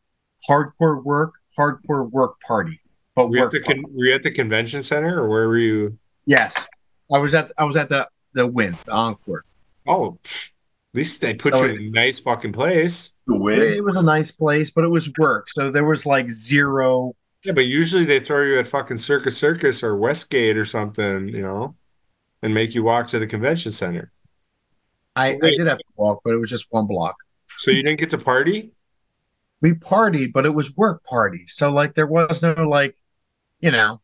hardcore 0.49 1.03
work, 1.03 1.37
hardcore 1.59 2.11
work 2.11 2.39
party, 2.41 2.83
but 3.15 3.31
Were 3.31 3.39
you, 3.39 3.45
at 3.45 3.51
the 3.51 3.61
con- 3.61 3.85
were 3.89 4.05
you 4.05 4.15
at 4.15 4.23
the 4.23 4.31
convention 4.31 4.83
center 4.83 5.19
or 5.19 5.29
where 5.29 5.49
were 5.49 5.59
you? 5.59 5.99
yes, 6.27 6.67
I 7.13 7.19
was 7.19 7.35
at 7.35 7.53
I 7.59 7.65
was 7.65 7.77
at 7.77 7.89
the 7.89 8.09
the 8.35 8.47
Wynn, 8.47 8.79
the 8.85 8.93
Encore. 8.93 9.45
Oh, 9.87 10.19
pff, 10.23 10.51
at 10.51 10.53
least 10.95 11.21
they 11.21 11.35
put 11.35 11.57
So 11.57 11.65
you 11.65 11.69
in 11.69 11.77
a 11.77 11.91
nice 11.91 12.19
fucking 12.19 12.53
place. 12.53 13.13
The 13.27 13.35
It, 13.53 13.63
Wynn. 13.63 13.77
it 13.77 13.85
was 13.85 13.97
a 13.97 14.03
nice 14.03 14.31
place, 14.33 14.71
but 14.71 14.85
it 14.85 14.89
was 14.89 15.11
work. 15.19 15.49
So 15.51 15.71
there 15.71 15.85
was 15.85 16.07
like 16.07 16.31
zero. 16.31 17.15
Yeah, 17.45 17.53
but 17.53 17.67
usually 17.67 18.05
they 18.05 18.21
throw 18.21 18.43
you 18.45 18.59
at 18.59 18.67
fucking 18.67 18.97
Circus 18.99 19.37
Circus 19.37 19.83
or 19.83 19.97
Westgate 19.97 20.57
or 20.57 20.65
something, 20.65 21.29
you 21.29 21.43
know, 21.43 21.77
and 22.43 22.55
make 22.55 22.75
you 22.75 22.83
walk 22.85 23.09
to 23.09 23.19
the 23.19 23.27
convention 23.27 23.73
center. 23.73 24.13
I, 25.17 25.39
I 25.43 25.51
did 25.51 25.67
have 25.67 25.79
to 25.79 25.85
walk, 25.97 26.21
but 26.25 26.33
it 26.33 26.39
was 26.39 26.51
just 26.51 26.67
one 26.71 26.87
block. 26.87 27.17
So 27.59 27.71
you 27.71 27.83
didn't 27.83 28.01
get 28.01 28.11
to 28.11 28.19
party? 28.19 28.73
We 29.61 29.73
partied, 29.75 30.33
but 30.33 30.47
it 30.47 30.51
was 30.55 30.77
work 30.77 31.03
party. 31.05 31.47
So 31.47 31.71
like 31.71 31.95
there 31.95 32.07
was 32.07 32.43
no 32.43 32.55
like, 32.69 32.97
you 33.61 33.71
know, 33.71 34.01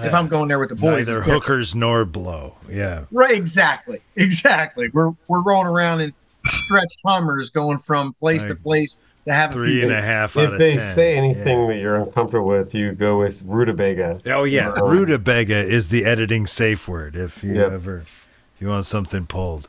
if 0.00 0.14
I'm 0.14 0.28
going 0.28 0.48
there 0.48 0.58
with 0.58 0.68
the 0.70 0.74
boys, 0.74 1.06
Neither 1.06 1.12
it's 1.12 1.20
different. 1.20 1.32
hookers 1.42 1.74
nor 1.74 2.04
blow. 2.04 2.54
Yeah. 2.70 3.04
Right, 3.10 3.34
exactly, 3.34 3.98
exactly. 4.16 4.88
We're 4.92 5.12
we're 5.28 5.42
rolling 5.42 5.66
around 5.68 6.00
in 6.00 6.12
stretched 6.46 7.00
Hummers, 7.04 7.50
going 7.50 7.78
from 7.78 8.12
place 8.14 8.44
to 8.46 8.54
place 8.54 8.98
to 9.24 9.32
have 9.32 9.50
a 9.50 9.52
Three 9.52 9.74
few 9.80 9.82
and 9.82 9.92
a 9.92 10.02
half 10.02 10.36
out 10.36 10.44
If 10.46 10.52
of 10.54 10.58
they 10.58 10.76
ten. 10.76 10.94
say 10.94 11.16
anything 11.16 11.60
Yeah. 11.60 11.66
that 11.68 11.78
you're 11.78 11.96
uncomfortable 11.96 12.48
with, 12.48 12.74
you 12.74 12.92
go 12.92 13.18
with 13.18 13.40
rutabaga. 13.44 14.20
Oh 14.26 14.42
yeah, 14.44 14.70
Or- 14.70 14.90
rutabaga 14.90 15.56
is 15.58 15.88
the 15.88 16.04
editing 16.04 16.46
safe 16.48 16.88
word. 16.88 17.14
If 17.14 17.44
you 17.44 17.54
Yep. 17.54 17.72
ever, 17.72 17.98
if 17.98 18.26
you 18.60 18.68
want 18.68 18.84
something 18.84 19.26
pulled. 19.26 19.68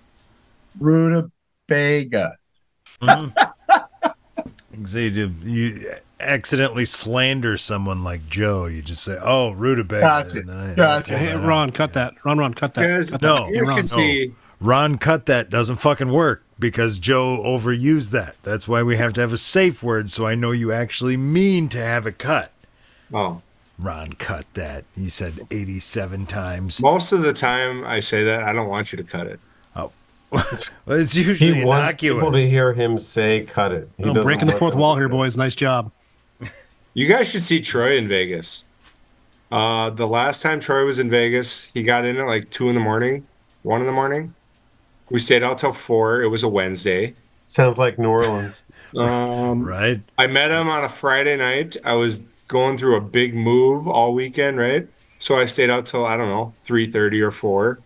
rutabaga. 0.80 2.38
Mm-hmm. 3.01 4.86
Say 4.86 5.07
you, 5.09 5.34
you 5.43 5.93
accidentally 6.24 6.86
slander 6.86 7.57
someone 7.57 8.03
like 8.03 8.30
Joe, 8.30 8.65
you 8.65 8.82
just 8.82 9.03
say, 9.03 9.17
"Oh, 9.21 9.51
rutabaga." 9.51 10.01
Gotcha, 10.01 10.39
and 10.39 10.49
then 10.49 10.57
I- 10.57 10.74
gotcha. 10.74 11.17
Hey, 11.17 11.36
Ron, 11.36 11.71
cut 11.71 11.93
that. 11.93 12.13
Ron, 12.26 12.38
Ron, 12.38 12.53
cut 12.53 12.74
that. 12.76 12.88
Guys, 12.88 13.09
Cut 13.11 13.21
that. 13.21 13.28
No, 13.28 13.47
you 13.47 13.55
You're 13.55 13.65
wrong. 13.65 13.78
should 13.78 13.89
see. 13.89 14.34
Ron 14.59 14.97
cut 14.97 15.26
that 15.26 15.49
doesn't 15.49 15.76
fucking 15.78 16.11
work 16.11 16.43
because 16.57 16.97
Joe 16.97 17.41
overused 17.45 18.11
that. 18.11 18.36
That's 18.43 18.65
why 18.67 18.82
we 18.82 18.95
have 18.95 19.11
to 19.13 19.21
have 19.21 19.34
a 19.34 19.38
safe 19.38 19.84
word 19.84 20.09
so 20.11 20.26
I 20.26 20.36
know 20.36 20.51
you 20.51 20.71
actually 20.71 21.17
mean 21.17 21.67
to 21.69 21.78
have 21.80 22.07
it 22.07 22.17
cut. 22.17 22.51
Oh, 23.13 23.41
Ron 23.78 24.13
cut 24.13 24.45
that. 24.53 24.86
He 24.95 25.09
said 25.09 25.45
87 25.51 26.26
times. 26.28 26.82
most 26.82 27.11
of 27.11 27.24
the 27.24 27.34
time 27.34 27.84
I 27.84 27.99
say 27.99 28.24
that 28.24 28.43
I 28.43 28.53
don't 28.53 28.69
want 28.69 28.93
you 28.93 28.97
to 28.97 29.03
cut 29.03 29.28
it. 29.28 29.39
Oh. 29.76 29.91
Well, 30.86 30.99
it's 30.99 31.13
He 31.13 31.24
usually 31.24 31.63
wants 31.63 31.95
people 32.01 32.32
to 32.32 32.39
hear 32.49 32.74
him 32.74 32.99
say 32.99 33.45
"cut 33.45 33.71
it." 33.71 33.89
He 33.97 34.03
Oh, 34.03 34.07
doesn't 34.07 34.24
breaking 34.24 34.47
the 34.47 34.53
fourth 34.53 34.76
wall 34.76 34.95
here, 34.97 35.07
boys. 35.07 35.38
Nice 35.38 35.55
job. 35.55 35.91
You 36.93 37.07
guys 37.07 37.29
should 37.29 37.41
see 37.41 37.59
Troy 37.59 37.97
in 37.97 38.07
Vegas. 38.07 38.65
Uh, 39.51 39.89
the 39.89 40.07
last 40.07 40.41
time 40.41 40.59
Troy 40.59 40.85
was 40.85 40.99
in 40.99 41.09
Vegas, 41.09 41.65
he 41.73 41.83
got 41.83 42.05
in 42.05 42.17
at 42.17 42.25
like 42.25 42.49
two 42.49 42.69
in 42.69 42.75
the 42.75 42.81
morning, 42.81 43.25
one 43.61 43.81
in 43.81 43.87
the 43.87 43.93
morning. 43.93 44.33
We 45.09 45.19
stayed 45.19 45.43
out 45.43 45.59
till 45.59 45.73
four. 45.73 46.21
It 46.21 46.27
was 46.29 46.43
a 46.43 46.47
Wednesday. 46.47 47.13
Sounds 47.45 47.77
like 47.77 47.97
New 47.99 48.09
Orleans. 48.09 48.61
Um, 48.95 49.63
Right? 49.63 50.01
I 50.19 50.27
met 50.27 50.51
him 50.51 50.69
on 50.69 50.83
a 50.83 50.89
Friday 50.89 51.35
night. 51.35 51.75
I 51.83 51.93
was 51.93 52.21
going 52.47 52.77
through 52.77 52.95
a 52.95 53.01
big 53.01 53.33
move 53.33 53.87
all 53.87 54.13
weekend, 54.13 54.59
right? 54.59 54.87
So 55.17 55.35
I 55.35 55.45
stayed 55.45 55.71
out 55.71 55.87
till 55.87 56.05
I 56.05 56.15
don't 56.15 56.29
know 56.29 56.53
three 56.63 56.85
thirty 56.91 57.19
or 57.19 57.31
four. 57.31 57.79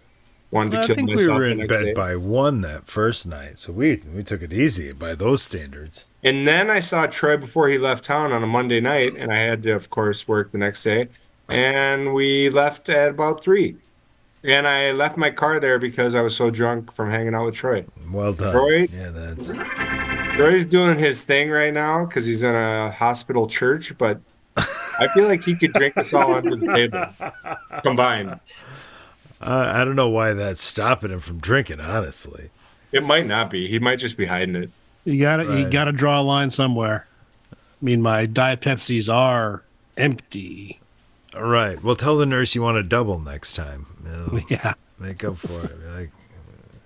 Wanted 0.50 0.72
to 0.72 0.80
I 0.80 0.86
kill 0.88 0.96
think 0.96 1.10
we 1.10 1.28
were 1.28 1.46
in 1.46 1.68
bed 1.68 1.84
day. 1.84 1.94
by 1.94 2.16
one 2.16 2.62
that 2.62 2.88
first 2.88 3.26
night, 3.26 3.60
so 3.60 3.74
we 3.74 4.02
we 4.16 4.24
took 4.24 4.42
it 4.42 4.54
easy 4.54 4.94
by 4.94 5.14
those 5.14 5.44
standards. 5.44 6.06
And 6.24 6.48
then 6.48 6.70
I 6.70 6.80
saw 6.80 7.06
Troy 7.06 7.36
before 7.36 7.68
he 7.68 7.78
left 7.78 8.06
town 8.06 8.32
on 8.32 8.44
a 8.44 8.48
Monday 8.48 8.80
night, 8.80 9.16
and 9.18 9.32
I 9.32 9.40
had 9.42 9.64
to, 9.64 9.72
of 9.72 9.90
course, 9.90 10.26
work 10.28 10.52
the 10.54 10.58
next 10.58 10.84
day. 10.84 11.10
And 11.50 12.14
we 12.14 12.50
left 12.50 12.88
at 12.90 13.10
about 13.10 13.44
three. 13.44 13.76
And 14.44 14.68
I 14.68 14.92
left 14.92 15.18
my 15.18 15.32
car 15.32 15.60
there 15.60 15.80
because 15.80 16.16
I 16.16 16.22
was 16.22 16.36
so 16.36 16.50
drunk 16.50 16.94
from 16.94 17.10
hanging 17.10 17.34
out 17.36 17.46
with 17.46 17.56
Troy. 17.56 17.86
Well 18.10 18.32
done. 18.34 18.54
Troy? 18.54 18.88
Yeah, 18.94 19.10
that's 19.12 19.52
Troy's 20.38 20.66
doing 20.66 20.98
his 21.00 21.24
thing 21.24 21.50
right 21.50 21.74
now 21.74 22.06
because 22.06 22.26
he's 22.26 22.44
in 22.44 22.56
a 22.56 22.92
hospital 22.92 23.48
church, 23.48 23.98
but 23.98 24.22
I 24.56 25.08
feel 25.14 25.28
like 25.28 25.44
he 25.44 25.56
could 25.56 25.74
drink 25.74 25.98
us 25.98 26.14
all 26.14 26.34
under 26.34 26.56
the 26.56 26.68
table 26.68 27.06
combined. 27.84 28.40
Uh, 29.42 29.72
I 29.74 29.84
don't 29.84 29.96
know 29.96 30.10
why 30.10 30.34
that's 30.34 30.62
stopping 30.64 31.12
him 31.12 31.20
from 31.20 31.38
drinking. 31.40 31.80
Honestly, 31.80 32.50
It 32.92 33.04
might 33.04 33.28
not 33.28 33.50
be. 33.50 33.68
He 33.68 33.78
might 33.80 33.98
just 34.00 34.18
be 34.18 34.26
hiding 34.26 34.56
it. 34.56 34.72
You 35.06 35.20
gotta 35.22 35.44
you 35.60 35.70
gotta 35.70 35.92
draw 35.92 36.20
a 36.20 36.24
line 36.24 36.50
somewhere. 36.50 37.08
I 37.54 37.56
mean, 37.82 38.02
my 38.02 38.26
diet 38.26 38.62
Pepsis 38.62 39.14
are 39.14 39.64
empty. 39.96 40.80
all 41.36 41.44
right. 41.44 41.82
Well, 41.84 41.96
tell 41.96 42.18
the 42.18 42.26
nurse 42.26 42.56
you 42.56 42.62
want 42.64 42.78
a 42.78 42.84
double 42.84 43.20
next 43.20 43.54
time. 43.56 43.86
It'll 44.06 44.40
Yeah. 44.50 44.74
make 45.00 45.24
up 45.24 45.38
for 45.38 45.64
it. 45.66 45.78
Like, 45.96 46.12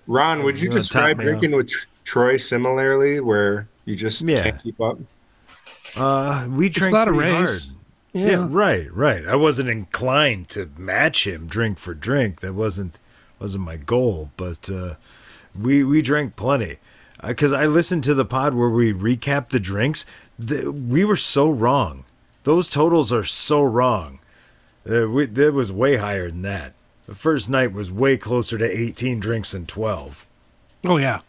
Ron, 0.08 0.44
would 0.44 0.60
you 0.60 0.66
You 0.66 0.70
wanna 0.72 0.80
describe 0.82 1.16
top 1.16 1.18
me 1.20 1.24
drinking 1.24 1.52
with 1.52 1.72
Troy 2.04 2.36
similarly, 2.38 3.20
where 3.22 3.68
you 3.86 3.96
just 3.96 4.22
Yeah. 4.22 4.44
can't 4.44 4.62
keep 4.64 4.82
up? 4.82 4.98
uh, 5.96 6.48
we 6.50 6.70
drank 6.70 6.92
not 6.94 7.08
a 7.08 7.12
pretty 7.14 7.32
race. 7.32 7.66
hard. 7.70 7.78
Yeah. 8.14 8.26
Yeah. 8.28 8.48
right, 8.50 8.92
right. 8.94 9.26
I 9.26 9.36
wasn't 9.36 9.70
inclined 9.70 10.50
to 10.50 10.70
match 10.78 11.26
him 11.26 11.48
drink 11.48 11.80
for 11.80 11.94
drink. 11.94 12.42
That 12.42 12.54
wasn't 12.54 13.00
wasn't 13.40 13.64
my 13.64 13.78
goal. 13.78 14.32
But 14.38 14.70
uh, 14.70 14.96
we 15.60 15.84
we 15.84 16.02
drank 16.02 16.36
plenty 16.36 16.78
because 17.26 17.54
I 17.54 17.66
listened 17.68 18.04
to 18.06 18.14
the 18.14 18.26
pod 18.26 18.54
where 18.54 18.70
we 18.70 18.94
recapped 18.94 19.50
the 19.50 19.60
drinks. 19.60 20.06
The, 20.38 20.72
we 20.72 21.06
were 21.06 21.16
so 21.16 21.50
wrong. 21.50 22.04
Those 22.44 22.68
totals 22.68 23.14
are 23.14 23.24
so 23.24 23.62
wrong. 23.62 24.20
Uh, 24.90 25.08
we, 25.08 25.28
that 25.28 25.54
was 25.54 25.72
way 25.72 25.98
higher 25.98 26.30
than 26.32 26.42
that. 26.42 26.74
The 27.06 27.14
first 27.14 27.50
night 27.50 27.72
was 27.72 27.92
way 27.92 28.18
closer 28.18 28.58
to 28.58 28.66
18 28.66 29.20
drinks 29.20 29.52
than 29.52 29.68
12. 29.68 30.26
Oh 30.86 30.98
yeah. 30.98 31.20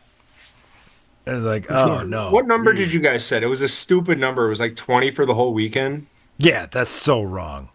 And 1.26 1.44
like, 1.44 1.70
oh 1.70 2.02
no. 2.02 2.30
What 2.30 2.46
number 2.46 2.70
we- 2.72 2.78
did 2.78 2.92
you 2.92 3.00
guys 3.00 3.24
set? 3.26 3.42
It 3.42 3.48
was 3.48 3.62
a 3.62 3.68
stupid 3.68 4.18
number. 4.18 4.46
It 4.46 4.50
was 4.50 4.60
like 4.60 4.74
20 4.76 5.10
for 5.10 5.26
the 5.26 5.34
whole 5.34 5.52
weekend. 5.54 6.06
Yeah, 6.38 6.66
that's 6.70 6.90
so 6.90 7.22
wrong. 7.22 7.68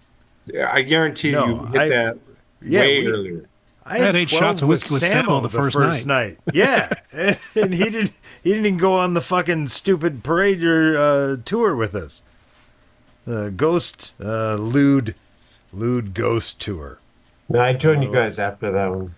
Yeah, 0.46 0.70
I 0.72 0.82
guarantee 0.82 1.32
No, 1.32 1.46
you 1.48 1.66
hit 1.68 1.82
I- 1.82 1.90
that 1.90 2.18
Yeah, 2.62 2.80
way 2.82 3.00
we- 3.02 3.08
earlier. 3.08 3.44
I 3.90 4.00
had 4.00 4.18
eight 4.18 4.30
shots 4.30 4.62
of 4.62 4.68
whiskey 4.68 4.96
with 4.96 5.04
Samo 5.04 5.42
the 5.42 5.50
first 5.50 6.06
night. 6.06 6.40
Yeah, 6.52 6.90
and 7.14 7.74
he 7.74 7.86
didn't. 7.86 8.12
He 8.44 8.52
didn't 8.52 8.66
even 8.66 8.78
go 8.78 8.96
on 8.96 9.14
the 9.14 9.22
fucking 9.22 9.70
stupid 9.70 10.24
parade 10.26 10.62
or 10.62 10.98
uh, 10.98 11.38
tour 11.46 11.74
with 11.74 11.96
us. 11.96 12.22
The 13.26 13.50
ghost, 13.50 14.14
uh, 14.22 14.56
lewd, 14.56 15.16
lewd 15.72 16.14
ghost 16.14 16.60
tour. 16.60 17.00
No, 17.48 17.62
I 17.62 17.74
joined 17.74 18.04
you 18.04 18.12
guys 18.12 18.40
after 18.40 18.70
that 18.72 18.88
one. 18.92 19.16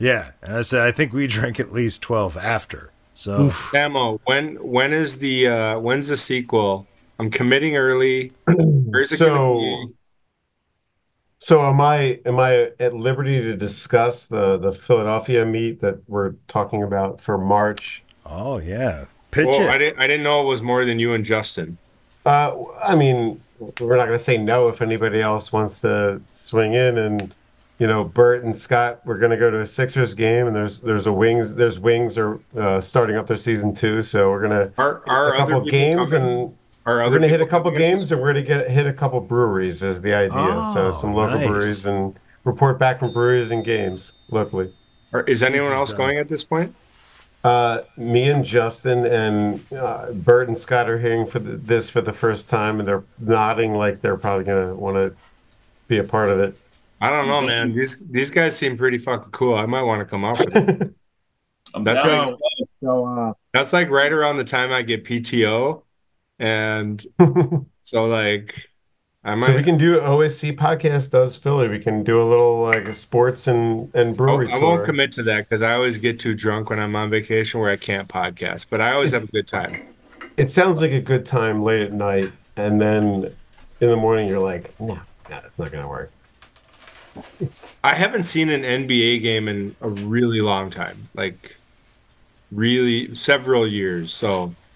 Yeah, 0.00 0.30
and 0.42 0.56
I 0.56 0.62
said 0.62 0.80
I 0.82 0.90
think 0.90 1.12
we 1.12 1.26
drank 1.28 1.60
at 1.60 1.72
least 1.72 2.02
twelve 2.02 2.36
after. 2.36 2.90
So 3.14 3.50
Samo, 3.50 4.18
when 4.24 4.56
when 4.56 4.92
is 4.92 5.18
the 5.18 5.46
uh 5.46 5.78
when's 5.78 6.08
the 6.08 6.16
sequel? 6.16 6.88
I'm 7.18 7.30
committing 7.30 7.76
early. 7.76 8.32
Where's 8.46 9.12
it 9.12 9.18
So- 9.18 9.26
gonna 9.26 9.58
be? 9.86 9.92
So 11.40 11.64
am 11.64 11.80
I 11.80 12.18
am 12.26 12.40
I 12.40 12.72
at 12.80 12.94
liberty 12.94 13.40
to 13.40 13.56
discuss 13.56 14.26
the 14.26 14.58
the 14.58 14.72
Philadelphia 14.72 15.44
meet 15.46 15.80
that 15.80 15.96
we're 16.08 16.32
talking 16.48 16.82
about 16.82 17.20
for 17.20 17.38
March? 17.38 18.02
oh 18.26 18.58
yeah, 18.58 19.04
pitch 19.30 19.46
Well, 19.46 19.62
it. 19.62 19.70
I 19.70 19.78
didn't 19.78 20.00
I 20.00 20.06
didn't 20.08 20.24
know 20.24 20.42
it 20.42 20.46
was 20.46 20.62
more 20.62 20.84
than 20.84 20.98
you 20.98 21.12
and 21.14 21.24
Justin. 21.24 21.78
Uh, 22.26 22.56
I 22.82 22.96
mean, 22.96 23.40
we're 23.80 23.96
not 23.96 24.06
going 24.06 24.18
to 24.18 24.22
say 24.22 24.36
no 24.36 24.68
if 24.68 24.82
anybody 24.82 25.22
else 25.22 25.52
wants 25.52 25.80
to 25.82 26.20
swing 26.28 26.74
in, 26.74 26.98
and 26.98 27.32
you 27.78 27.86
know, 27.86 28.02
Bert 28.04 28.42
and 28.44 28.54
Scott, 28.54 29.00
we're 29.06 29.16
going 29.18 29.30
to 29.30 29.36
go 29.36 29.48
to 29.50 29.60
a 29.60 29.66
Sixers 29.66 30.12
game, 30.14 30.48
and 30.48 30.54
there's 30.56 30.80
there's 30.80 31.06
a 31.06 31.12
wings 31.12 31.54
there's 31.54 31.78
wings 31.78 32.18
are 32.18 32.40
uh, 32.58 32.80
starting 32.80 33.16
up 33.16 33.28
their 33.28 33.36
season 33.36 33.72
too, 33.74 34.02
so 34.02 34.28
we're 34.30 34.42
gonna 34.42 34.72
Are 34.76 35.02
a 35.06 35.36
couple 35.38 35.54
other 35.54 35.62
of 35.62 35.70
games, 35.70 36.10
coming? 36.10 36.28
and 36.28 36.57
Are 36.88 36.96
we're 36.96 37.02
other 37.02 37.18
gonna 37.18 37.28
hit 37.28 37.40
a 37.40 37.46
couple 37.46 37.70
games, 37.70 38.10
and 38.12 38.20
we're 38.20 38.28
gonna 38.28 38.42
get 38.42 38.70
hit 38.70 38.86
a 38.86 38.92
couple 38.92 39.20
breweries 39.20 39.82
is 39.82 40.00
the 40.00 40.14
idea. 40.14 40.70
so 40.74 40.86
Oh, 40.88 40.92
some 41.00 41.14
local 41.14 41.38
nice. 41.38 41.46
breweries 41.48 41.86
and 41.86 42.14
report 42.44 42.78
back 42.78 42.98
from 42.98 43.12
breweries 43.12 43.50
and 43.50 43.64
games 43.64 44.12
locally. 44.30 44.72
Or 45.12 45.20
is 45.22 45.42
anyone 45.42 45.72
else 45.72 45.92
going 45.92 46.18
at 46.18 46.28
this 46.28 46.44
point? 46.44 46.74
Uh, 47.44 47.82
me 47.96 48.28
and 48.30 48.44
Justin 48.44 49.06
and 49.06 49.60
uh, 49.72 50.10
Bert 50.12 50.48
and 50.48 50.58
Scott 50.58 50.88
are 50.90 50.98
hearing 50.98 51.24
for 51.26 51.38
the, 51.38 51.56
this 51.56 51.88
for 51.88 52.00
the 52.00 52.12
first 52.12 52.48
time, 52.48 52.78
and 52.80 52.88
they're 52.88 53.04
nodding 53.20 53.74
like 53.74 54.00
they're 54.02 54.16
probably 54.16 54.44
gonna 54.44 54.74
want 54.74 54.96
to 54.96 55.14
be 55.86 55.98
a 55.98 56.04
part 56.04 56.28
of 56.30 56.40
it. 56.40 56.56
I 57.00 57.10
don't 57.10 57.28
know, 57.28 57.40
man. 57.42 57.72
These 57.72 58.02
these 58.10 58.30
guys 58.30 58.56
seem 58.56 58.76
pretty 58.76 58.98
fucking 58.98 59.30
cool. 59.30 59.54
I 59.54 59.66
might 59.66 59.82
want 59.82 60.00
to 60.00 60.04
come 60.04 60.24
out 60.24 60.38
for 60.38 60.46
them. 60.50 60.94
That's 61.84 62.04
down. 62.04 62.28
like- 62.32 62.38
So 62.82 63.04
uh, 63.06 63.32
That's 63.52 63.72
like 63.72 63.88
right 63.90 64.12
around 64.12 64.38
the 64.38 64.44
time 64.44 64.72
I 64.72 64.82
get 64.82 65.04
PTO, 65.04 65.82
and 66.38 67.04
so 67.82 68.06
like 68.06 68.68
I 69.24 69.34
might. 69.34 69.46
so 69.48 69.54
we 69.56 69.62
can 69.62 69.76
do 69.76 69.98
OSC 70.00 70.56
podcast 70.56 71.10
does 71.10 71.36
Philly. 71.36 71.68
We 71.68 71.78
can 71.80 72.04
do 72.04 72.20
a 72.22 72.24
little 72.24 72.62
like 72.62 72.92
sports 72.94 73.46
and 73.46 73.90
and 73.94 74.10
I 74.10 74.12
brewery 74.12 74.48
I 74.52 74.58
tour. 74.58 74.62
won't 74.62 74.84
commit 74.84 75.12
to 75.12 75.22
that 75.24 75.44
because 75.48 75.62
I 75.62 75.74
always 75.74 75.98
get 75.98 76.20
too 76.20 76.34
drunk 76.34 76.70
when 76.70 76.78
I'm 76.78 76.94
on 76.96 77.10
vacation 77.10 77.60
where 77.60 77.70
I 77.70 77.76
can't 77.76 78.08
podcast. 78.08 78.66
But 78.70 78.80
I 78.80 78.92
always 78.92 79.12
have 79.12 79.24
a 79.24 79.28
good 79.28 79.46
time. 79.48 79.82
It 80.36 80.52
sounds 80.52 80.80
like 80.80 80.92
a 80.92 81.00
good 81.00 81.26
time 81.26 81.62
late 81.62 81.82
at 81.82 81.92
night, 81.92 82.30
and 82.56 82.80
then 82.80 83.24
in 83.80 83.90
the 83.90 83.96
morning 83.96 84.28
you're 84.28 84.38
like, 84.38 84.78
no, 84.80 84.94
no, 84.94 85.00
that's 85.28 85.58
not 85.58 85.72
gonna 85.72 85.88
work. 85.88 86.12
I 87.82 87.94
haven't 87.94 88.22
seen 88.22 88.48
an 88.48 88.62
NBA 88.62 89.22
game 89.22 89.48
in 89.48 89.74
a 89.80 89.88
really 89.88 90.40
long 90.40 90.70
time, 90.70 91.08
like 91.14 91.56
really 92.52 93.14
several 93.14 93.66
years. 93.66 94.12
So 94.12 94.44
I, 94.44 94.67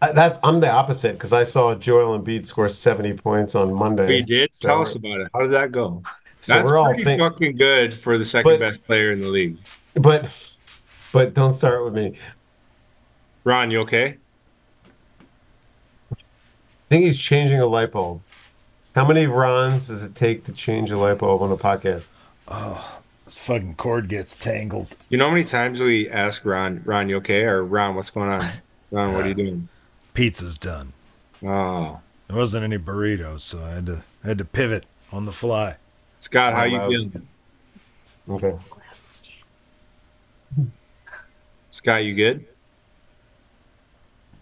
that's 0.00 0.38
I'm 0.42 0.60
the 0.60 0.70
opposite 0.70 1.12
because 1.14 1.32
I 1.32 1.44
saw 1.44 1.74
Joel 1.74 2.18
Embiid 2.18 2.46
score 2.46 2.68
70 2.68 3.14
points 3.14 3.54
on 3.54 3.72
Monday. 3.72 4.06
we 4.06 4.22
did. 4.22 4.50
So- 4.54 4.68
Tell 4.68 4.82
us 4.82 4.94
about 4.94 5.20
it. 5.20 5.28
How 5.34 5.40
did 5.40 5.52
that 5.52 5.72
go? 5.72 6.02
So 6.40 6.54
That's 6.54 6.70
we're 6.70 6.76
all 6.78 6.86
pretty 6.88 7.04
think- 7.04 7.20
fucking 7.20 7.56
good 7.56 7.92
for 7.92 8.16
the 8.16 8.24
second 8.24 8.52
But- 8.52 8.60
best 8.60 8.84
player 8.86 9.12
in 9.12 9.20
the 9.20 9.28
league. 9.28 9.56
but 9.94 10.30
but 11.12 11.34
don't 11.34 11.52
start 11.52 11.84
with 11.84 11.94
me. 11.94 12.16
Ron, 13.44 13.70
you 13.70 13.80
okay? 13.80 14.18
I 16.12 16.16
think 16.88 17.04
he's 17.04 17.18
changing 17.18 17.60
a 17.60 17.66
light 17.66 17.92
bulb. 17.92 18.20
How 18.94 19.06
many 19.06 19.26
Rons 19.26 19.88
does 19.88 20.04
it 20.04 20.14
take 20.14 20.44
to 20.44 20.52
change 20.52 20.90
a 20.90 20.98
light 20.98 21.18
bulb 21.18 21.42
on 21.42 21.50
a 21.52 21.56
podcast? 21.56 22.04
Oh, 22.48 23.00
this 23.24 23.38
fucking 23.38 23.74
cord 23.76 24.08
gets 24.08 24.34
tangled. 24.36 24.94
You 25.08 25.18
know 25.18 25.26
how 25.26 25.32
many 25.32 25.44
times 25.44 25.80
we 25.80 26.08
ask 26.08 26.44
Ron, 26.44 26.82
Ron, 26.84 27.08
you 27.08 27.16
okay? 27.18 27.42
Or 27.44 27.64
Ron, 27.64 27.94
what's 27.94 28.10
going 28.10 28.30
on? 28.30 28.46
Ron, 28.90 29.12
what 29.14 29.24
are 29.24 29.28
you 29.28 29.34
doing? 29.34 29.68
Pizza's 30.18 30.58
done. 30.58 30.94
Oh, 31.46 32.00
There 32.26 32.36
wasn't 32.36 32.64
any 32.64 32.76
burritos, 32.76 33.42
so 33.42 33.62
I 33.62 33.70
had 33.70 33.86
to 33.86 34.02
I 34.24 34.26
had 34.26 34.38
to 34.38 34.44
pivot 34.44 34.84
on 35.12 35.26
the 35.26 35.32
fly. 35.32 35.76
Scott, 36.18 36.54
how 36.54 36.64
you 36.64 36.78
Wow. 36.78 36.88
feeling? 36.88 37.28
Okay. 38.28 38.58
Scott, 41.70 42.04
you 42.04 42.16
good? 42.16 42.44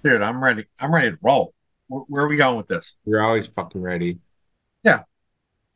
dude, 0.03 0.22
I'm 0.22 0.43
ready. 0.43 0.64
I'm 0.81 0.95
ready 0.95 1.11
to 1.11 1.18
roll. 1.20 1.53
Where, 1.89 2.05
where 2.09 2.24
are 2.24 2.29
we 2.29 2.39
going 2.39 2.57
with 2.57 2.68
this? 2.68 2.97
You're 3.05 3.22
always 3.22 3.47
fucking 3.47 3.83
ready. 3.83 4.16
Yeah, 4.83 5.03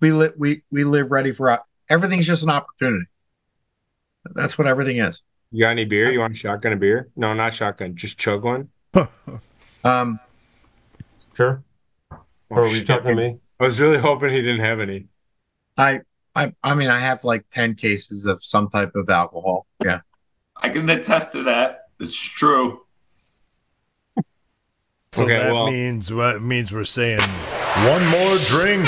we 0.00 0.12
live. 0.12 0.32
We 0.38 0.62
we 0.70 0.84
live 0.84 1.10
ready 1.12 1.30
for 1.32 1.50
uh, 1.50 1.58
everything's 1.90 2.26
just 2.26 2.42
an 2.42 2.48
opportunity. 2.48 3.04
That's 4.24 4.56
what 4.56 4.66
everything 4.66 4.96
is. 4.96 5.22
You 5.52 5.64
got 5.64 5.72
any 5.72 5.84
beer? 5.84 6.10
You 6.10 6.20
want 6.20 6.32
a 6.32 6.36
shotgun 6.36 6.72
a 6.72 6.76
beer? 6.76 7.10
No, 7.16 7.34
not 7.34 7.52
shotgun. 7.52 7.96
Just 7.96 8.16
chug 8.16 8.44
one. 8.44 8.70
Um, 9.84 10.20
Sure. 11.36 11.62
Or 12.50 12.62
were 12.62 12.66
you 12.68 12.76
shit. 12.78 12.86
talking 12.86 13.06
to 13.06 13.14
me? 13.14 13.38
I 13.58 13.64
was 13.64 13.80
really 13.80 13.98
hoping 13.98 14.30
he 14.30 14.40
didn't 14.40 14.60
have 14.60 14.80
any. 14.80 15.06
I 15.78 16.00
I 16.34 16.52
I 16.62 16.74
mean, 16.74 16.88
I 16.88 16.98
have 17.00 17.24
like 17.24 17.48
ten 17.50 17.74
cases 17.74 18.26
of 18.26 18.42
some 18.44 18.68
type 18.68 18.94
of 18.94 19.08
alcohol. 19.08 19.66
Yeah. 19.82 20.00
I 20.56 20.68
can 20.68 20.88
attest 20.90 21.32
to 21.32 21.42
that. 21.44 21.88
It's 21.98 22.14
true. 22.16 22.82
So 25.12 25.24
Okay, 25.24 25.38
that 25.38 25.52
well- 25.52 25.66
means 25.68 26.12
what 26.12 26.40
means 26.40 26.70
we're 26.72 26.84
saying 26.84 27.18
one 27.20 28.06
more 28.06 28.36
drink. 28.46 28.84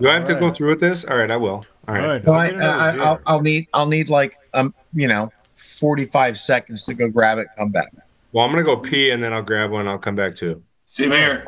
Do 0.00 0.08
I 0.08 0.14
have 0.14 0.24
to 0.26 0.34
go 0.36 0.50
through 0.52 0.68
with 0.68 0.80
this? 0.80 1.04
All 1.04 1.16
right, 1.16 1.30
I 1.32 1.36
will. 1.36 1.66
All 1.88 1.94
right. 1.96 2.00
All 2.04 2.08
right, 2.08 2.24
So 2.24 2.32
I'll 2.32 2.38
I, 2.40 2.46
get 2.46 2.54
another 2.56 2.80
I, 2.80 2.92
beer. 2.92 3.02
I'll, 3.02 3.20
I'll 3.26 3.40
need 3.40 3.66
I'll 3.74 3.86
need 3.86 4.08
like 4.08 4.36
um 4.54 4.72
you 4.94 5.08
know 5.08 5.32
forty 5.54 6.04
five 6.04 6.38
seconds 6.38 6.84
to 6.86 6.94
go 6.94 7.08
grab 7.08 7.38
it, 7.38 7.48
come 7.58 7.70
back. 7.70 7.92
Well, 8.32 8.44
I'm 8.44 8.50
gonna 8.50 8.64
go 8.64 8.76
pee 8.76 9.10
and 9.10 9.22
then 9.22 9.32
I'll 9.32 9.42
grab 9.42 9.70
one. 9.70 9.86
I'll 9.88 9.98
come 9.98 10.14
back 10.14 10.34
too. 10.34 10.62
Same 10.86 11.10
here. 11.10 11.44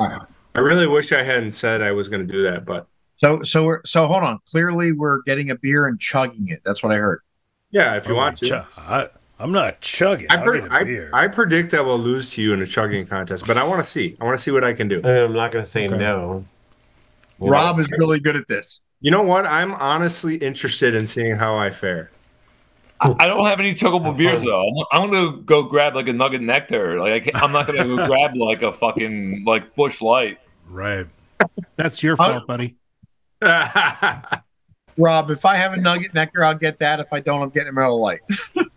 I 0.55 0.61
really 0.61 0.87
wish 0.87 1.12
I 1.12 1.22
hadn't 1.22 1.53
said 1.53 1.82
I 1.82 1.93
was 1.93 2.09
gonna 2.09 2.24
do 2.24 2.43
that, 2.45 2.64
but 2.64 2.87
So 3.16 3.43
so 3.43 3.64
we're 3.64 3.80
so 3.85 4.07
hold 4.07 4.22
on. 4.22 4.39
Clearly, 4.51 4.93
we're 4.93 5.22
getting 5.22 5.51
a 5.51 5.55
beer 5.57 5.87
and 5.87 5.99
chugging 5.99 6.49
it. 6.49 6.61
That's 6.64 6.82
what 6.82 6.93
I 6.93 6.97
heard. 6.97 7.20
yeah, 7.70 7.97
if 7.97 8.07
you 8.07 8.12
I'm 8.12 8.18
want 8.18 8.37
to. 8.39 8.47
chu- 8.47 8.61
I, 8.76 9.09
I'm 9.41 9.51
not 9.53 9.80
chugging. 9.80 10.26
I, 10.30 10.37
I'll 10.37 10.53
get 10.53 10.64
a 10.70 10.72
I, 10.72 10.85
beer. 10.85 11.11
I 11.12 11.26
predict 11.28 11.74
I 11.74 11.80
will 11.80 11.99
lose 11.99 12.30
to 12.35 12.43
you 12.43 12.53
in 12.53 12.62
a 12.62 12.66
chugging 12.66 13.07
contest, 13.07 13.47
but 13.47 13.57
I 13.59 13.64
want 13.64 13.82
to 13.82 13.89
see. 13.89 14.16
I 14.20 14.24
want 14.24 14.37
to 14.37 14.43
see 14.43 14.51
what 14.53 14.62
I 14.64 14.72
can 14.74 14.87
do. 14.89 15.01
I 15.03 15.07
mean, 15.09 15.16
I'm 15.24 15.32
not 15.32 15.53
going 15.53 15.64
to 15.64 15.70
say 15.70 15.87
Okay. 15.87 15.97
no. 15.97 16.45
Rob 17.41 17.80
is 17.80 17.91
really 17.91 18.20
good 18.20 18.37
at 18.37 18.47
this. 18.47 18.80
You 19.01 19.11
know 19.11 19.22
what? 19.22 19.45
I'm 19.45 19.72
honestly 19.74 20.37
interested 20.37 20.95
in 20.95 21.07
seeing 21.07 21.35
how 21.37 21.57
I 21.57 21.70
fare. 21.70 22.11
I 23.01 23.14
I 23.20 23.26
don't 23.26 23.45
have 23.47 23.61
any 23.61 23.74
chuggable 23.74 24.07
Have 24.07 24.16
beers 24.16 24.38
fun. 24.40 24.47
though. 24.47 24.68
I'm, 24.92 25.03
I'm 25.05 25.11
gonna 25.11 25.36
go 25.42 25.62
grab 25.64 25.95
like 25.95 26.09
a 26.09 26.12
nugget 26.12 26.40
nectar. 26.42 26.99
Like 27.01 27.30
I 27.34 27.40
I'm 27.45 27.53
not 27.53 27.66
gonna 27.66 27.84
go 27.84 28.07
grab 28.07 28.36
like 28.36 28.62
a 28.62 28.72
fucking 28.72 29.45
like 29.45 29.74
Busch 29.74 30.01
Light. 30.01 30.38
Right. 30.68 31.07
That's 31.76 32.03
your 32.03 32.16
fault, 32.16 32.47
buddy. 32.47 32.76
Rob, 34.97 35.30
if 35.30 35.45
I 35.45 35.57
have 35.57 35.72
a 35.72 35.76
nugget 35.76 36.14
nectar, 36.14 36.45
I'll 36.45 36.55
get 36.55 36.78
that. 36.78 37.01
If 37.01 37.12
I 37.12 37.18
don't, 37.20 37.42
I'm 37.42 37.51
getting 37.51 37.70
a 37.70 37.72
Miller 37.72 37.90
Lite. 37.90 38.20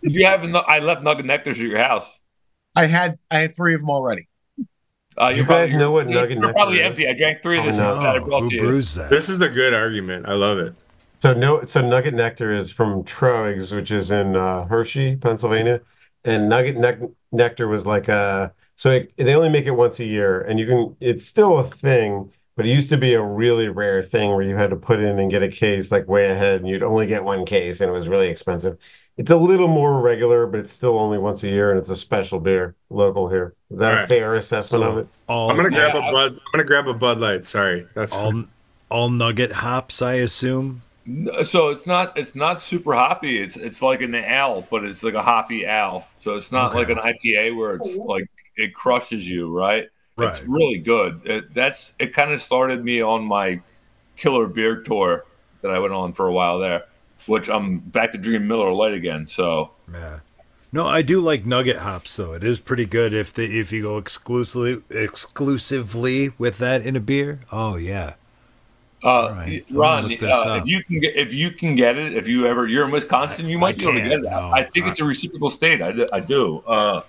You 0.02 0.26
have 0.26 0.42
no, 0.48 0.58
I 0.60 0.80
left 0.80 1.02
Nugget 1.04 1.24
Nectars 1.26 1.50
at 1.52 1.58
your 1.58 1.78
house. 1.78 2.18
I 2.74 2.86
had 2.86 3.18
I 3.30 3.38
had 3.38 3.54
three 3.56 3.74
of 3.74 3.80
them 3.82 3.90
already. 3.90 4.28
Uh, 5.16 5.28
You 5.28 5.36
you're 5.38 5.46
guys 5.46 5.70
probably, 5.70 5.76
know 5.78 5.90
what 5.92 6.10
you're, 6.10 6.20
Nugget 6.22 6.30
you're 6.38 6.40
Nectar 6.40 6.52
probably 6.54 6.80
is? 6.80 6.86
empty. 6.86 7.08
I 7.08 7.12
drank 7.12 7.42
three 7.42 7.58
of 7.60 7.64
this 7.66 7.76
Oh, 7.78 7.82
that 7.82 7.96
I 8.06 8.18
Oh, 8.18 8.24
brought 8.24 8.42
who 8.42 8.50
to 8.50 8.54
you. 8.56 8.60
brews 8.62 8.94
that? 8.96 9.10
this 9.10 9.28
is 9.28 9.40
a 9.42 9.48
good 9.48 9.72
argument. 9.74 10.26
I 10.28 10.34
love 10.34 10.58
it. 10.58 10.74
So 11.20 11.32
no, 11.34 11.64
so 11.64 11.80
Nugget 11.80 12.14
Nectar 12.14 12.54
is 12.54 12.70
from 12.70 13.02
Troegs, 13.04 13.74
which 13.74 13.90
is 13.90 14.10
in 14.10 14.36
uh, 14.36 14.64
Hershey, 14.66 15.16
Pennsylvania, 15.16 15.80
and 16.24 16.48
Nugget 16.48 16.76
Nec- 16.76 17.00
Nectar 17.32 17.66
was 17.68 17.86
like 17.86 18.08
a. 18.08 18.52
So 18.76 18.90
it, 18.92 19.12
they 19.16 19.34
only 19.34 19.48
make 19.48 19.66
it 19.66 19.72
once 19.72 19.98
a 19.98 20.04
year, 20.04 20.42
and 20.42 20.60
you 20.60 20.66
can. 20.66 20.96
It's 21.00 21.24
still 21.24 21.58
a 21.58 21.64
thing, 21.68 22.30
but 22.56 22.66
it 22.66 22.68
used 22.70 22.90
to 22.90 22.96
be 22.96 23.14
a 23.14 23.22
really 23.22 23.68
rare 23.68 24.02
thing 24.02 24.30
where 24.30 24.42
you 24.42 24.54
had 24.54 24.70
to 24.70 24.76
put 24.76 25.00
in 25.00 25.18
and 25.18 25.28
get 25.30 25.42
a 25.42 25.48
case 25.48 25.90
like 25.90 26.06
way 26.06 26.30
ahead, 26.30 26.60
and 26.60 26.68
you'd 26.68 26.84
only 26.84 27.06
get 27.06 27.24
one 27.24 27.44
case, 27.44 27.80
and 27.80 27.90
it 27.90 27.92
was 27.92 28.06
really 28.08 28.28
expensive. 28.28 28.78
It's 29.16 29.30
a 29.32 29.36
little 29.36 29.66
more 29.66 30.00
regular, 30.00 30.46
but 30.46 30.60
it's 30.60 30.72
still 30.72 30.96
only 30.96 31.18
once 31.18 31.42
a 31.42 31.48
year, 31.48 31.70
and 31.72 31.80
it's 31.80 31.88
a 31.88 31.96
special 31.96 32.38
beer, 32.38 32.76
local 32.90 33.28
here. 33.28 33.54
Is 33.72 33.80
that 33.80 33.90
a 33.90 33.94
Alright. 33.94 34.08
fair 34.08 34.36
assessment 34.36 34.84
of 34.84 34.98
it? 34.98 35.08
all 35.28 35.50
I'm 35.50 35.56
gonna 35.56 35.70
grab 35.70 35.94
Yeah. 35.94 36.08
a 36.08 36.12
bud. 36.12 36.32
I'm 36.34 36.40
gonna 36.52 36.62
grab 36.64 36.86
a 36.86 36.94
Bud 36.94 37.18
Light. 37.18 37.44
Sorry, 37.44 37.84
that's 37.94 38.12
all 38.12 38.44
all 38.88 39.10
nugget 39.10 39.50
hops, 39.54 40.00
I 40.00 40.12
assume. 40.14 40.82
So 41.44 41.70
it's 41.70 41.86
not 41.86 42.18
it's 42.18 42.34
not 42.34 42.60
super 42.60 42.92
hoppy. 42.92 43.38
It's 43.38 43.56
it's 43.56 43.80
like 43.80 44.02
an 44.02 44.14
ale, 44.14 44.66
but 44.70 44.84
it's 44.84 45.02
like 45.02 45.14
a 45.14 45.22
hoppy 45.22 45.64
ale. 45.64 46.06
So 46.16 46.36
it's 46.36 46.52
not 46.52 46.74
like 46.74 46.90
an 46.90 46.98
IPA 46.98 47.56
where 47.56 47.76
it's 47.76 47.96
oh, 47.98 48.02
like 48.02 48.28
it 48.56 48.74
crushes 48.74 49.26
you, 49.26 49.50
right? 49.50 49.88
right. 50.16 50.28
It's 50.28 50.42
really 50.42 50.78
good. 50.78 51.22
It, 51.24 51.54
that's 51.54 51.92
it. 51.98 52.12
Kind 52.12 52.32
of 52.32 52.42
started 52.42 52.84
me 52.84 53.00
on 53.00 53.24
my 53.24 53.62
killer 54.16 54.48
beer 54.48 54.82
tour 54.82 55.24
that 55.62 55.70
I 55.70 55.78
went 55.78 55.94
on 55.94 56.12
for 56.12 56.26
a 56.26 56.32
while 56.32 56.58
there, 56.58 56.84
which 57.26 57.48
I'm 57.48 57.78
back 57.78 58.12
to 58.12 58.18
drinking 58.18 58.46
Miller 58.46 58.72
Lite 58.72 58.94
again. 58.94 59.28
So 59.28 59.72
Yeah. 59.90 60.20
No, 60.70 60.86
I 60.86 61.00
do 61.00 61.20
like 61.20 61.46
nugget 61.46 61.78
hops 61.78 62.14
though. 62.16 62.34
It 62.34 62.44
is 62.44 62.58
pretty 62.58 62.84
good 62.84 63.14
if 63.14 63.32
the 63.32 63.44
if 63.58 63.72
you 63.72 63.82
go 63.82 63.96
exclusively 63.96 64.82
exclusively 64.90 66.32
with 66.36 66.58
that 66.58 66.82
in 66.82 66.96
a 66.96 67.00
beer. 67.00 67.40
Oh 67.50 67.76
yeah. 67.76 68.14
Uh, 69.02 69.32
right. 69.36 69.64
Ron, 69.70 70.02
gonna 70.02 70.08
look 70.08 70.20
this 70.20 70.30
uh, 70.34 70.60
if 70.62 70.66
you 70.66 70.82
can 70.82 70.98
get 71.00 71.14
if 71.16 71.32
you 71.32 71.50
can 71.52 71.76
get 71.76 71.96
it, 71.98 72.14
if 72.14 72.26
you 72.26 72.46
ever 72.46 72.66
you're 72.66 72.84
in 72.84 72.90
Wisconsin, 72.90 73.46
you 73.46 73.58
might 73.58 73.76
I 73.76 73.78
be 73.78 73.82
able 73.84 73.94
to 73.94 74.00
get 74.00 74.12
it. 74.12 74.22
no. 74.22 74.50
I 74.50 74.64
think 74.64 74.86
it's 74.86 75.00
a 75.00 75.04
reciprocal 75.04 75.50
state. 75.50 75.80
I 75.82 75.92
do. 75.92 76.08
I 76.12 76.20
do. 76.20 76.58
Uh, 76.66 77.02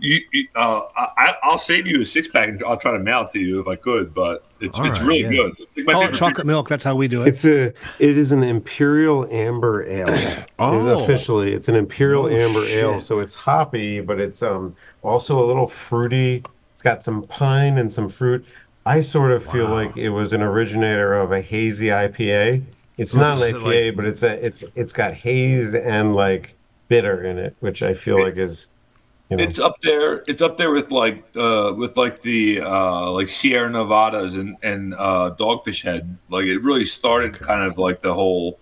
you, 0.00 0.18
you- 0.32 0.48
uh, 0.56 0.80
I, 0.96 1.34
I'll 1.42 1.58
save 1.58 1.86
you 1.86 2.00
a 2.00 2.04
six 2.06 2.26
pack 2.26 2.48
and 2.48 2.62
I'll 2.64 2.76
try 2.78 2.92
to 2.92 2.98
mail 2.98 3.22
it 3.22 3.32
to 3.32 3.38
you 3.38 3.60
if 3.60 3.68
I 3.68 3.76
could, 3.76 4.14
but 4.14 4.44
it's 4.58 4.78
All 4.78 4.86
it's 4.86 4.98
right, 5.00 5.06
really 5.06 5.20
yeah. 5.36 5.42
good. 5.42 5.56
It's 5.76 5.86
my 5.86 5.92
Call 5.92 6.02
it 6.02 6.04
favorite 6.06 6.18
chocolate 6.18 6.46
milk. 6.46 6.68
That's 6.68 6.82
how 6.82 6.96
we 6.96 7.06
do 7.06 7.22
it. 7.22 7.28
It's 7.28 7.44
a. 7.44 7.66
It 7.98 8.16
is 8.18 8.32
an 8.32 8.42
imperial 8.42 9.26
amber 9.30 9.84
ale. 9.86 10.44
Oh. 10.58 11.02
officially, 11.04 11.52
it's 11.52 11.68
an 11.68 11.74
imperial 11.76 12.24
No 12.28 12.36
amber 12.36 12.64
ale. 12.66 13.00
So 13.00 13.20
it's 13.20 13.34
hoppy, 13.34 14.00
but 14.00 14.18
it's 14.20 14.42
um 14.42 14.74
also 15.02 15.44
a 15.44 15.46
little 15.46 15.68
fruity. 15.68 16.42
It's 16.74 16.82
got 16.82 17.04
some 17.04 17.22
pine 17.24 17.76
and 17.78 17.92
some 17.92 18.08
fruit. 18.08 18.44
I 18.86 19.00
sort 19.02 19.30
of 19.30 19.44
feel 19.44 19.66
Wow. 19.66 19.74
like 19.74 19.96
it 19.96 20.10
was 20.10 20.32
an 20.32 20.42
originator 20.42 21.14
of 21.14 21.32
a 21.32 21.40
hazy 21.40 21.86
IPA. 21.90 22.62
It's 22.96 23.12
So 23.12 23.18
not 23.20 23.40
an 23.42 23.54
IPA, 23.54 23.86
like- 23.88 23.96
but 23.96 24.04
it's 24.06 24.22
a 24.22 24.46
it, 24.46 24.54
it's 24.74 24.92
got 24.92 25.14
haze 25.14 25.74
and 25.74 26.14
like 26.14 26.54
bitter 26.88 27.24
in 27.24 27.38
it, 27.38 27.56
which 27.60 27.82
I 27.82 27.94
feel 27.94 28.20
like 28.22 28.36
is 28.36 28.66
you 29.28 29.36
know 29.36 29.44
It's 29.44 29.58
up 29.60 29.80
there. 29.82 30.24
It's 30.26 30.42
up 30.42 30.56
there 30.56 30.70
with 30.72 30.90
like 30.90 31.24
uh 31.36 31.72
with 31.76 31.96
like 31.96 32.22
the 32.22 32.60
uh 32.62 33.10
like 33.12 33.28
Sierra 33.28 33.70
Nevadas 33.70 34.34
and 34.34 34.56
and 34.62 34.94
uh 34.94 35.34
Dogfish 35.38 35.82
Head. 35.84 36.16
Like 36.30 36.46
it 36.46 36.58
really 36.62 36.86
started 36.86 37.34
kind 37.34 37.62
of 37.62 37.78
like 37.78 38.02
the 38.02 38.12
whole 38.14 38.58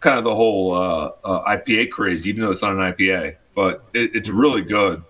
kind 0.00 0.18
of 0.18 0.24
the 0.24 0.34
whole 0.34 0.74
uh, 0.74 1.10
uh 1.24 1.56
IPA 1.56 1.90
craze, 1.90 2.28
even 2.28 2.42
though 2.42 2.50
it's 2.50 2.62
not 2.62 2.72
an 2.72 2.78
IPA. 2.78 3.36
But 3.54 3.82
it, 3.94 4.14
it's 4.14 4.28
really 4.28 4.62
good. 4.62 5.02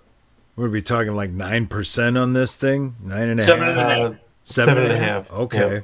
We're 0.58 0.68
we 0.68 0.82
talking 0.82 1.14
like 1.14 1.30
nine 1.30 1.68
percent 1.68 2.18
on 2.18 2.32
this 2.32 2.56
thing? 2.56 2.96
Nine 3.00 3.28
and 3.28 3.38
a 3.38 3.44
half. 3.44 3.48
Seven 3.48 3.68
and 3.68 3.78
a 3.78 3.84
half. 3.84 4.12
uh, 4.12 4.14
seven 4.42 4.78
and 4.78 4.92
a 4.92 4.98
half. 4.98 5.30
Okay. 5.30 5.82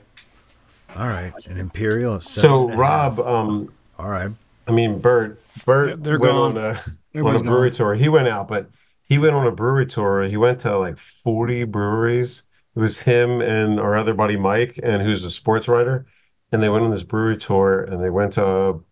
All 0.97 1.07
right. 1.07 1.33
An 1.47 1.59
imperial. 1.59 2.16
is 2.16 2.25
So 2.29 2.68
and 2.70 2.77
Rob, 2.77 3.18
half. 3.18 3.25
um, 3.25 3.72
All 4.01 4.09
right. 4.09 4.31
I 4.66 4.72
mean 4.72 4.99
Bert, 4.99 5.41
Bert 5.64 6.03
They're 6.03 6.18
went 6.18 6.33
gone. 6.33 6.59
on 6.59 6.77
a 7.14 7.20
on 7.25 7.37
a 7.37 7.43
brewery 7.45 7.70
gone. 7.70 7.77
tour. 7.77 7.95
He 7.95 8.09
went 8.09 8.27
out, 8.27 8.49
but 8.49 8.68
he 9.05 9.16
went 9.18 9.37
on 9.37 9.47
a 9.47 9.53
brewery 9.53 9.87
tour. 9.87 10.25
He 10.25 10.37
went 10.37 10.59
to 10.62 10.77
like 10.77 10.99
40 10.99 11.62
breweries. 11.64 12.43
It 12.75 12.81
was 12.81 12.99
him 12.99 13.41
and 13.43 13.79
our 13.79 13.95
other 13.97 14.12
buddy 14.12 14.37
Mike, 14.37 14.81
and 14.83 15.01
who's 15.03 15.22
a 15.22 15.31
sports 15.31 15.68
writer. 15.68 16.07
And 16.51 16.61
they 16.61 16.68
went 16.68 16.85
on 16.85 16.91
this 16.91 17.05
brewery 17.05 17.37
tour 17.37 17.83
and 17.85 18.03
they 18.03 18.11
went 18.11 18.33
to 18.33 18.83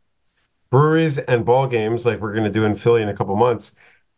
breweries 0.71 1.19
and 1.19 1.45
ball 1.45 1.67
games 1.67 2.07
like 2.07 2.21
we're 2.21 2.33
going 2.33 2.45
to 2.45 2.51
do 2.51 2.65
in 2.65 2.77
Philly 2.77 3.03
in 3.03 3.09
a 3.09 3.17
couple 3.17 3.35
months. 3.35 3.73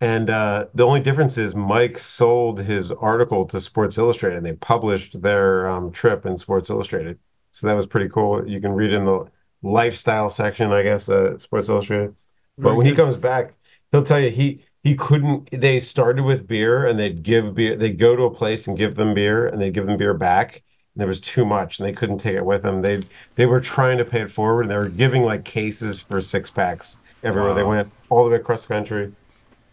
And 0.04 0.28
uh, 0.28 0.66
the 0.74 0.84
only 0.84 1.00
difference 1.00 1.38
is 1.38 1.54
Mike 1.54 1.98
sold 1.98 2.58
his 2.58 2.90
article 2.90 3.46
to 3.46 3.58
Sports 3.58 3.96
Illustrated 3.96 4.36
and 4.36 4.44
they 4.44 4.52
published 4.52 5.22
their 5.22 5.66
um, 5.66 5.92
trip 5.92 6.26
in 6.26 6.36
Sports 6.36 6.68
Illustrated. 6.68 7.18
So 7.52 7.66
that 7.66 7.72
was 7.72 7.86
pretty 7.86 8.10
cool. 8.10 8.46
You 8.46 8.60
can 8.60 8.72
read 8.72 8.92
in 8.92 9.06
the 9.06 9.26
lifestyle 9.62 10.28
section, 10.28 10.72
I 10.72 10.82
guess, 10.82 11.08
uh, 11.08 11.38
Sports 11.38 11.70
Illustrated. 11.70 12.14
But 12.58 12.64
Very 12.64 12.76
when 12.76 12.86
he 12.86 12.94
comes 12.94 13.16
back, 13.16 13.54
he'll 13.92 14.04
tell 14.04 14.20
you 14.20 14.28
he 14.28 14.62
he 14.82 14.94
couldn't. 14.94 15.48
They 15.50 15.80
started 15.80 16.22
with 16.22 16.46
beer, 16.46 16.84
and 16.84 16.98
they'd 16.98 17.22
give 17.22 17.54
beer. 17.54 17.74
They'd 17.74 17.98
go 17.98 18.14
to 18.14 18.24
a 18.24 18.30
place 18.30 18.66
and 18.66 18.76
give 18.76 18.96
them 18.96 19.14
beer, 19.14 19.48
and 19.48 19.58
they'd 19.58 19.72
give 19.72 19.86
them 19.86 19.96
beer 19.96 20.12
back. 20.12 20.62
And 20.94 21.00
there 21.00 21.08
was 21.08 21.20
too 21.20 21.46
much, 21.46 21.78
and 21.78 21.88
they 21.88 21.92
couldn't 21.92 22.18
take 22.18 22.36
it 22.36 22.44
with 22.44 22.62
them. 22.62 22.82
They 22.82 23.00
they 23.36 23.46
were 23.46 23.60
trying 23.60 23.96
to 23.96 24.04
pay 24.04 24.20
it 24.20 24.30
forward, 24.30 24.62
and 24.62 24.70
they 24.70 24.76
were 24.76 24.90
giving 24.90 25.22
like 25.22 25.46
cases 25.46 25.98
for 25.98 26.20
six 26.20 26.50
packs 26.50 26.98
everywhere 27.22 27.54
they 27.54 27.62
went, 27.64 27.90
all 28.10 28.24
the 28.24 28.30
way 28.32 28.36
across 28.36 28.66
the 28.66 28.74
country. 28.74 29.10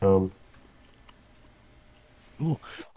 Um, 0.02 0.32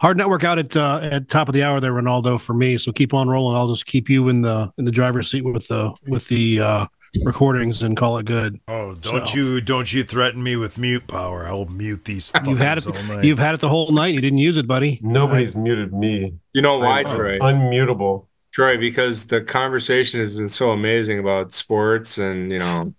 Hard 0.01 0.17
network 0.17 0.43
out 0.43 0.57
at 0.57 0.75
uh, 0.75 0.99
at 1.03 1.27
top 1.27 1.47
of 1.47 1.53
the 1.53 1.61
hour 1.61 1.79
there, 1.79 1.91
Ronaldo, 1.91 2.41
for 2.41 2.53
me. 2.55 2.79
So 2.79 2.91
keep 2.91 3.13
on 3.13 3.29
rolling. 3.29 3.55
I'll 3.55 3.67
just 3.67 3.85
keep 3.85 4.09
you 4.09 4.27
in 4.29 4.41
the 4.41 4.71
in 4.79 4.85
the 4.85 4.91
driver's 4.91 5.29
seat 5.29 5.43
with 5.43 5.67
the 5.67 5.93
with 6.07 6.27
the 6.29 6.59
uh, 6.61 6.85
recordings 7.23 7.83
and 7.83 7.95
call 7.95 8.17
it 8.17 8.25
good. 8.25 8.59
Oh, 8.67 8.95
don't 8.95 9.27
So- 9.27 9.37
you 9.37 9.61
don't 9.61 9.93
you 9.93 10.03
threaten 10.03 10.41
me 10.41 10.55
with 10.55 10.79
mute 10.79 11.05
power. 11.05 11.45
I'll 11.45 11.65
mute 11.65 12.05
these 12.05 12.31
You've 12.45 12.57
had 12.57 12.79
it. 12.79 12.87
all 12.87 12.93
night. 13.03 13.23
You've 13.23 13.37
had 13.37 13.53
it 13.53 13.59
the 13.59 13.69
whole 13.69 13.91
night. 13.91 14.15
You 14.15 14.21
didn't 14.21 14.39
use 14.39 14.57
it, 14.57 14.65
buddy. 14.65 14.99
nobody's 15.03 15.55
muted 15.55 15.93
me. 15.93 16.33
You 16.53 16.63
know 16.63 16.79
why, 16.79 17.01
I'm 17.01 17.05
Troy? 17.15 17.37
Unmutable. 17.37 18.25
Troy, 18.51 18.77
because 18.79 19.25
the 19.27 19.41
conversation 19.41 20.21
has 20.21 20.37
been 20.37 20.49
so 20.49 20.71
amazing 20.71 21.19
about 21.19 21.53
sports 21.53 22.17
and 22.17 22.51
you 22.51 22.57
know, 22.57 22.95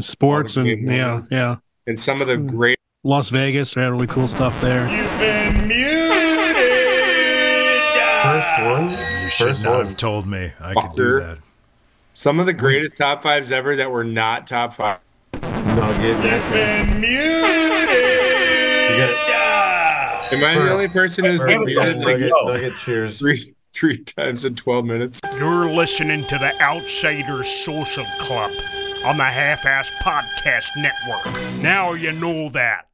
Sports 0.00 0.58
and 0.58 0.66
yeah, 0.86 1.22
yeah. 1.30 1.56
and 1.86 1.98
some 1.98 2.20
of 2.20 2.26
the 2.26 2.36
great. 2.36 2.75
Las 3.06 3.30
Vegas 3.30 3.74
they 3.74 3.82
had 3.82 3.92
really 3.92 4.08
cool 4.08 4.26
stuff 4.26 4.60
there. 4.60 4.82
You've 4.90 5.20
been 5.20 5.68
muted. 5.68 6.56
First 8.22 8.68
one. 8.68 8.90
you 9.22 9.30
should 9.30 9.46
First 9.48 9.62
not 9.62 9.76
one. 9.76 9.86
have 9.86 9.96
told 9.96 10.26
me 10.26 10.50
I 10.60 10.74
could 10.74 10.96
do 10.96 11.20
that. 11.20 11.38
Some 12.14 12.40
of 12.40 12.46
the 12.46 12.52
greatest 12.52 12.96
top 12.96 13.22
fives 13.22 13.52
ever 13.52 13.76
that 13.76 13.92
were 13.92 14.02
not 14.02 14.48
top 14.48 14.74
five. 14.74 14.98
Nugget. 15.40 16.18
Nectar. 16.18 16.50
Been 16.52 17.00
muted. 17.00 17.90
You 18.90 18.98
got 18.98 20.32
Am 20.32 20.42
I 20.42 20.54
the 20.64 20.72
only 20.72 20.88
person 20.88 21.24
who's 21.26 21.44
been 21.44 21.60
Nugget, 21.60 21.76
muted 21.76 21.98
nugget, 21.98 22.32
nugget. 22.44 22.72
Cheers. 22.78 23.18
three 23.20 23.54
three 23.72 23.98
times 23.98 24.44
in 24.44 24.56
twelve 24.56 24.84
minutes? 24.84 25.20
You're 25.38 25.68
listening 25.70 26.24
to 26.24 26.38
the 26.38 26.52
Outsiders 26.60 27.48
Social 27.48 28.04
Club 28.18 28.50
on 29.04 29.16
the 29.16 29.22
Half 29.24 29.64
Ass 29.64 29.92
Podcast 30.02 30.70
Network. 30.76 31.62
Now 31.62 31.92
you 31.92 32.10
know 32.10 32.48
that. 32.48 32.88